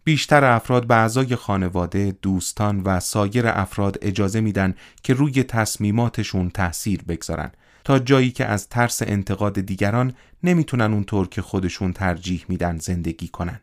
بیشتر 0.04 0.46
افراد 0.46 0.88
به 0.88 0.96
اعضای 0.96 1.36
خانواده، 1.36 2.18
دوستان 2.22 2.82
و 2.82 3.00
سایر 3.00 3.48
افراد 3.48 3.98
اجازه 4.02 4.42
میدن 4.42 4.76
که 5.04 5.14
روی 5.14 5.44
تصمیماتشون 5.44 6.50
تأثیر 6.50 7.04
بگذارن 7.04 7.52
تا 7.84 8.00
جایی 8.00 8.32
که 8.32 8.46
از 8.46 8.70
ترس 8.70 9.02
انتقاد 9.02 9.62
دیگران 9.62 10.14
نمی‌تونن 10.44 10.94
اونطور 10.94 11.28
که 11.28 11.42
خودشون 11.42 11.94
ترجیح 11.94 12.46
میدن 12.48 12.78
زندگی 12.78 13.28
کنن. 13.28 13.60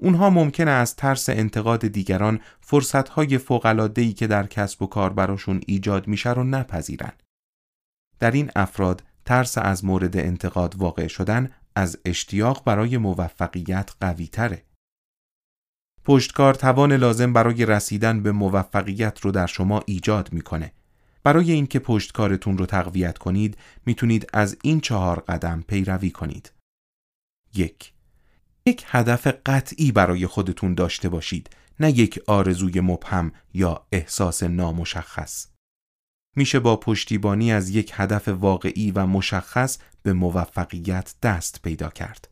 اونها 0.00 0.30
ممکنه 0.30 0.70
از 0.70 0.96
ترس 0.96 1.28
انتقاد 1.28 1.86
دیگران 1.86 2.40
فرصتهای 2.60 3.38
فوقلادهی 3.38 4.12
که 4.12 4.26
در 4.26 4.46
کسب 4.46 4.82
و 4.82 4.86
کار 4.86 5.12
براشون 5.12 5.60
ایجاد 5.66 6.08
میشه 6.08 6.32
رو 6.32 6.44
نپذیرن. 6.44 7.12
در 8.18 8.30
این 8.30 8.50
افراد 8.56 9.02
ترس 9.24 9.58
از 9.58 9.84
مورد 9.84 10.16
انتقاد 10.16 10.76
واقع 10.76 11.06
شدن 11.06 11.50
از 11.74 11.98
اشتیاق 12.04 12.64
برای 12.64 12.96
موفقیت 12.96 13.90
قوی 14.00 14.26
تره. 14.26 14.62
پشتکار 16.06 16.54
توان 16.54 16.92
لازم 16.92 17.32
برای 17.32 17.66
رسیدن 17.66 18.22
به 18.22 18.32
موفقیت 18.32 19.20
رو 19.20 19.30
در 19.30 19.46
شما 19.46 19.82
ایجاد 19.86 20.32
می‌کنه. 20.32 20.72
برای 21.22 21.52
اینکه 21.52 21.78
پشتکارتون 21.78 22.58
رو 22.58 22.66
تقویت 22.66 23.18
کنید 23.18 23.58
می‌تونید 23.86 24.30
از 24.32 24.56
این 24.62 24.80
چهار 24.80 25.20
قدم 25.20 25.64
پیروی 25.68 26.10
کنید. 26.10 26.52
یک 27.54 27.92
یک 28.66 28.84
هدف 28.86 29.26
قطعی 29.46 29.92
برای 29.92 30.26
خودتون 30.26 30.74
داشته 30.74 31.08
باشید 31.08 31.50
نه 31.80 31.98
یک 31.98 32.20
آرزوی 32.26 32.80
مبهم 32.80 33.32
یا 33.54 33.86
احساس 33.92 34.42
نامشخص. 34.42 35.46
میشه 36.36 36.60
با 36.60 36.76
پشتیبانی 36.76 37.52
از 37.52 37.70
یک 37.70 37.92
هدف 37.94 38.28
واقعی 38.28 38.90
و 38.90 39.06
مشخص 39.06 39.78
به 40.02 40.12
موفقیت 40.12 41.14
دست 41.22 41.62
پیدا 41.62 41.88
کرد. 41.88 42.28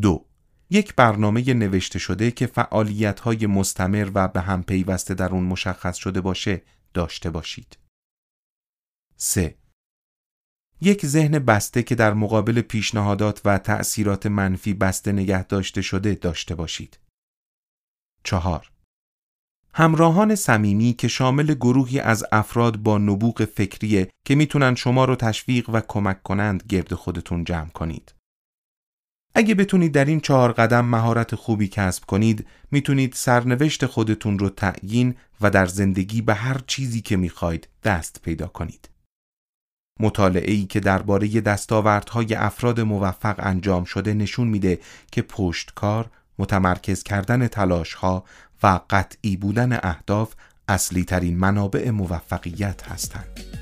دو 0.00 0.31
یک 0.72 0.94
برنامه 0.94 1.54
نوشته 1.54 1.98
شده 1.98 2.30
که 2.30 2.46
فعالیت‌های 2.46 3.46
مستمر 3.46 4.10
و 4.14 4.28
به 4.28 4.40
هم 4.40 4.62
پیوسته 4.62 5.14
در 5.14 5.28
اون 5.28 5.44
مشخص 5.44 5.96
شده 5.96 6.20
باشه 6.20 6.62
داشته 6.94 7.30
باشید. 7.30 7.76
3. 9.16 9.54
یک 10.80 11.06
ذهن 11.06 11.38
بسته 11.38 11.82
که 11.82 11.94
در 11.94 12.14
مقابل 12.14 12.60
پیشنهادات 12.60 13.40
و 13.44 13.58
تأثیرات 13.58 14.26
منفی 14.26 14.74
بسته 14.74 15.12
نگه 15.12 15.44
داشته 15.44 15.82
شده 15.82 16.14
داشته 16.14 16.54
باشید. 16.54 16.98
4. 18.24 18.70
همراهان 19.74 20.34
صمیمی 20.34 20.92
که 20.92 21.08
شامل 21.08 21.54
گروهی 21.54 22.00
از 22.00 22.24
افراد 22.32 22.76
با 22.76 22.98
نبوغ 22.98 23.44
فکریه 23.44 24.10
که 24.26 24.34
می‌تونن 24.34 24.74
شما 24.74 25.04
رو 25.04 25.16
تشویق 25.16 25.70
و 25.70 25.80
کمک 25.88 26.22
کنند 26.22 26.62
گرد 26.68 26.94
خودتون 26.94 27.44
جمع 27.44 27.68
کنید. 27.68 28.14
اگه 29.34 29.54
بتونید 29.54 29.92
در 29.92 30.04
این 30.04 30.20
چهار 30.20 30.52
قدم 30.52 30.84
مهارت 30.84 31.34
خوبی 31.34 31.68
کسب 31.68 32.04
کنید 32.04 32.46
می‌تونید 32.70 33.12
سرنوشت 33.12 33.86
خودتون 33.86 34.38
رو 34.38 34.48
تعیین 34.48 35.14
و 35.40 35.50
در 35.50 35.66
زندگی 35.66 36.22
به 36.22 36.34
هر 36.34 36.60
چیزی 36.66 37.00
که 37.00 37.16
می‌خواید 37.16 37.68
دست 37.84 38.20
پیدا 38.22 38.46
کنید. 38.46 38.88
مطالعه 40.00 40.52
ای 40.52 40.64
که 40.64 40.80
درباره 40.80 41.40
دستاوردهای 41.40 42.34
افراد 42.34 42.80
موفق 42.80 43.34
انجام 43.38 43.84
شده 43.84 44.14
نشون 44.14 44.48
میده 44.48 44.78
که 45.12 45.22
پشتکار، 45.22 46.10
متمرکز 46.38 47.02
کردن 47.02 47.48
تلاشها 47.48 48.24
و 48.62 48.80
قطعی 48.90 49.36
بودن 49.36 49.78
اهداف 49.82 50.34
اصلی 50.68 51.04
ترین 51.04 51.36
منابع 51.36 51.90
موفقیت 51.90 52.82
هستند. 52.82 53.61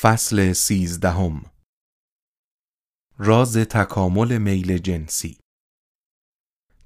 فصل 0.00 0.52
سیزدهم 0.52 1.42
راز 3.18 3.56
تکامل 3.56 4.38
میل 4.38 4.78
جنسی 4.78 5.38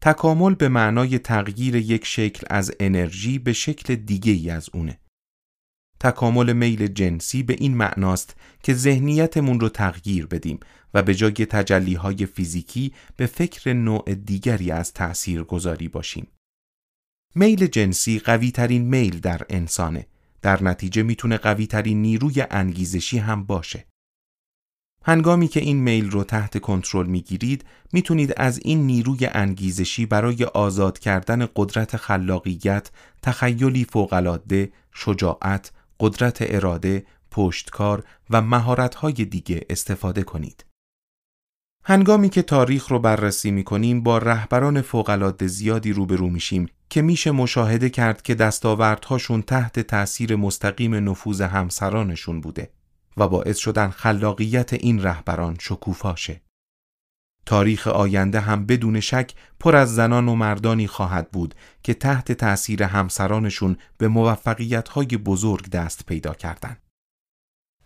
تکامل 0.01 0.55
به 0.55 0.69
معنای 0.69 1.19
تغییر 1.19 1.77
یک 1.77 2.05
شکل 2.05 2.47
از 2.51 2.73
انرژی 2.81 3.39
به 3.39 3.53
شکل 3.53 3.95
دیگه 3.95 4.33
ای 4.33 4.51
از 4.51 4.69
اونه. 4.75 5.01
تکامل 6.01 6.53
میل 6.53 6.87
جنسی 6.87 7.43
به 7.43 7.57
این 7.59 7.77
معناست 7.77 8.37
که 8.63 8.75
ذهنیتمون 8.75 9.61
رو 9.61 9.69
تغییر 9.69 10.27
بدیم 10.27 10.61
و 10.95 11.03
به 11.03 11.15
جای 11.15 11.33
تجلیهای 11.33 12.27
فیزیکی 12.27 12.95
به 13.17 13.27
فکر 13.27 13.73
نوع 13.73 14.15
دیگری 14.15 14.71
از 14.71 14.93
تأثیر 14.93 15.43
گذاری 15.43 15.89
باشیم. 15.89 16.27
میل 17.35 17.67
جنسی 17.67 18.19
قوی 18.19 18.51
ترین 18.51 18.83
میل 18.83 19.21
در 19.21 19.43
انسانه 19.51 20.07
در 20.43 20.63
نتیجه 20.63 21.03
می‌تونه 21.03 21.37
قوی 21.37 21.67
ترین 21.67 22.03
نیروی 22.03 22.45
انگیزشی 22.51 23.19
هم 23.19 23.45
باشه. 23.45 23.87
هنگامی 25.05 25.49
که 25.49 25.61
این 25.61 25.77
میل 25.77 26.11
رو 26.11 26.25
تحت 26.25 26.59
کنترل 26.59 27.07
می‌گیرید 27.07 27.65
می‌تونید 27.93 28.35
از 28.37 28.61
این 28.65 28.87
نیروی 28.87 29.27
انگیزشی 29.27 30.07
برای 30.07 30.45
آزاد 30.45 30.99
کردن 30.99 31.49
قدرت 31.57 31.97
خلاقیت، 31.97 32.91
تخیلی 33.23 33.85
فوقالعاده، 33.85 34.73
شجاعت، 34.93 35.73
قدرت 36.01 36.39
اراده، 36.41 37.07
پشتکار 37.31 38.05
و 38.31 38.43
مهارت‌های 38.43 39.13
دیگه 39.13 39.67
استفاده 39.71 40.23
کنید. 40.23 40.65
هنگامی 41.85 42.29
که 42.29 42.43
تاریخ 42.43 42.89
رو 42.89 42.99
بررسی 42.99 43.51
می 43.51 43.65
کنیم 43.65 44.03
با 44.03 44.19
رهبران 44.19 44.81
فوقالعاده 44.81 45.47
زیادی 45.47 45.93
روبرو 45.93 46.29
میشیم 46.29 46.69
که 46.91 47.03
میشه 47.03 47.31
مشاهده 47.31 47.91
کرد 47.91 48.23
که 48.23 48.35
دستاوردهاشون 48.35 49.43
تحت 49.43 49.81
تأثیر 49.81 50.37
مستقیم 50.37 51.11
نفوذ 51.11 51.41
همسرانشون 51.41 52.41
بوده 52.41 52.71
و 53.17 53.29
باعث 53.29 53.59
شدن 53.59 53.91
خلاقیت 53.91 54.73
این 54.73 55.03
رهبران 55.03 55.57
شکوفاشه. 55.61 56.43
تاریخ 57.47 57.87
آینده 57.87 58.41
هم 58.41 58.67
بدون 58.67 59.01
شک 59.01 59.33
پر 59.61 59.77
از 59.77 59.95
زنان 59.95 60.29
و 60.29 60.35
مردانی 60.35 60.87
خواهد 60.87 61.31
بود 61.31 61.55
که 61.83 61.95
تحت 61.95 62.33
تأثیر 62.33 62.83
همسرانشون 62.83 63.77
به 63.99 64.09
موفقیت‌های 64.09 65.07
بزرگ 65.07 65.71
دست 65.71 66.07
پیدا 66.07 66.35
کردند. 66.35 66.79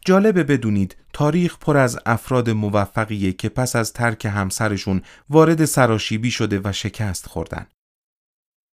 جالبه 0.06 0.44
بدونید 0.44 0.96
تاریخ 1.12 1.58
پر 1.58 1.76
از 1.76 1.98
افراد 2.06 2.50
موفقیه 2.50 3.32
که 3.32 3.48
پس 3.48 3.76
از 3.76 3.92
ترک 3.92 4.24
همسرشون 4.24 5.02
وارد 5.30 5.64
سراشیبی 5.64 6.30
شده 6.30 6.60
و 6.64 6.72
شکست 6.72 7.26
خوردن. 7.26 7.66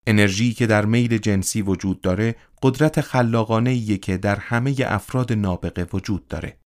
انرژی 0.08 0.54
که 0.54 0.68
در 0.68 0.86
میل 0.86 1.18
جنسی 1.18 1.62
وجود 1.62 2.02
داره 2.02 2.36
قدرت 2.62 3.02
خلاقانه 3.02 3.98
که 3.98 4.18
در 4.18 4.36
همه 4.36 4.76
افراد 4.80 5.34
نابغه 5.34 5.88
وجود 5.94 6.28
داره. 6.28 6.58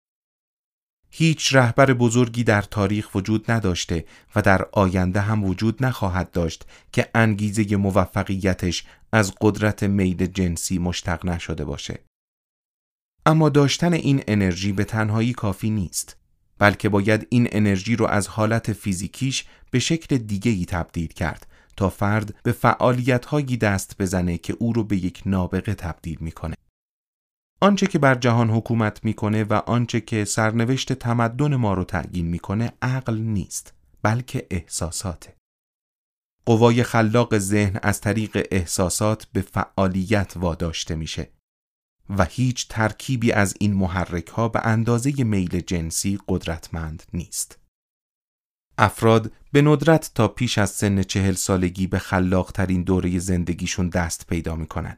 هیچ 1.10 1.56
رهبر 1.56 1.94
بزرگی 1.94 2.44
در 2.44 2.62
تاریخ 2.62 3.16
وجود 3.16 3.52
نداشته 3.52 4.06
و 4.36 4.42
در 4.42 4.66
آینده 4.72 5.22
هم 5.22 5.44
وجود 5.44 5.86
نخواهد 5.86 6.32
داشت 6.32 6.66
که 6.92 7.10
انگیزه 7.16 7.76
موفقیتش 7.76 8.84
از 9.12 9.34
قدرت 9.42 9.84
میل 9.84 10.26
جنسی 10.26 10.80
مشتق 10.80 11.26
نشده 11.26 11.66
باشه. 11.66 12.07
اما 13.28 13.50
داشتن 13.50 13.94
این 13.94 14.24
انرژی 14.28 14.72
به 14.72 14.84
تنهایی 14.84 15.34
کافی 15.34 15.70
نیست 15.70 16.18
بلکه 16.60 16.90
باید 16.90 17.28
این 17.30 17.48
انرژی 17.52 17.96
رو 17.96 18.06
از 18.06 18.28
حالت 18.28 18.74
فیزیکیش 18.74 19.46
به 19.72 19.80
شکل 19.80 20.18
دیگه 20.18 20.52
ای 20.52 20.66
تبدیل 20.66 21.08
کرد 21.08 21.48
تا 21.78 21.90
فرد 21.90 22.36
به 22.44 22.52
فعالیت 22.52 23.26
هایی 23.26 23.58
دست 23.58 24.02
بزنه 24.02 24.38
که 24.38 24.56
او 24.60 24.74
رو 24.74 24.84
به 24.84 24.98
یک 24.98 25.22
نابغه 25.26 25.74
تبدیل 25.74 26.18
می‌کنه. 26.22 26.56
آنچه 27.62 27.88
که 27.88 28.00
بر 28.00 28.16
جهان 28.16 28.50
حکومت 28.50 29.06
می‌کنه 29.06 29.44
و 29.44 29.54
آنچه 29.54 30.02
که 30.02 30.26
سرنوشت 30.26 30.94
تمدن 30.94 31.56
ما 31.56 31.74
رو 31.74 31.84
تعیین 31.84 32.26
می‌کنه 32.26 32.74
عقل 32.82 33.18
نیست 33.18 33.74
بلکه 34.02 34.48
احساساته. 34.52 35.36
قوای 36.46 36.84
خلاق 36.84 37.38
ذهن 37.38 37.80
از 37.84 38.02
طریق 38.02 38.48
احساسات 38.52 39.28
به 39.34 39.42
فعالیت 39.42 40.34
واداشته 40.38 40.96
میشه 40.96 41.37
و 42.10 42.26
هیچ 42.26 42.68
ترکیبی 42.68 43.32
از 43.32 43.54
این 43.60 43.74
محرک 43.74 44.28
ها 44.28 44.50
به 44.50 44.68
اندازه 44.68 45.24
میل 45.24 45.60
جنسی 45.60 46.20
قدرتمند 46.28 47.04
نیست. 47.14 47.60
افراد 48.78 49.32
به 49.52 49.62
ندرت 49.62 50.12
تا 50.16 50.28
پیش 50.28 50.58
از 50.58 50.70
سن 50.70 51.04
چهل 51.04 51.34
سالگی 51.34 51.88
به 51.88 52.00
خلاقترین 52.00 52.84
دوره 52.84 53.20
زندگیشون 53.20 53.90
دست 53.90 54.28
پیدا 54.28 54.56
می‌کنن. 54.56 54.98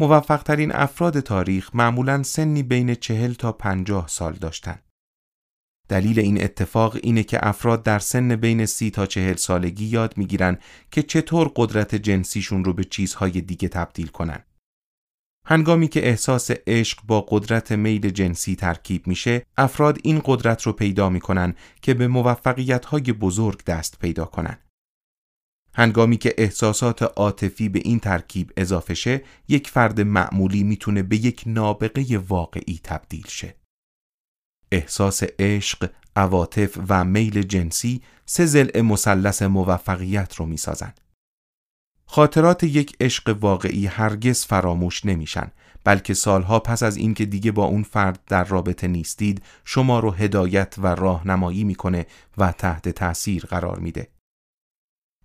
موفقترین 0.00 0.72
افراد 0.74 1.20
تاریخ 1.20 1.70
معمولا 1.74 2.22
سنی 2.22 2.62
بین 2.62 2.94
چهل 2.94 3.32
تا 3.32 3.52
پنجاه 3.52 4.08
سال 4.08 4.32
داشتن. 4.32 4.78
دلیل 5.88 6.18
این 6.18 6.44
اتفاق 6.44 6.96
اینه 7.02 7.22
که 7.22 7.48
افراد 7.48 7.82
در 7.82 7.98
سن 7.98 8.36
بین 8.36 8.66
سی 8.66 8.90
تا 8.90 9.06
چهل 9.06 9.36
سالگی 9.36 9.84
یاد 9.84 10.18
می‌گیرن 10.18 10.58
که 10.90 11.02
چطور 11.02 11.52
قدرت 11.56 11.94
جنسیشون 11.94 12.64
رو 12.64 12.72
به 12.72 12.84
چیزهای 12.84 13.40
دیگه 13.40 13.68
تبدیل 13.68 14.06
کنن. 14.06 14.44
هنگامی 15.48 15.88
که 15.88 16.08
احساس 16.08 16.50
عشق 16.66 16.98
با 17.06 17.20
قدرت 17.28 17.72
میل 17.72 18.10
جنسی 18.10 18.56
ترکیب 18.56 19.06
میشه، 19.06 19.46
افراد 19.56 19.98
این 20.04 20.22
قدرت 20.24 20.62
رو 20.62 20.72
پیدا 20.72 21.08
می‌کنن 21.08 21.54
که 21.82 21.94
به 21.94 22.08
موفقیت 22.08 22.84
های 22.84 23.02
بزرگ 23.02 23.64
دست 23.64 23.98
پیدا 23.98 24.24
کنن. 24.24 24.58
هنگامی 25.74 26.16
که 26.16 26.34
احساسات 26.38 27.02
عاطفی 27.02 27.68
به 27.68 27.78
این 27.84 28.00
ترکیب 28.00 28.52
اضافه 28.56 28.94
شه، 28.94 29.24
یک 29.48 29.68
فرد 29.68 30.00
معمولی 30.00 30.62
می‌تونه 30.62 31.02
به 31.02 31.16
یک 31.16 31.42
نابغه 31.46 32.18
واقعی 32.18 32.80
تبدیل 32.84 33.26
شه. 33.28 33.56
احساس 34.72 35.22
عشق، 35.38 35.90
عواطف 36.16 36.78
و 36.88 37.04
میل 37.04 37.42
جنسی 37.42 38.02
سه 38.26 38.46
ضلع 38.46 38.80
مثلث 38.80 39.42
موفقیت 39.42 40.34
رو 40.34 40.46
می‌سازن. 40.46 40.94
خاطرات 42.06 42.64
یک 42.64 42.96
عشق 43.00 43.36
واقعی 43.40 43.86
هرگز 43.86 44.44
فراموش 44.44 45.04
نمیشن 45.04 45.50
بلکه 45.84 46.14
سالها 46.14 46.58
پس 46.58 46.82
از 46.82 46.96
اینکه 46.96 47.24
دیگه 47.24 47.52
با 47.52 47.64
اون 47.64 47.82
فرد 47.82 48.20
در 48.26 48.44
رابطه 48.44 48.88
نیستید 48.88 49.42
شما 49.64 50.00
رو 50.00 50.10
هدایت 50.10 50.74
و 50.78 50.86
راهنمایی 50.86 51.64
می‌کنه 51.64 52.06
و 52.38 52.52
تحت 52.52 52.88
تأثیر 52.88 53.46
قرار 53.46 53.78
میده. 53.78 54.08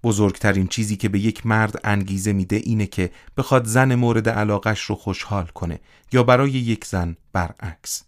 بزرگترین 0.04 0.68
چیزی 0.68 0.98
که 0.98 1.10
به 1.10 1.20
یک 1.20 1.46
مرد 1.46 1.80
انگیزه 1.84 2.34
میده 2.34 2.56
اینه 2.56 2.86
که 2.88 3.12
بخواد 3.38 3.66
زن 3.66 3.96
مورد 3.96 4.30
علاقش 4.30 4.82
رو 4.82 4.96
خوشحال 4.96 5.46
کنه 5.46 5.80
یا 6.12 6.24
برای 6.24 6.52
یک 6.52 6.86
زن 6.86 7.16
برعکس. 7.34 8.04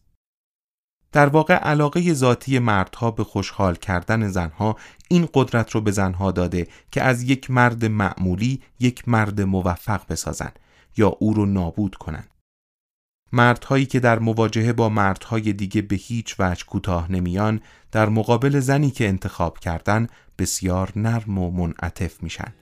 در 1.11 1.27
واقع 1.27 1.53
علاقه 1.53 2.13
ذاتی 2.13 2.59
مردها 2.59 3.11
به 3.11 3.23
خوشحال 3.23 3.75
کردن 3.75 4.27
زنها 4.27 4.77
این 5.13 5.29
قدرت 5.33 5.71
رو 5.71 5.81
به 5.81 5.91
زنها 5.91 6.31
داده 6.31 6.67
که 6.91 7.01
از 7.01 7.23
یک 7.23 7.51
مرد 7.51 7.85
معمولی 7.85 8.61
یک 8.79 9.09
مرد 9.09 9.41
موفق 9.41 10.01
بسازن 10.09 10.51
یا 10.97 11.07
او 11.07 11.33
رو 11.33 11.45
نابود 11.45 11.95
کنن. 11.95 12.23
مردهایی 13.31 13.85
که 13.85 13.99
در 13.99 14.19
مواجهه 14.19 14.73
با 14.73 14.89
مردهای 14.89 15.53
دیگه 15.53 15.81
به 15.81 15.95
هیچ 15.95 16.35
وجه 16.39 16.65
کوتاه 16.65 17.11
نمیان 17.11 17.61
در 17.91 18.09
مقابل 18.09 18.59
زنی 18.59 18.91
که 18.91 19.07
انتخاب 19.07 19.59
کردن 19.59 20.07
بسیار 20.39 20.91
نرم 20.95 21.37
و 21.37 21.51
منعطف 21.51 22.23
میشن. 22.23 22.53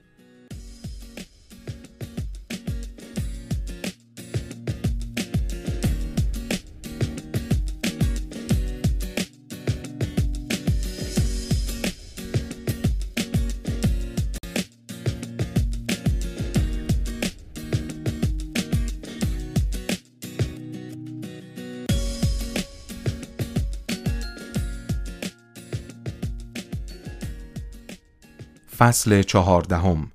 فصل 28.76 29.22
چهاردهم 29.22 30.12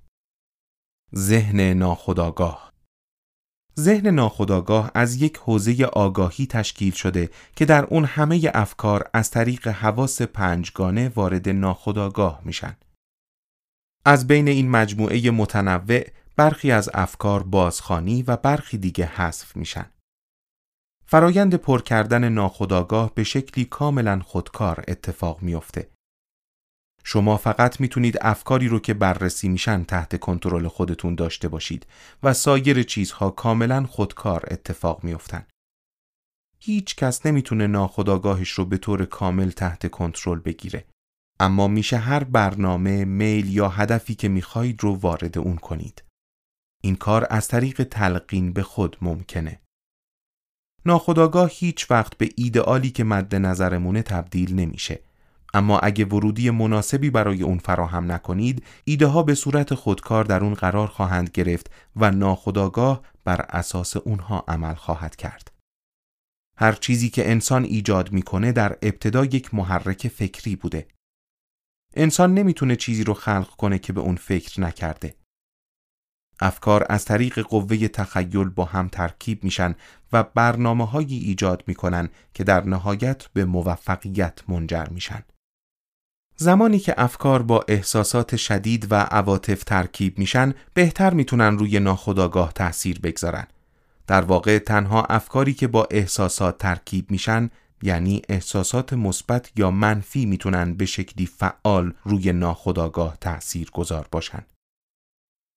ذهن 1.15 1.59
ناخداگاه 1.59 2.73
ذهن 3.79 4.07
ناخداگاه 4.07 4.91
از 4.93 5.21
یک 5.21 5.37
حوزه 5.37 5.85
آگاهی 5.85 6.47
تشکیل 6.47 6.93
شده 6.93 7.29
که 7.55 7.65
در 7.65 7.85
اون 7.85 8.05
همه 8.05 8.51
افکار 8.53 9.09
از 9.13 9.31
طریق 9.31 9.67
حواس 9.67 10.21
پنجگانه 10.21 11.09
وارد 11.09 11.49
ناخداگاه 11.49 12.41
میشن. 12.45 12.77
از 14.05 14.27
بین 14.27 14.47
این 14.47 14.69
مجموعه 14.69 15.31
متنوع 15.31 16.03
برخی 16.35 16.71
از 16.71 16.89
افکار 16.93 17.43
بازخانی 17.43 18.23
و 18.23 18.37
برخی 18.37 18.77
دیگه 18.77 19.05
حذف 19.05 19.55
میشن. 19.55 19.91
فرایند 21.05 21.55
پر 21.55 21.81
کردن 21.81 22.29
ناخداگاه 22.29 23.15
به 23.15 23.23
شکلی 23.23 23.65
کاملا 23.65 24.19
خودکار 24.19 24.83
اتفاق 24.87 25.41
میافته. 25.41 25.96
شما 27.09 27.37
فقط 27.37 27.81
می‌تونید 27.81 28.17
افکاری 28.21 28.67
رو 28.67 28.79
که 28.79 28.93
بررسی 28.93 29.49
میشن 29.49 29.83
تحت 29.83 30.19
کنترل 30.19 30.67
خودتون 30.67 31.15
داشته 31.15 31.47
باشید 31.47 31.85
و 32.23 32.33
سایر 32.33 32.83
چیزها 32.83 33.29
کاملا 33.29 33.85
خودکار 33.85 34.45
اتفاق 34.51 35.03
میافتن. 35.03 35.45
هیچ 36.59 36.95
کس 36.95 37.25
نمی‌تونه 37.25 37.67
ناخداگاهش 37.67 38.49
رو 38.49 38.65
به 38.65 38.77
طور 38.77 39.05
کامل 39.05 39.49
تحت 39.49 39.91
کنترل 39.91 40.39
بگیره. 40.39 40.85
اما 41.39 41.67
میشه 41.67 41.97
هر 41.97 42.23
برنامه، 42.23 43.05
میل 43.05 43.53
یا 43.53 43.69
هدفی 43.69 44.15
که 44.15 44.27
می‌خواهید 44.27 44.83
رو 44.83 44.95
وارد 44.95 45.37
اون 45.37 45.55
کنید. 45.55 46.03
این 46.83 46.95
کار 46.95 47.27
از 47.29 47.47
طریق 47.47 47.83
تلقین 47.83 48.53
به 48.53 48.63
خود 48.63 48.97
ممکنه. 49.01 49.59
ناخداگاه 50.85 51.49
هیچ 51.53 51.91
وقت 51.91 52.17
به 52.17 52.29
ایدئالی 52.35 52.89
که 52.89 53.03
مد 53.03 53.35
نظرمونه 53.35 54.01
تبدیل 54.01 54.55
نمیشه 54.55 54.99
اما 55.53 55.79
اگه 55.79 56.05
ورودی 56.05 56.49
مناسبی 56.49 57.09
برای 57.09 57.43
اون 57.43 57.57
فراهم 57.57 58.11
نکنید 58.11 58.63
ایده 58.83 59.07
ها 59.07 59.23
به 59.23 59.35
صورت 59.35 59.73
خودکار 59.73 60.25
در 60.25 60.43
اون 60.43 60.53
قرار 60.53 60.87
خواهند 60.87 61.29
گرفت 61.29 61.71
و 61.95 62.11
ناخداگاه 62.11 63.01
بر 63.23 63.41
اساس 63.41 63.97
اونها 63.97 64.45
عمل 64.47 64.73
خواهد 64.73 65.15
کرد. 65.15 65.51
هر 66.57 66.71
چیزی 66.71 67.09
که 67.09 67.31
انسان 67.31 67.63
ایجاد 67.63 68.11
می‌کنه 68.11 68.51
در 68.51 68.77
ابتدا 68.81 69.25
یک 69.25 69.53
محرک 69.53 70.07
فکری 70.07 70.55
بوده. 70.55 70.87
انسان 71.95 72.33
نمی‌تونه 72.33 72.75
چیزی 72.75 73.03
رو 73.03 73.13
خلق 73.13 73.49
کنه 73.49 73.79
که 73.79 73.93
به 73.93 74.01
اون 74.01 74.15
فکر 74.15 74.61
نکرده. 74.61 75.15
افکار 76.39 76.85
از 76.89 77.05
طریق 77.05 77.39
قوه 77.39 77.87
تخیل 77.87 78.49
با 78.49 78.65
هم 78.65 78.87
ترکیب 78.87 79.43
میشن 79.43 79.75
و 80.13 80.23
برنامه 80.23 80.87
هایی 80.87 81.17
ایجاد 81.17 81.63
می‌کنن 81.67 82.09
که 82.33 82.43
در 82.43 82.63
نهایت 82.63 83.27
به 83.27 83.45
موفقیت 83.45 84.49
منجر 84.49 84.87
میشن. 84.91 85.23
زمانی 86.39 86.79
که 86.79 86.93
افکار 86.97 87.41
با 87.41 87.65
احساسات 87.67 88.35
شدید 88.35 88.91
و 88.91 88.95
عواطف 88.95 89.63
ترکیب 89.63 90.19
میشن 90.19 90.53
بهتر 90.73 91.13
می‌تونن 91.13 91.57
روی 91.57 91.79
ناخودآگاه 91.79 92.53
تأثیر 92.53 92.99
بگذارن. 92.99 93.47
در 94.07 94.21
واقع 94.21 94.59
تنها 94.59 95.03
افکاری 95.03 95.53
که 95.53 95.67
با 95.67 95.87
احساسات 95.91 96.57
ترکیب 96.57 97.11
میشن 97.11 97.49
یعنی 97.81 98.21
احساسات 98.29 98.93
مثبت 98.93 99.51
یا 99.55 99.71
منفی 99.71 100.25
می‌تونن 100.25 100.73
به 100.73 100.85
شکلی 100.85 101.25
فعال 101.25 101.93
روی 102.03 102.31
ناخودآگاه 102.33 103.17
تأثیر 103.21 103.71
گذار 103.71 104.07
باشن. 104.11 104.45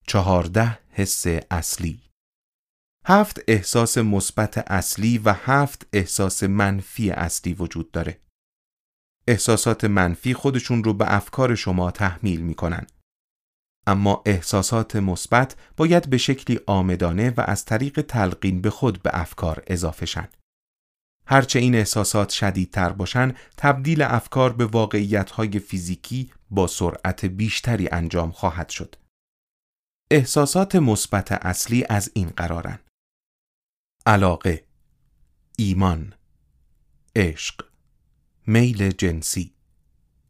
چهارده 0.06 0.78
حس 0.90 1.26
اصلی 1.50 2.00
هفت 3.06 3.40
احساس 3.48 3.98
مثبت 3.98 4.58
اصلی 4.70 5.18
و 5.18 5.32
هفت 5.32 5.86
احساس 5.92 6.42
منفی 6.42 7.10
اصلی 7.10 7.54
وجود 7.54 7.90
داره. 7.90 8.20
احساسات 9.30 9.84
منفی 9.84 10.34
خودشون 10.34 10.84
رو 10.84 10.94
به 10.94 11.14
افکار 11.14 11.54
شما 11.54 11.90
تحمیل 11.90 12.40
می‌کنن. 12.40 12.86
اما 13.86 14.22
احساسات 14.26 14.96
مثبت 14.96 15.56
باید 15.76 16.10
به 16.10 16.18
شکلی 16.18 16.60
آمدانه 16.66 17.30
و 17.36 17.44
از 17.46 17.64
طریق 17.64 18.00
تلقین 18.00 18.60
به 18.60 18.70
خود 18.70 19.02
به 19.02 19.10
افکار 19.12 19.62
اضافه 19.66 20.06
شن. 20.06 20.28
هرچه 21.26 21.58
این 21.58 21.74
احساسات 21.74 22.30
شدیدتر 22.30 22.92
باشن، 22.92 23.34
تبدیل 23.56 24.02
افکار 24.02 24.52
به 24.52 24.66
واقعیتهای 24.66 25.58
فیزیکی 25.58 26.32
با 26.50 26.66
سرعت 26.66 27.24
بیشتری 27.24 27.88
انجام 27.88 28.32
خواهد 28.32 28.68
شد. 28.68 28.96
احساسات 30.10 30.76
مثبت 30.76 31.32
اصلی 31.32 31.84
از 31.88 32.10
این 32.14 32.28
قرارن. 32.28 32.78
علاقه، 34.06 34.64
ایمان، 35.58 36.14
عشق، 37.16 37.69
میل 38.46 38.90
جنسی 38.90 39.54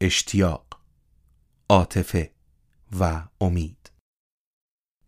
اشتیاق 0.00 0.80
عاطفه 1.68 2.34
و 2.98 3.28
امید. 3.40 3.90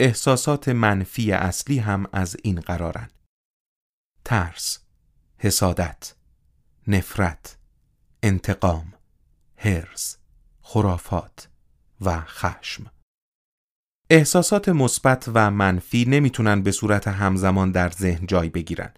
احساسات 0.01 0.69
منفی 0.69 1.33
اصلی 1.33 1.79
هم 1.79 2.07
از 2.13 2.37
این 2.43 2.61
قرارن. 2.61 3.11
ترس 4.25 4.79
حسادت 5.39 6.15
نفرت 6.87 7.59
انتقام 8.23 8.95
هرز 9.57 10.17
خرافات 10.61 11.49
و 12.01 12.21
خشم. 12.21 12.91
احساسات 14.11 14.69
مثبت 14.69 15.31
و 15.35 15.51
منفی 15.51 16.05
نمی‌تونن 16.05 16.63
به 16.63 16.73
صورت 16.73 17.09
همزمان 17.09 17.73
در 17.73 17.91
ذهن 17.91 18.27
جای 18.27 18.49
بگیرن. 18.49 18.95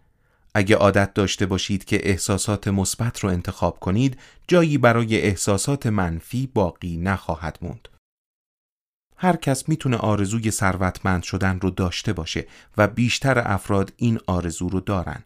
اگه 0.55 0.77
عادت 0.77 1.15
داشته 1.15 1.47
باشید 1.47 1.85
که 1.85 2.09
احساسات 2.11 2.69
مثبت 2.69 3.21
رو 3.21 3.29
انتخاب 3.29 3.81
کنید 3.81 4.19
جایی 4.49 4.79
برای 4.79 5.21
احساسات 5.21 5.87
منفی 5.87 6.47
باقی 6.47 6.97
نخواهد 6.97 7.59
موند. 7.63 7.89
هر 9.17 9.37
کس 9.37 9.69
می‌تونه 9.69 9.97
آرزوی 9.97 10.51
ثروتمند 10.51 11.23
شدن 11.23 11.61
رو 11.61 11.71
داشته 11.71 12.13
باشه 12.13 12.47
و 12.77 12.89
بیشتر 12.89 13.39
افراد 13.39 13.93
این 13.97 14.21
آرزو 14.27 14.69
رو 14.69 14.81
دارن. 14.81 15.25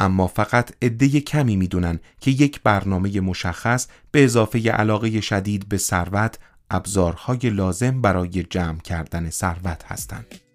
اما 0.00 0.26
فقط 0.26 0.72
عده 0.82 1.20
کمی 1.20 1.56
می‌دونن 1.56 2.00
که 2.20 2.30
یک 2.30 2.62
برنامه 2.62 3.20
مشخص 3.20 3.88
به 4.10 4.24
اضافه 4.24 4.70
علاقه 4.70 5.20
شدید 5.20 5.68
به 5.68 5.78
ثروت 5.78 6.38
ابزارهای 6.70 7.50
لازم 7.50 8.02
برای 8.02 8.42
جمع 8.42 8.80
کردن 8.80 9.30
ثروت 9.30 9.84
هستند. 9.84 10.47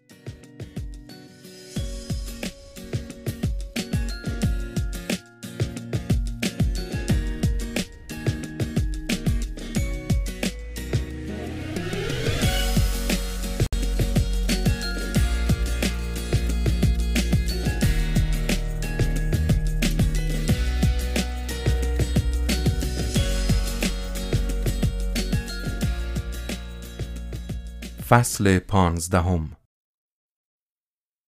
فصل 28.13 28.59
پانزدهم 28.59 29.57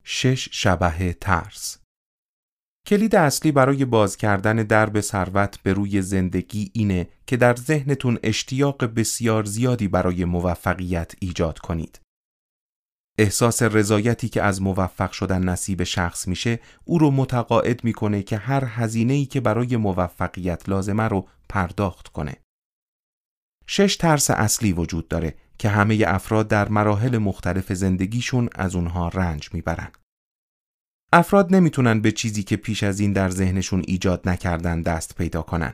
شش 0.03 0.49
شبه 0.51 1.13
ترس 1.13 1.77
کلید 2.87 3.15
اصلی 3.15 3.51
برای 3.51 3.85
باز 3.85 4.17
کردن 4.17 4.55
درب 4.55 5.01
ثروت 5.01 5.59
به 5.63 5.73
روی 5.73 6.01
زندگی 6.01 6.71
اینه 6.73 7.09
که 7.27 7.37
در 7.37 7.55
ذهنتون 7.55 8.19
اشتیاق 8.23 8.85
بسیار 8.85 9.43
زیادی 9.43 9.87
برای 9.87 10.25
موفقیت 10.25 11.13
ایجاد 11.19 11.59
کنید. 11.59 11.99
احساس 13.17 13.61
رضایتی 13.61 14.29
که 14.29 14.41
از 14.41 14.61
موفق 14.61 15.11
شدن 15.11 15.43
نصیب 15.49 15.83
شخص 15.83 16.27
میشه 16.27 16.59
او 16.83 16.99
رو 16.99 17.11
متقاعد 17.11 17.83
می‌کنه 17.83 18.23
که 18.23 18.37
هر 18.37 18.63
هزینه‌ای 18.67 19.25
که 19.25 19.41
برای 19.41 19.77
موفقیت 19.77 20.69
لازمه 20.69 21.03
رو 21.03 21.27
پرداخت 21.49 22.07
کنه. 22.07 22.37
شش 23.67 23.97
ترس 23.97 24.29
اصلی 24.29 24.73
وجود 24.73 25.07
داره 25.07 25.44
که 25.57 25.69
همه 25.69 26.03
افراد 26.07 26.47
در 26.47 26.69
مراحل 26.69 27.17
مختلف 27.17 27.73
زندگیشون 27.73 28.49
از 28.55 28.75
اونها 28.75 29.07
رنج 29.07 29.49
می‌برن. 29.53 29.91
افراد 31.13 31.55
نمی‌تونن 31.55 32.01
به 32.01 32.11
چیزی 32.11 32.43
که 32.43 32.55
پیش 32.55 32.83
از 32.83 32.99
این 32.99 33.13
در 33.13 33.29
ذهنشون 33.29 33.83
ایجاد 33.87 34.29
نکردن 34.29 34.81
دست 34.81 35.15
پیدا 35.15 35.41
کنن. 35.41 35.73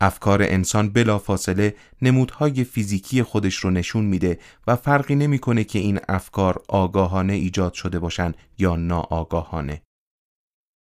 افکار 0.00 0.42
انسان 0.42 0.88
بلافاصله 0.88 1.76
نمودهای 2.02 2.64
فیزیکی 2.64 3.22
خودش 3.22 3.56
رو 3.56 3.70
نشون 3.70 4.04
میده 4.04 4.38
و 4.66 4.76
فرقی 4.76 5.14
نمی‌کنه 5.14 5.64
که 5.64 5.78
این 5.78 6.00
افکار 6.08 6.62
آگاهانه 6.68 7.32
ایجاد 7.32 7.72
شده 7.72 7.98
باشن 7.98 8.32
یا 8.58 8.76
ناآگاهانه. 8.76 9.82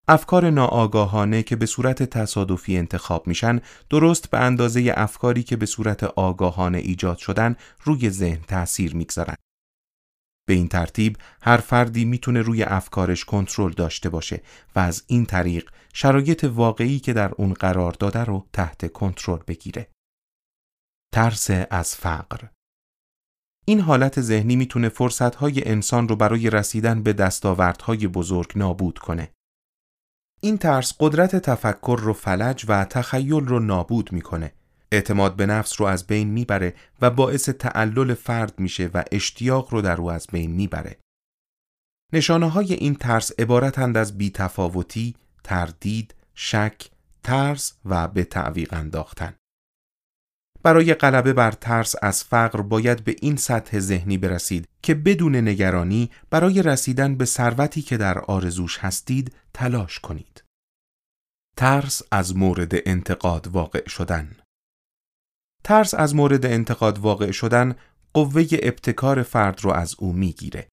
افکار 0.07 0.49
ناآگاهانه 0.49 1.43
که 1.43 1.55
به 1.55 1.65
صورت 1.65 2.03
تصادفی 2.03 2.77
انتخاب 2.77 3.27
میشن 3.27 3.59
درست 3.89 4.29
به 4.29 4.39
اندازه 4.39 4.93
افکاری 4.95 5.43
که 5.43 5.55
به 5.55 5.65
صورت 5.65 6.03
آگاهانه 6.03 6.77
ایجاد 6.77 7.17
شدن 7.17 7.55
روی 7.83 8.09
ذهن 8.09 8.41
تأثیر 8.41 8.95
می‌گذارن. 8.95 9.35
به 10.47 10.53
این 10.53 10.67
ترتیب 10.67 11.17
هر 11.41 11.57
فردی 11.57 12.05
می‌تونه 12.05 12.41
روی 12.41 12.63
افکارش 12.63 13.25
کنترل 13.25 13.71
داشته 13.71 14.09
باشه 14.09 14.41
و 14.75 14.79
از 14.79 15.03
این 15.07 15.25
طریق 15.25 15.69
شرایط 15.93 16.43
واقعی 16.43 16.99
که 16.99 17.13
در 17.13 17.31
اون 17.37 17.53
قرار 17.53 17.91
داده 17.91 18.23
رو 18.23 18.47
تحت 18.53 18.91
کنترل 18.91 19.39
بگیره. 19.47 19.91
ترس 21.13 21.49
از 21.69 21.95
فقر 21.95 22.47
این 23.65 23.79
حالت 23.79 24.21
ذهنی 24.21 24.55
می‌تونه 24.55 24.89
فرصتهای 24.89 25.69
انسان 25.69 26.07
رو 26.07 26.15
برای 26.15 26.49
رسیدن 26.49 27.03
به 27.03 27.13
دستاوردهای 27.13 28.07
بزرگ 28.07 28.51
نابود 28.55 28.99
کنه. 28.99 29.31
این 30.43 30.57
ترس 30.57 30.93
قدرت 30.99 31.35
تفکر 31.35 31.99
رو 32.01 32.13
فلج 32.13 32.65
و 32.67 32.85
تخیل 32.85 33.45
رو 33.45 33.59
نابود 33.59 34.11
می‌کنه 34.11 34.53
اعتماد 34.91 35.35
به 35.35 35.45
نفس 35.45 35.81
رو 35.81 35.87
از 35.87 36.07
بین 36.07 36.29
می‌بره 36.29 36.73
و 37.01 37.09
باعث 37.09 37.49
تعلل 37.49 38.13
فرد 38.13 38.59
میشه 38.59 38.89
و 38.93 39.03
اشتیاق 39.11 39.73
رو 39.73 39.81
در 39.81 39.97
او 39.97 40.11
از 40.11 40.27
بین 40.31 40.51
می‌بره. 40.51 40.97
نشانه 42.13 42.49
های 42.49 42.73
این 42.73 42.95
ترس 42.95 43.31
عبارتند 43.39 43.97
از 43.97 44.17
بیتفاوتی، 44.17 45.15
تردید، 45.43 46.15
شک، 46.33 46.89
ترس 47.23 47.73
و 47.85 48.07
به 48.07 48.23
تعویق 48.23 48.73
انداختن. 48.73 49.33
برای 50.63 50.93
غلبه 50.93 51.33
بر 51.33 51.51
ترس 51.51 51.95
از 52.01 52.23
فقر 52.23 52.61
باید 52.61 53.03
به 53.03 53.15
این 53.21 53.35
سطح 53.35 53.79
ذهنی 53.79 54.17
برسید 54.17 54.67
که 54.81 54.93
بدون 54.93 55.35
نگرانی 55.35 56.11
برای 56.29 56.63
رسیدن 56.63 57.15
به 57.15 57.25
ثروتی 57.25 57.81
که 57.81 57.97
در 57.97 58.19
آرزوش 58.19 58.77
هستید 58.77 59.35
تلاش 59.53 59.99
کنید. 59.99 60.43
ترس 61.57 62.01
از 62.11 62.35
مورد 62.35 62.71
انتقاد 62.85 63.47
واقع 63.47 63.89
شدن 63.89 64.35
ترس 65.63 65.93
از 65.93 66.15
مورد 66.15 66.45
انتقاد 66.45 66.99
واقع 66.99 67.31
شدن 67.31 67.75
قوه 68.13 68.43
ابتکار 68.51 69.23
فرد 69.23 69.61
رو 69.61 69.71
از 69.71 69.95
او 69.99 70.13
می‌گیره. 70.13 70.67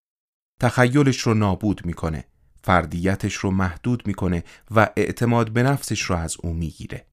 تخیلش 0.60 1.20
رو 1.20 1.34
نابود 1.34 1.86
می‌کنه. 1.86 2.24
فردیتش 2.64 3.34
رو 3.34 3.50
محدود 3.50 4.06
می‌کنه 4.06 4.44
و 4.70 4.88
اعتماد 4.96 5.50
به 5.50 5.62
نفسش 5.62 6.02
رو 6.02 6.16
از 6.16 6.36
او 6.42 6.52
می‌گیره. 6.52 7.06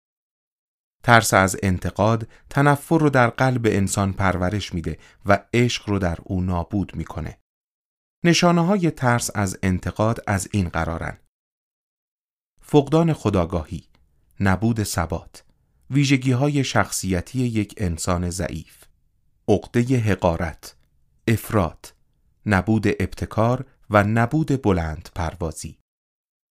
ترس 1.04 1.34
از 1.34 1.58
انتقاد 1.64 2.28
تنفر 2.50 2.98
رو 2.98 3.10
در 3.10 3.30
قلب 3.30 3.66
انسان 3.66 4.14
پرورش 4.14 4.74
میده 4.74 4.98
و 5.26 5.40
عشق 5.54 5.90
رو 5.90 6.00
در 6.00 6.18
او 6.24 6.42
نابود 6.42 6.96
می‌کنه. 6.96 7.38
نشانه 8.24 8.66
های 8.66 8.92
ترس 8.92 9.30
از 9.36 9.60
انتقاد 9.64 10.20
از 10.28 10.48
این 10.52 10.70
قرارن. 10.70 11.18
فقدان 12.62 13.14
خداگاهی، 13.14 13.84
نبود 14.40 14.84
ثبات، 14.84 15.44
ویژگی 15.90 16.32
های 16.32 16.64
شخصیتی 16.64 17.40
یک 17.40 17.74
انسان 17.78 18.30
ضعیف 18.30 18.84
عقده 19.48 19.82
حقارت 19.82 20.76
افراد 21.28 21.94
نبود 22.46 22.88
ابتکار 22.88 23.66
و 23.90 24.04
نبود 24.04 24.62
بلند 24.62 25.10
پروازی 25.16 25.78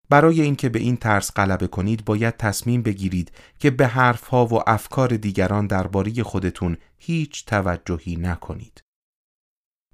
برای 0.08 0.40
اینکه 0.40 0.68
به 0.68 0.78
این 0.78 0.96
ترس 0.96 1.32
غلبه 1.36 1.66
کنید 1.66 2.04
باید 2.04 2.36
تصمیم 2.36 2.82
بگیرید 2.82 3.32
که 3.58 3.70
به 3.70 3.86
حرفها 3.86 4.46
و 4.46 4.70
افکار 4.70 5.08
دیگران 5.08 5.66
درباره 5.66 6.22
خودتون 6.22 6.76
هیچ 6.98 7.44
توجهی 7.44 8.16
نکنید. 8.16 8.80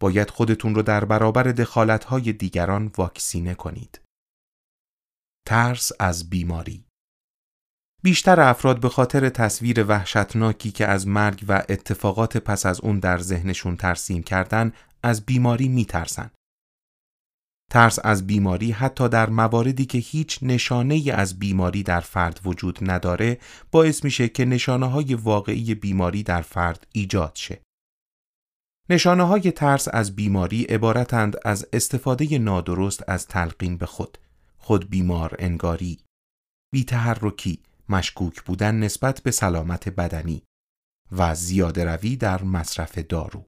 باید 0.01 0.31
خودتون 0.31 0.75
رو 0.75 0.83
در 0.83 1.05
برابر 1.05 1.43
دخالتهای 1.43 2.33
دیگران 2.33 2.93
واکسینه 2.97 3.55
کنید. 3.55 4.01
ترس 5.47 5.93
از 6.01 6.31
بیماری 6.31 6.85
بیشتر 8.03 8.41
افراد 8.41 8.81
به 8.81 8.89
خاطر 8.89 9.29
تصویر 9.29 9.85
وحشتناکی 9.85 10.71
که 10.71 10.87
از 10.87 11.09
مرگ 11.09 11.45
و 11.49 11.63
اتفاقات 11.69 12.37
پس 12.37 12.67
از 12.67 12.81
اون 12.81 12.99
در 12.99 13.19
ذهنشون 13.19 13.77
ترسیم 13.77 14.23
کردن 14.23 14.73
از 15.03 15.27
بیماری 15.27 15.69
میترسن. 15.69 16.31
ترس 17.73 17.99
از 18.05 18.27
بیماری 18.27 18.71
حتی 18.71 19.09
در 19.09 19.31
مواردی 19.31 19.85
که 19.85 19.99
هیچ 19.99 20.39
نشانه 20.43 21.05
از 21.15 21.39
بیماری 21.39 21.83
در 21.83 22.01
فرد 22.01 22.41
وجود 22.45 22.79
نداره 22.91 23.39
باعث 23.71 24.05
میشه 24.05 24.29
که 24.29 24.45
نشانه 24.45 24.87
های 24.87 25.15
واقعی 25.15 25.75
بیماری 25.75 26.23
در 26.23 26.43
فرد 26.43 26.87
ایجاد 26.93 27.33
شه. 27.35 27.63
نشانه 28.91 29.23
های 29.23 29.53
ترس 29.53 29.89
از 29.93 30.17
بیماری 30.17 30.63
عبارتند 30.63 31.37
از 31.45 31.67
استفاده 31.73 32.39
نادرست 32.39 33.09
از 33.09 33.27
تلقین 33.27 33.77
به 33.77 33.87
خود، 33.87 34.19
خود 34.59 34.91
بیمار 34.91 35.37
انگاری، 35.39 35.99
بیتحرکی، 36.73 37.63
مشکوک 37.89 38.43
بودن 38.43 38.75
نسبت 38.75 39.21
به 39.21 39.31
سلامت 39.31 39.89
بدنی 39.89 40.43
و 41.13 41.35
زیاده 41.35 41.85
روی 41.85 42.17
در 42.17 42.43
مصرف 42.43 42.99
دارو. 42.99 43.47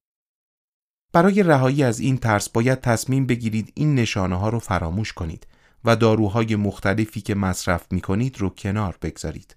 برای 1.15 1.43
رهایی 1.43 1.83
از 1.83 1.99
این 1.99 2.17
ترس 2.17 2.49
باید 2.49 2.81
تصمیم 2.81 3.25
بگیرید 3.25 3.71
این 3.75 3.95
نشانه 3.95 4.35
ها 4.35 4.49
رو 4.49 4.59
فراموش 4.59 5.13
کنید 5.13 5.47
و 5.85 5.95
داروهای 5.95 6.55
مختلفی 6.55 7.21
که 7.21 7.35
مصرف 7.35 7.91
می 7.91 8.01
کنید 8.01 8.41
رو 8.41 8.49
کنار 8.49 8.97
بگذارید. 9.01 9.55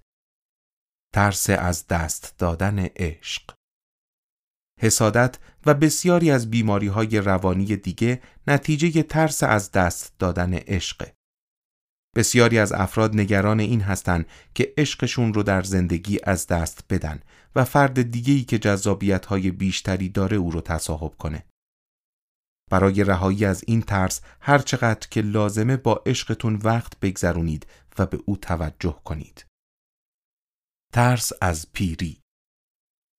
ترس 1.14 1.50
از 1.50 1.86
دست 1.86 2.34
دادن 2.38 2.78
عشق 2.78 3.54
حسادت 4.80 5.38
و 5.66 5.74
بسیاری 5.74 6.30
از 6.30 6.50
بیماری 6.50 6.86
های 6.86 7.18
روانی 7.18 7.76
دیگه 7.76 8.22
نتیجه 8.46 9.02
ترس 9.02 9.42
از 9.42 9.72
دست 9.72 10.14
دادن 10.18 10.54
عشقه. 10.54 11.17
بسیاری 12.18 12.58
از 12.58 12.72
افراد 12.72 13.16
نگران 13.16 13.60
این 13.60 13.80
هستند 13.80 14.26
که 14.54 14.74
عشقشون 14.78 15.34
رو 15.34 15.42
در 15.42 15.62
زندگی 15.62 16.18
از 16.24 16.46
دست 16.46 16.84
بدن 16.90 17.22
و 17.56 17.64
فرد 17.64 18.02
دیگه‌ای 18.10 18.42
که 18.42 18.58
جذابیت 18.58 19.26
های 19.26 19.50
بیشتری 19.50 20.08
داره 20.08 20.36
او 20.36 20.50
رو 20.50 20.60
تصاحب 20.60 21.14
کنه. 21.18 21.44
برای 22.70 23.04
رهایی 23.04 23.44
از 23.44 23.64
این 23.66 23.82
ترس 23.82 24.20
هر 24.40 24.58
چقدر 24.58 25.08
که 25.10 25.20
لازمه 25.20 25.76
با 25.76 26.02
عشقتون 26.06 26.54
وقت 26.64 27.00
بگذرونید 27.00 27.66
و 27.98 28.06
به 28.06 28.18
او 28.26 28.36
توجه 28.36 29.00
کنید. 29.04 29.46
ترس 30.92 31.32
از 31.40 31.72
پیری 31.72 32.20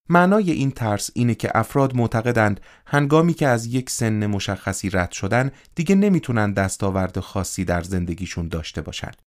معنای 0.09 0.51
این 0.51 0.71
ترس 0.71 1.09
اینه 1.13 1.35
که 1.35 1.51
افراد 1.55 1.95
معتقدند 1.95 2.61
هنگامی 2.85 3.33
که 3.33 3.47
از 3.47 3.65
یک 3.65 3.89
سن 3.89 4.25
مشخصی 4.25 4.89
رد 4.89 5.11
شدن 5.11 5.51
دیگه 5.75 5.95
نمی‌تونن 5.95 6.53
دستاورد 6.53 7.19
خاصی 7.19 7.65
در 7.65 7.81
زندگیشون 7.81 8.47
داشته 8.47 8.81
باشند. 8.81 9.21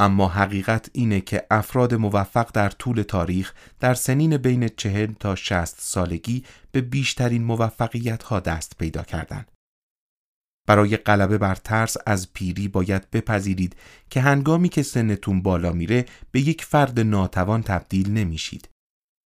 اما 0.00 0.28
حقیقت 0.28 0.90
اینه 0.92 1.20
که 1.20 1.46
افراد 1.50 1.94
موفق 1.94 2.50
در 2.54 2.70
طول 2.70 3.02
تاریخ 3.02 3.54
در 3.80 3.94
سنین 3.94 4.36
بین 4.36 4.68
چهل 4.68 5.12
تا 5.12 5.34
شست 5.34 5.76
سالگی 5.78 6.44
به 6.72 6.80
بیشترین 6.80 7.44
موفقیت 7.44 8.22
ها 8.22 8.40
دست 8.40 8.76
پیدا 8.78 9.02
کردند. 9.02 9.50
برای 10.68 10.96
غلبه 10.96 11.38
بر 11.38 11.54
ترس 11.54 11.96
از 12.06 12.32
پیری 12.32 12.68
باید 12.68 13.10
بپذیرید 13.10 13.76
که 14.10 14.20
هنگامی 14.20 14.68
که 14.68 14.82
سنتون 14.82 15.42
بالا 15.42 15.72
میره 15.72 16.06
به 16.30 16.40
یک 16.40 16.64
فرد 16.64 17.00
ناتوان 17.00 17.62
تبدیل 17.62 18.10
نمیشید. 18.10 18.71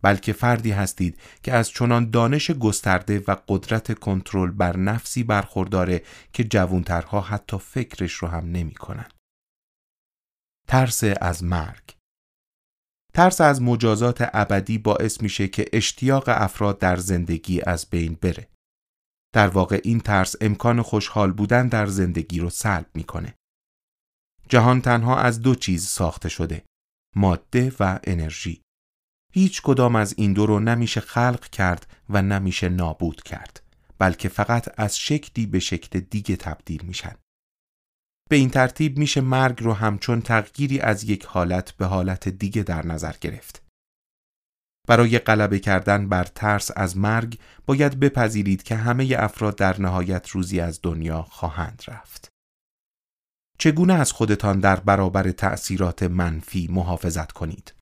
بلکه 0.02 0.32
فردی 0.32 0.70
هستید 0.70 1.20
که 1.42 1.52
از 1.52 1.70
چنان 1.70 2.10
دانش 2.10 2.50
گسترده 2.50 3.24
و 3.28 3.36
قدرت 3.48 3.98
کنترل 3.98 4.50
بر 4.50 4.76
نفسی 4.76 5.22
برخورداره 5.22 6.02
که 6.32 6.44
جوانترها 6.44 7.20
حتی 7.20 7.58
فکرش 7.58 8.12
رو 8.12 8.28
هم 8.28 8.50
نمی 8.50 8.74
کنن. 8.74 9.08
ترس 10.68 11.04
از 11.20 11.44
مرگ 11.44 11.96
ترس 13.14 13.40
از 13.40 13.62
مجازات 13.62 14.30
ابدی 14.32 14.78
باعث 14.78 15.20
میشه 15.20 15.48
که 15.48 15.64
اشتیاق 15.72 16.24
افراد 16.26 16.78
در 16.78 16.96
زندگی 16.96 17.62
از 17.66 17.90
بین 17.90 18.14
بره. 18.14 18.48
در 19.34 19.48
واقع 19.48 19.80
این 19.84 20.00
ترس 20.00 20.34
امکان 20.40 20.82
خوشحال 20.82 21.32
بودن 21.32 21.68
در 21.68 21.86
زندگی 21.86 22.40
رو 22.40 22.50
سلب 22.50 22.90
می‌کنه. 22.94 23.34
جهان 24.48 24.80
تنها 24.80 25.18
از 25.18 25.40
دو 25.40 25.54
چیز 25.54 25.86
ساخته 25.86 26.28
شده 26.28 26.64
ماده 27.16 27.72
و 27.80 28.00
انرژی 28.04 28.62
هیچ 29.32 29.62
کدام 29.62 29.96
از 29.96 30.14
این 30.16 30.32
دو 30.32 30.46
رو 30.46 30.60
نمیشه 30.60 31.00
خلق 31.00 31.48
کرد 31.48 31.86
و 32.10 32.22
نمیشه 32.22 32.68
نابود 32.68 33.22
کرد 33.22 33.62
بلکه 33.98 34.28
فقط 34.28 34.80
از 34.80 34.98
شکلی 34.98 35.46
به 35.46 35.58
شکل 35.58 36.00
دیگه 36.00 36.36
تبدیل 36.36 36.82
میشن. 36.82 37.14
به 38.30 38.36
این 38.36 38.50
ترتیب 38.50 38.98
میشه 38.98 39.20
مرگ 39.20 39.62
رو 39.62 39.72
همچون 39.72 40.20
تغییری 40.20 40.80
از 40.80 41.04
یک 41.04 41.24
حالت 41.24 41.72
به 41.72 41.86
حالت 41.86 42.28
دیگه 42.28 42.62
در 42.62 42.86
نظر 42.86 43.14
گرفت. 43.20 43.62
برای 44.88 45.18
غلبه 45.18 45.58
کردن 45.58 46.08
بر 46.08 46.24
ترس 46.24 46.70
از 46.76 46.96
مرگ 46.96 47.38
باید 47.66 48.00
بپذیرید 48.00 48.62
که 48.62 48.76
همه 48.76 49.14
افراد 49.18 49.56
در 49.56 49.80
نهایت 49.80 50.28
روزی 50.28 50.60
از 50.60 50.80
دنیا 50.82 51.22
خواهند 51.22 51.82
رفت. 51.88 52.28
چگونه 53.58 53.94
از 53.94 54.12
خودتان 54.12 54.60
در 54.60 54.80
برابر 54.80 55.30
تأثیرات 55.30 56.02
منفی 56.02 56.68
محافظت 56.70 57.32
کنید؟ 57.32 57.75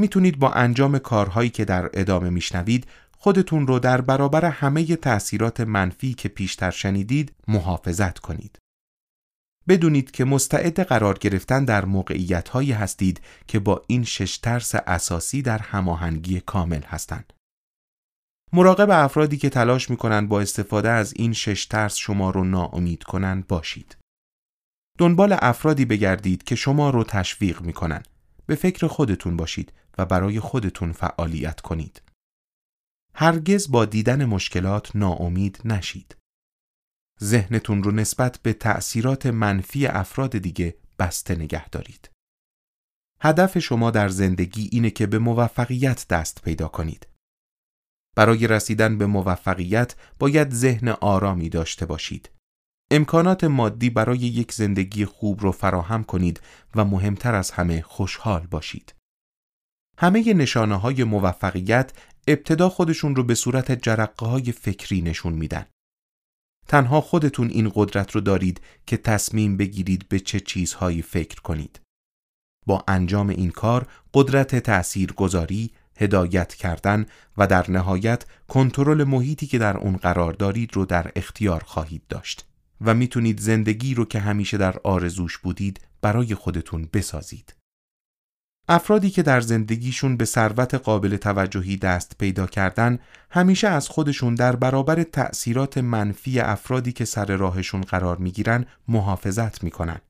می‌تونید 0.00 0.38
با 0.38 0.50
انجام 0.50 0.98
کارهایی 0.98 1.50
که 1.50 1.64
در 1.64 1.90
ادامه 1.94 2.30
میشنوید 2.30 2.86
خودتون 3.18 3.66
رو 3.66 3.78
در 3.78 4.00
برابر 4.00 4.44
همه 4.44 4.96
تأثیرات 4.96 5.60
منفی 5.60 6.14
که 6.14 6.28
پیشتر 6.28 6.70
شنیدید 6.70 7.32
محافظت 7.48 8.18
کنید. 8.18 8.58
بدونید 9.68 10.10
که 10.10 10.24
مستعد 10.24 10.80
قرار 10.80 11.18
گرفتن 11.18 11.64
در 11.64 11.84
موقعیت 11.84 12.48
هایی 12.48 12.72
هستید 12.72 13.20
که 13.46 13.58
با 13.58 13.82
این 13.86 14.04
شش 14.04 14.38
ترس 14.38 14.74
اساسی 14.74 15.42
در 15.42 15.58
هماهنگی 15.58 16.40
کامل 16.40 16.82
هستند. 16.82 17.32
مراقب 18.52 18.90
افرادی 18.90 19.36
که 19.36 19.50
تلاش 19.50 19.90
می‌کنند 19.90 20.28
با 20.28 20.40
استفاده 20.40 20.90
از 20.90 21.12
این 21.16 21.32
شش 21.32 21.66
ترس 21.66 21.96
شما 21.96 22.30
رو 22.30 22.44
ناامید 22.44 23.02
کنند 23.02 23.46
باشید. 23.46 23.96
دنبال 24.98 25.36
افرادی 25.38 25.84
بگردید 25.84 26.44
که 26.44 26.54
شما 26.54 26.90
رو 26.90 27.04
تشویق 27.04 27.60
می‌کنن. 27.62 28.02
به 28.46 28.54
فکر 28.54 28.86
خودتون 28.86 29.36
باشید 29.36 29.72
و 29.98 30.06
برای 30.06 30.40
خودتون 30.40 30.92
فعالیت 30.92 31.60
کنید. 31.60 32.02
هرگز 33.14 33.70
با 33.70 33.84
دیدن 33.84 34.24
مشکلات 34.24 34.96
ناامید 34.96 35.60
نشید. 35.64 36.16
ذهنتون 37.22 37.82
رو 37.82 37.90
نسبت 37.90 38.38
به 38.42 38.52
تأثیرات 38.52 39.26
منفی 39.26 39.86
افراد 39.86 40.38
دیگه 40.38 40.76
بسته 40.98 41.34
نگه 41.34 41.68
دارید. 41.68 42.10
هدف 43.20 43.58
شما 43.58 43.90
در 43.90 44.08
زندگی 44.08 44.68
اینه 44.72 44.90
که 44.90 45.06
به 45.06 45.18
موفقیت 45.18 46.08
دست 46.08 46.42
پیدا 46.42 46.68
کنید. 46.68 47.06
برای 48.16 48.46
رسیدن 48.46 48.98
به 48.98 49.06
موفقیت 49.06 49.94
باید 50.18 50.50
ذهن 50.50 50.88
آرامی 50.88 51.48
داشته 51.48 51.86
باشید. 51.86 52.30
امکانات 52.90 53.44
مادی 53.44 53.90
برای 53.90 54.18
یک 54.18 54.52
زندگی 54.52 55.04
خوب 55.04 55.40
رو 55.40 55.52
فراهم 55.52 56.04
کنید 56.04 56.40
و 56.74 56.84
مهمتر 56.84 57.34
از 57.34 57.50
همه 57.50 57.82
خوشحال 57.82 58.46
باشید. 58.46 58.94
همه 60.00 60.34
نشانه 60.34 60.76
های 60.76 61.04
موفقیت 61.04 61.92
ابتدا 62.28 62.68
خودشون 62.68 63.16
رو 63.16 63.24
به 63.24 63.34
صورت 63.34 63.82
جرقه 63.82 64.26
های 64.26 64.52
فکری 64.52 65.02
نشون 65.02 65.32
میدن. 65.32 65.66
تنها 66.68 67.00
خودتون 67.00 67.48
این 67.48 67.72
قدرت 67.74 68.10
رو 68.10 68.20
دارید 68.20 68.60
که 68.86 68.96
تصمیم 68.96 69.56
بگیرید 69.56 70.08
به 70.08 70.20
چه 70.20 70.40
چیزهایی 70.40 71.02
فکر 71.02 71.40
کنید. 71.40 71.80
با 72.66 72.84
انجام 72.88 73.28
این 73.28 73.50
کار 73.50 73.86
قدرت 74.14 74.56
تأثیر 74.56 75.12
گذاری، 75.12 75.70
هدایت 75.96 76.54
کردن 76.54 77.06
و 77.38 77.46
در 77.46 77.70
نهایت 77.70 78.24
کنترل 78.48 79.04
محیطی 79.04 79.46
که 79.46 79.58
در 79.58 79.76
اون 79.76 79.96
قرار 79.96 80.32
دارید 80.32 80.76
رو 80.76 80.84
در 80.84 81.12
اختیار 81.16 81.62
خواهید 81.66 82.02
داشت. 82.08 82.46
و 82.80 82.94
می‌تونید 82.94 83.40
زندگی 83.40 83.94
رو 83.94 84.04
که 84.04 84.18
همیشه 84.18 84.56
در 84.56 84.78
آرزوش 84.84 85.38
بودید 85.38 85.80
برای 86.02 86.34
خودتون 86.34 86.88
بسازید. 86.92 87.59
افرادی 88.72 89.10
که 89.10 89.22
در 89.22 89.40
زندگیشون 89.40 90.16
به 90.16 90.24
ثروت 90.24 90.74
قابل 90.74 91.16
توجهی 91.16 91.76
دست 91.76 92.18
پیدا 92.18 92.46
کردن 92.46 92.98
همیشه 93.30 93.68
از 93.68 93.88
خودشون 93.88 94.34
در 94.34 94.56
برابر 94.56 95.02
تأثیرات 95.02 95.78
منفی 95.78 96.40
افرادی 96.40 96.92
که 96.92 97.04
سر 97.04 97.36
راهشون 97.36 97.80
قرار 97.80 98.16
می‌گیرن 98.16 98.66
محافظت 98.88 99.64
می‌کنن. 99.64 100.00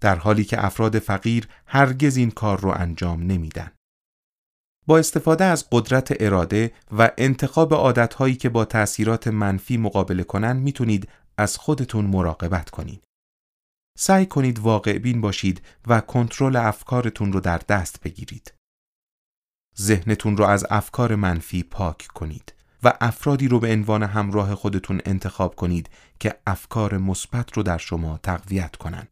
در 0.00 0.16
حالی 0.16 0.44
که 0.44 0.64
افراد 0.64 0.98
فقیر 0.98 1.48
هرگز 1.66 2.16
این 2.16 2.30
کار 2.30 2.60
رو 2.60 2.68
انجام 2.68 3.22
نمیدن. 3.22 3.70
با 4.86 4.98
استفاده 4.98 5.44
از 5.44 5.66
قدرت 5.72 6.16
اراده 6.20 6.72
و 6.98 7.10
انتخاب 7.18 7.74
عادتهایی 7.74 8.34
که 8.34 8.48
با 8.48 8.64
تأثیرات 8.64 9.28
منفی 9.28 9.76
مقابله 9.76 10.22
کنن 10.22 10.56
می‌تونید 10.56 11.08
از 11.38 11.56
خودتون 11.56 12.04
مراقبت 12.04 12.70
کنید. 12.70 13.02
سعی 14.02 14.26
کنید 14.26 14.58
واقع 14.58 14.98
بین 14.98 15.20
باشید 15.20 15.62
و 15.86 16.00
کنترل 16.00 16.56
افکارتون 16.56 17.32
رو 17.32 17.40
در 17.40 17.58
دست 17.58 18.00
بگیرید. 18.02 18.54
ذهنتون 19.80 20.36
رو 20.36 20.44
از 20.44 20.66
افکار 20.70 21.14
منفی 21.14 21.62
پاک 21.62 22.08
کنید 22.14 22.54
و 22.82 22.92
افرادی 23.00 23.48
رو 23.48 23.60
به 23.60 23.72
عنوان 23.72 24.02
همراه 24.02 24.54
خودتون 24.54 25.00
انتخاب 25.04 25.54
کنید 25.56 25.90
که 26.20 26.34
افکار 26.46 26.98
مثبت 26.98 27.56
رو 27.56 27.62
در 27.62 27.78
شما 27.78 28.18
تقویت 28.22 28.76
کنند. 28.76 29.08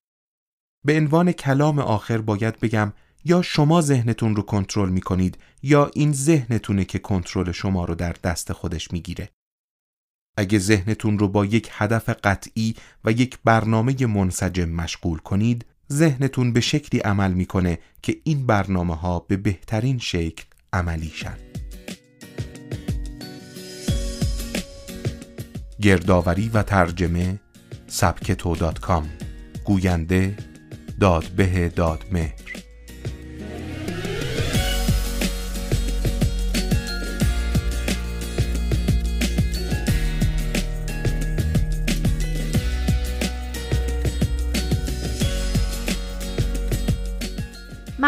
به 0.84 0.96
عنوان 0.96 1.32
کلام 1.32 1.78
آخر 1.78 2.18
باید 2.18 2.60
بگم 2.60 2.92
یا 3.24 3.42
شما 3.42 3.80
ذهنتون 3.80 4.36
رو 4.36 4.42
کنترل 4.42 4.88
می 4.88 5.00
کنید 5.00 5.38
یا 5.62 5.90
این 5.94 6.12
ذهنتونه 6.12 6.84
که 6.84 6.98
کنترل 6.98 7.52
شما 7.52 7.84
رو 7.84 7.94
در 7.94 8.12
دست 8.24 8.52
خودش 8.52 8.92
می‌گیره. 8.92 9.28
اگه 10.38 10.58
ذهنتون 10.58 11.18
رو 11.18 11.28
با 11.28 11.44
یک 11.44 11.68
هدف 11.72 12.08
قطعی 12.08 12.74
و 13.04 13.12
یک 13.12 13.38
برنامه 13.44 14.06
منسجم 14.06 14.68
مشغول 14.68 15.18
کنید 15.18 15.64
ذهنتون 15.92 16.52
به 16.52 16.60
شکلی 16.60 17.00
عمل 17.00 17.32
می‌کنه 17.32 17.78
که 18.02 18.16
این 18.24 18.46
برنامه 18.46 18.96
ها 18.96 19.18
به 19.18 19.36
بهترین 19.36 19.98
شکل 19.98 20.44
عملی 20.72 21.08
شن 21.14 21.36
گردآوری 25.80 26.48
و 26.48 26.62
ترجمه 26.62 27.40
سبکتو 27.86 28.56
دات 28.56 28.78
کام. 28.78 29.08
گوینده 29.64 30.36
دادبه 31.00 31.68
دادمهر 31.68 32.64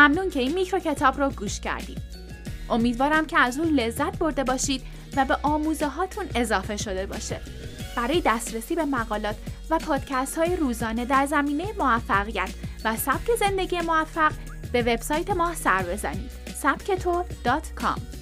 ممنون 0.01 0.31
که 0.31 0.41
این 0.41 0.55
میکرو 0.55 0.79
کتاب 0.79 1.21
رو 1.21 1.31
گوش 1.31 1.61
کردید. 1.61 1.99
امیدوارم 2.71 3.27
که 3.27 3.39
از 3.39 3.59
اون 3.59 3.69
لذت 3.69 4.19
برده 4.19 4.45
باشید 4.45 4.83
و 5.17 5.25
به 5.25 5.37
آموزه 5.43 5.87
هاتون 5.87 6.25
اضافه 6.35 6.77
شده 6.77 7.07
باشه. 7.07 7.41
برای 7.97 8.23
دسترسی 8.25 8.75
به 8.75 8.85
مقالات 8.85 9.37
و 9.71 9.79
پادکست 9.79 10.39
های 10.39 10.57
روزانه 10.57 11.05
در 11.05 11.27
زمینه 11.27 11.65
موفقیت 11.79 12.51
و 12.85 12.97
سبک 12.97 13.35
زندگی 13.41 13.81
موفق 13.81 14.33
به 14.73 14.83
وبسایت 14.83 15.31
ما 15.31 15.55
سر 15.55 15.83
بزنید. 15.83 16.31
سبکتو.com 16.55 18.20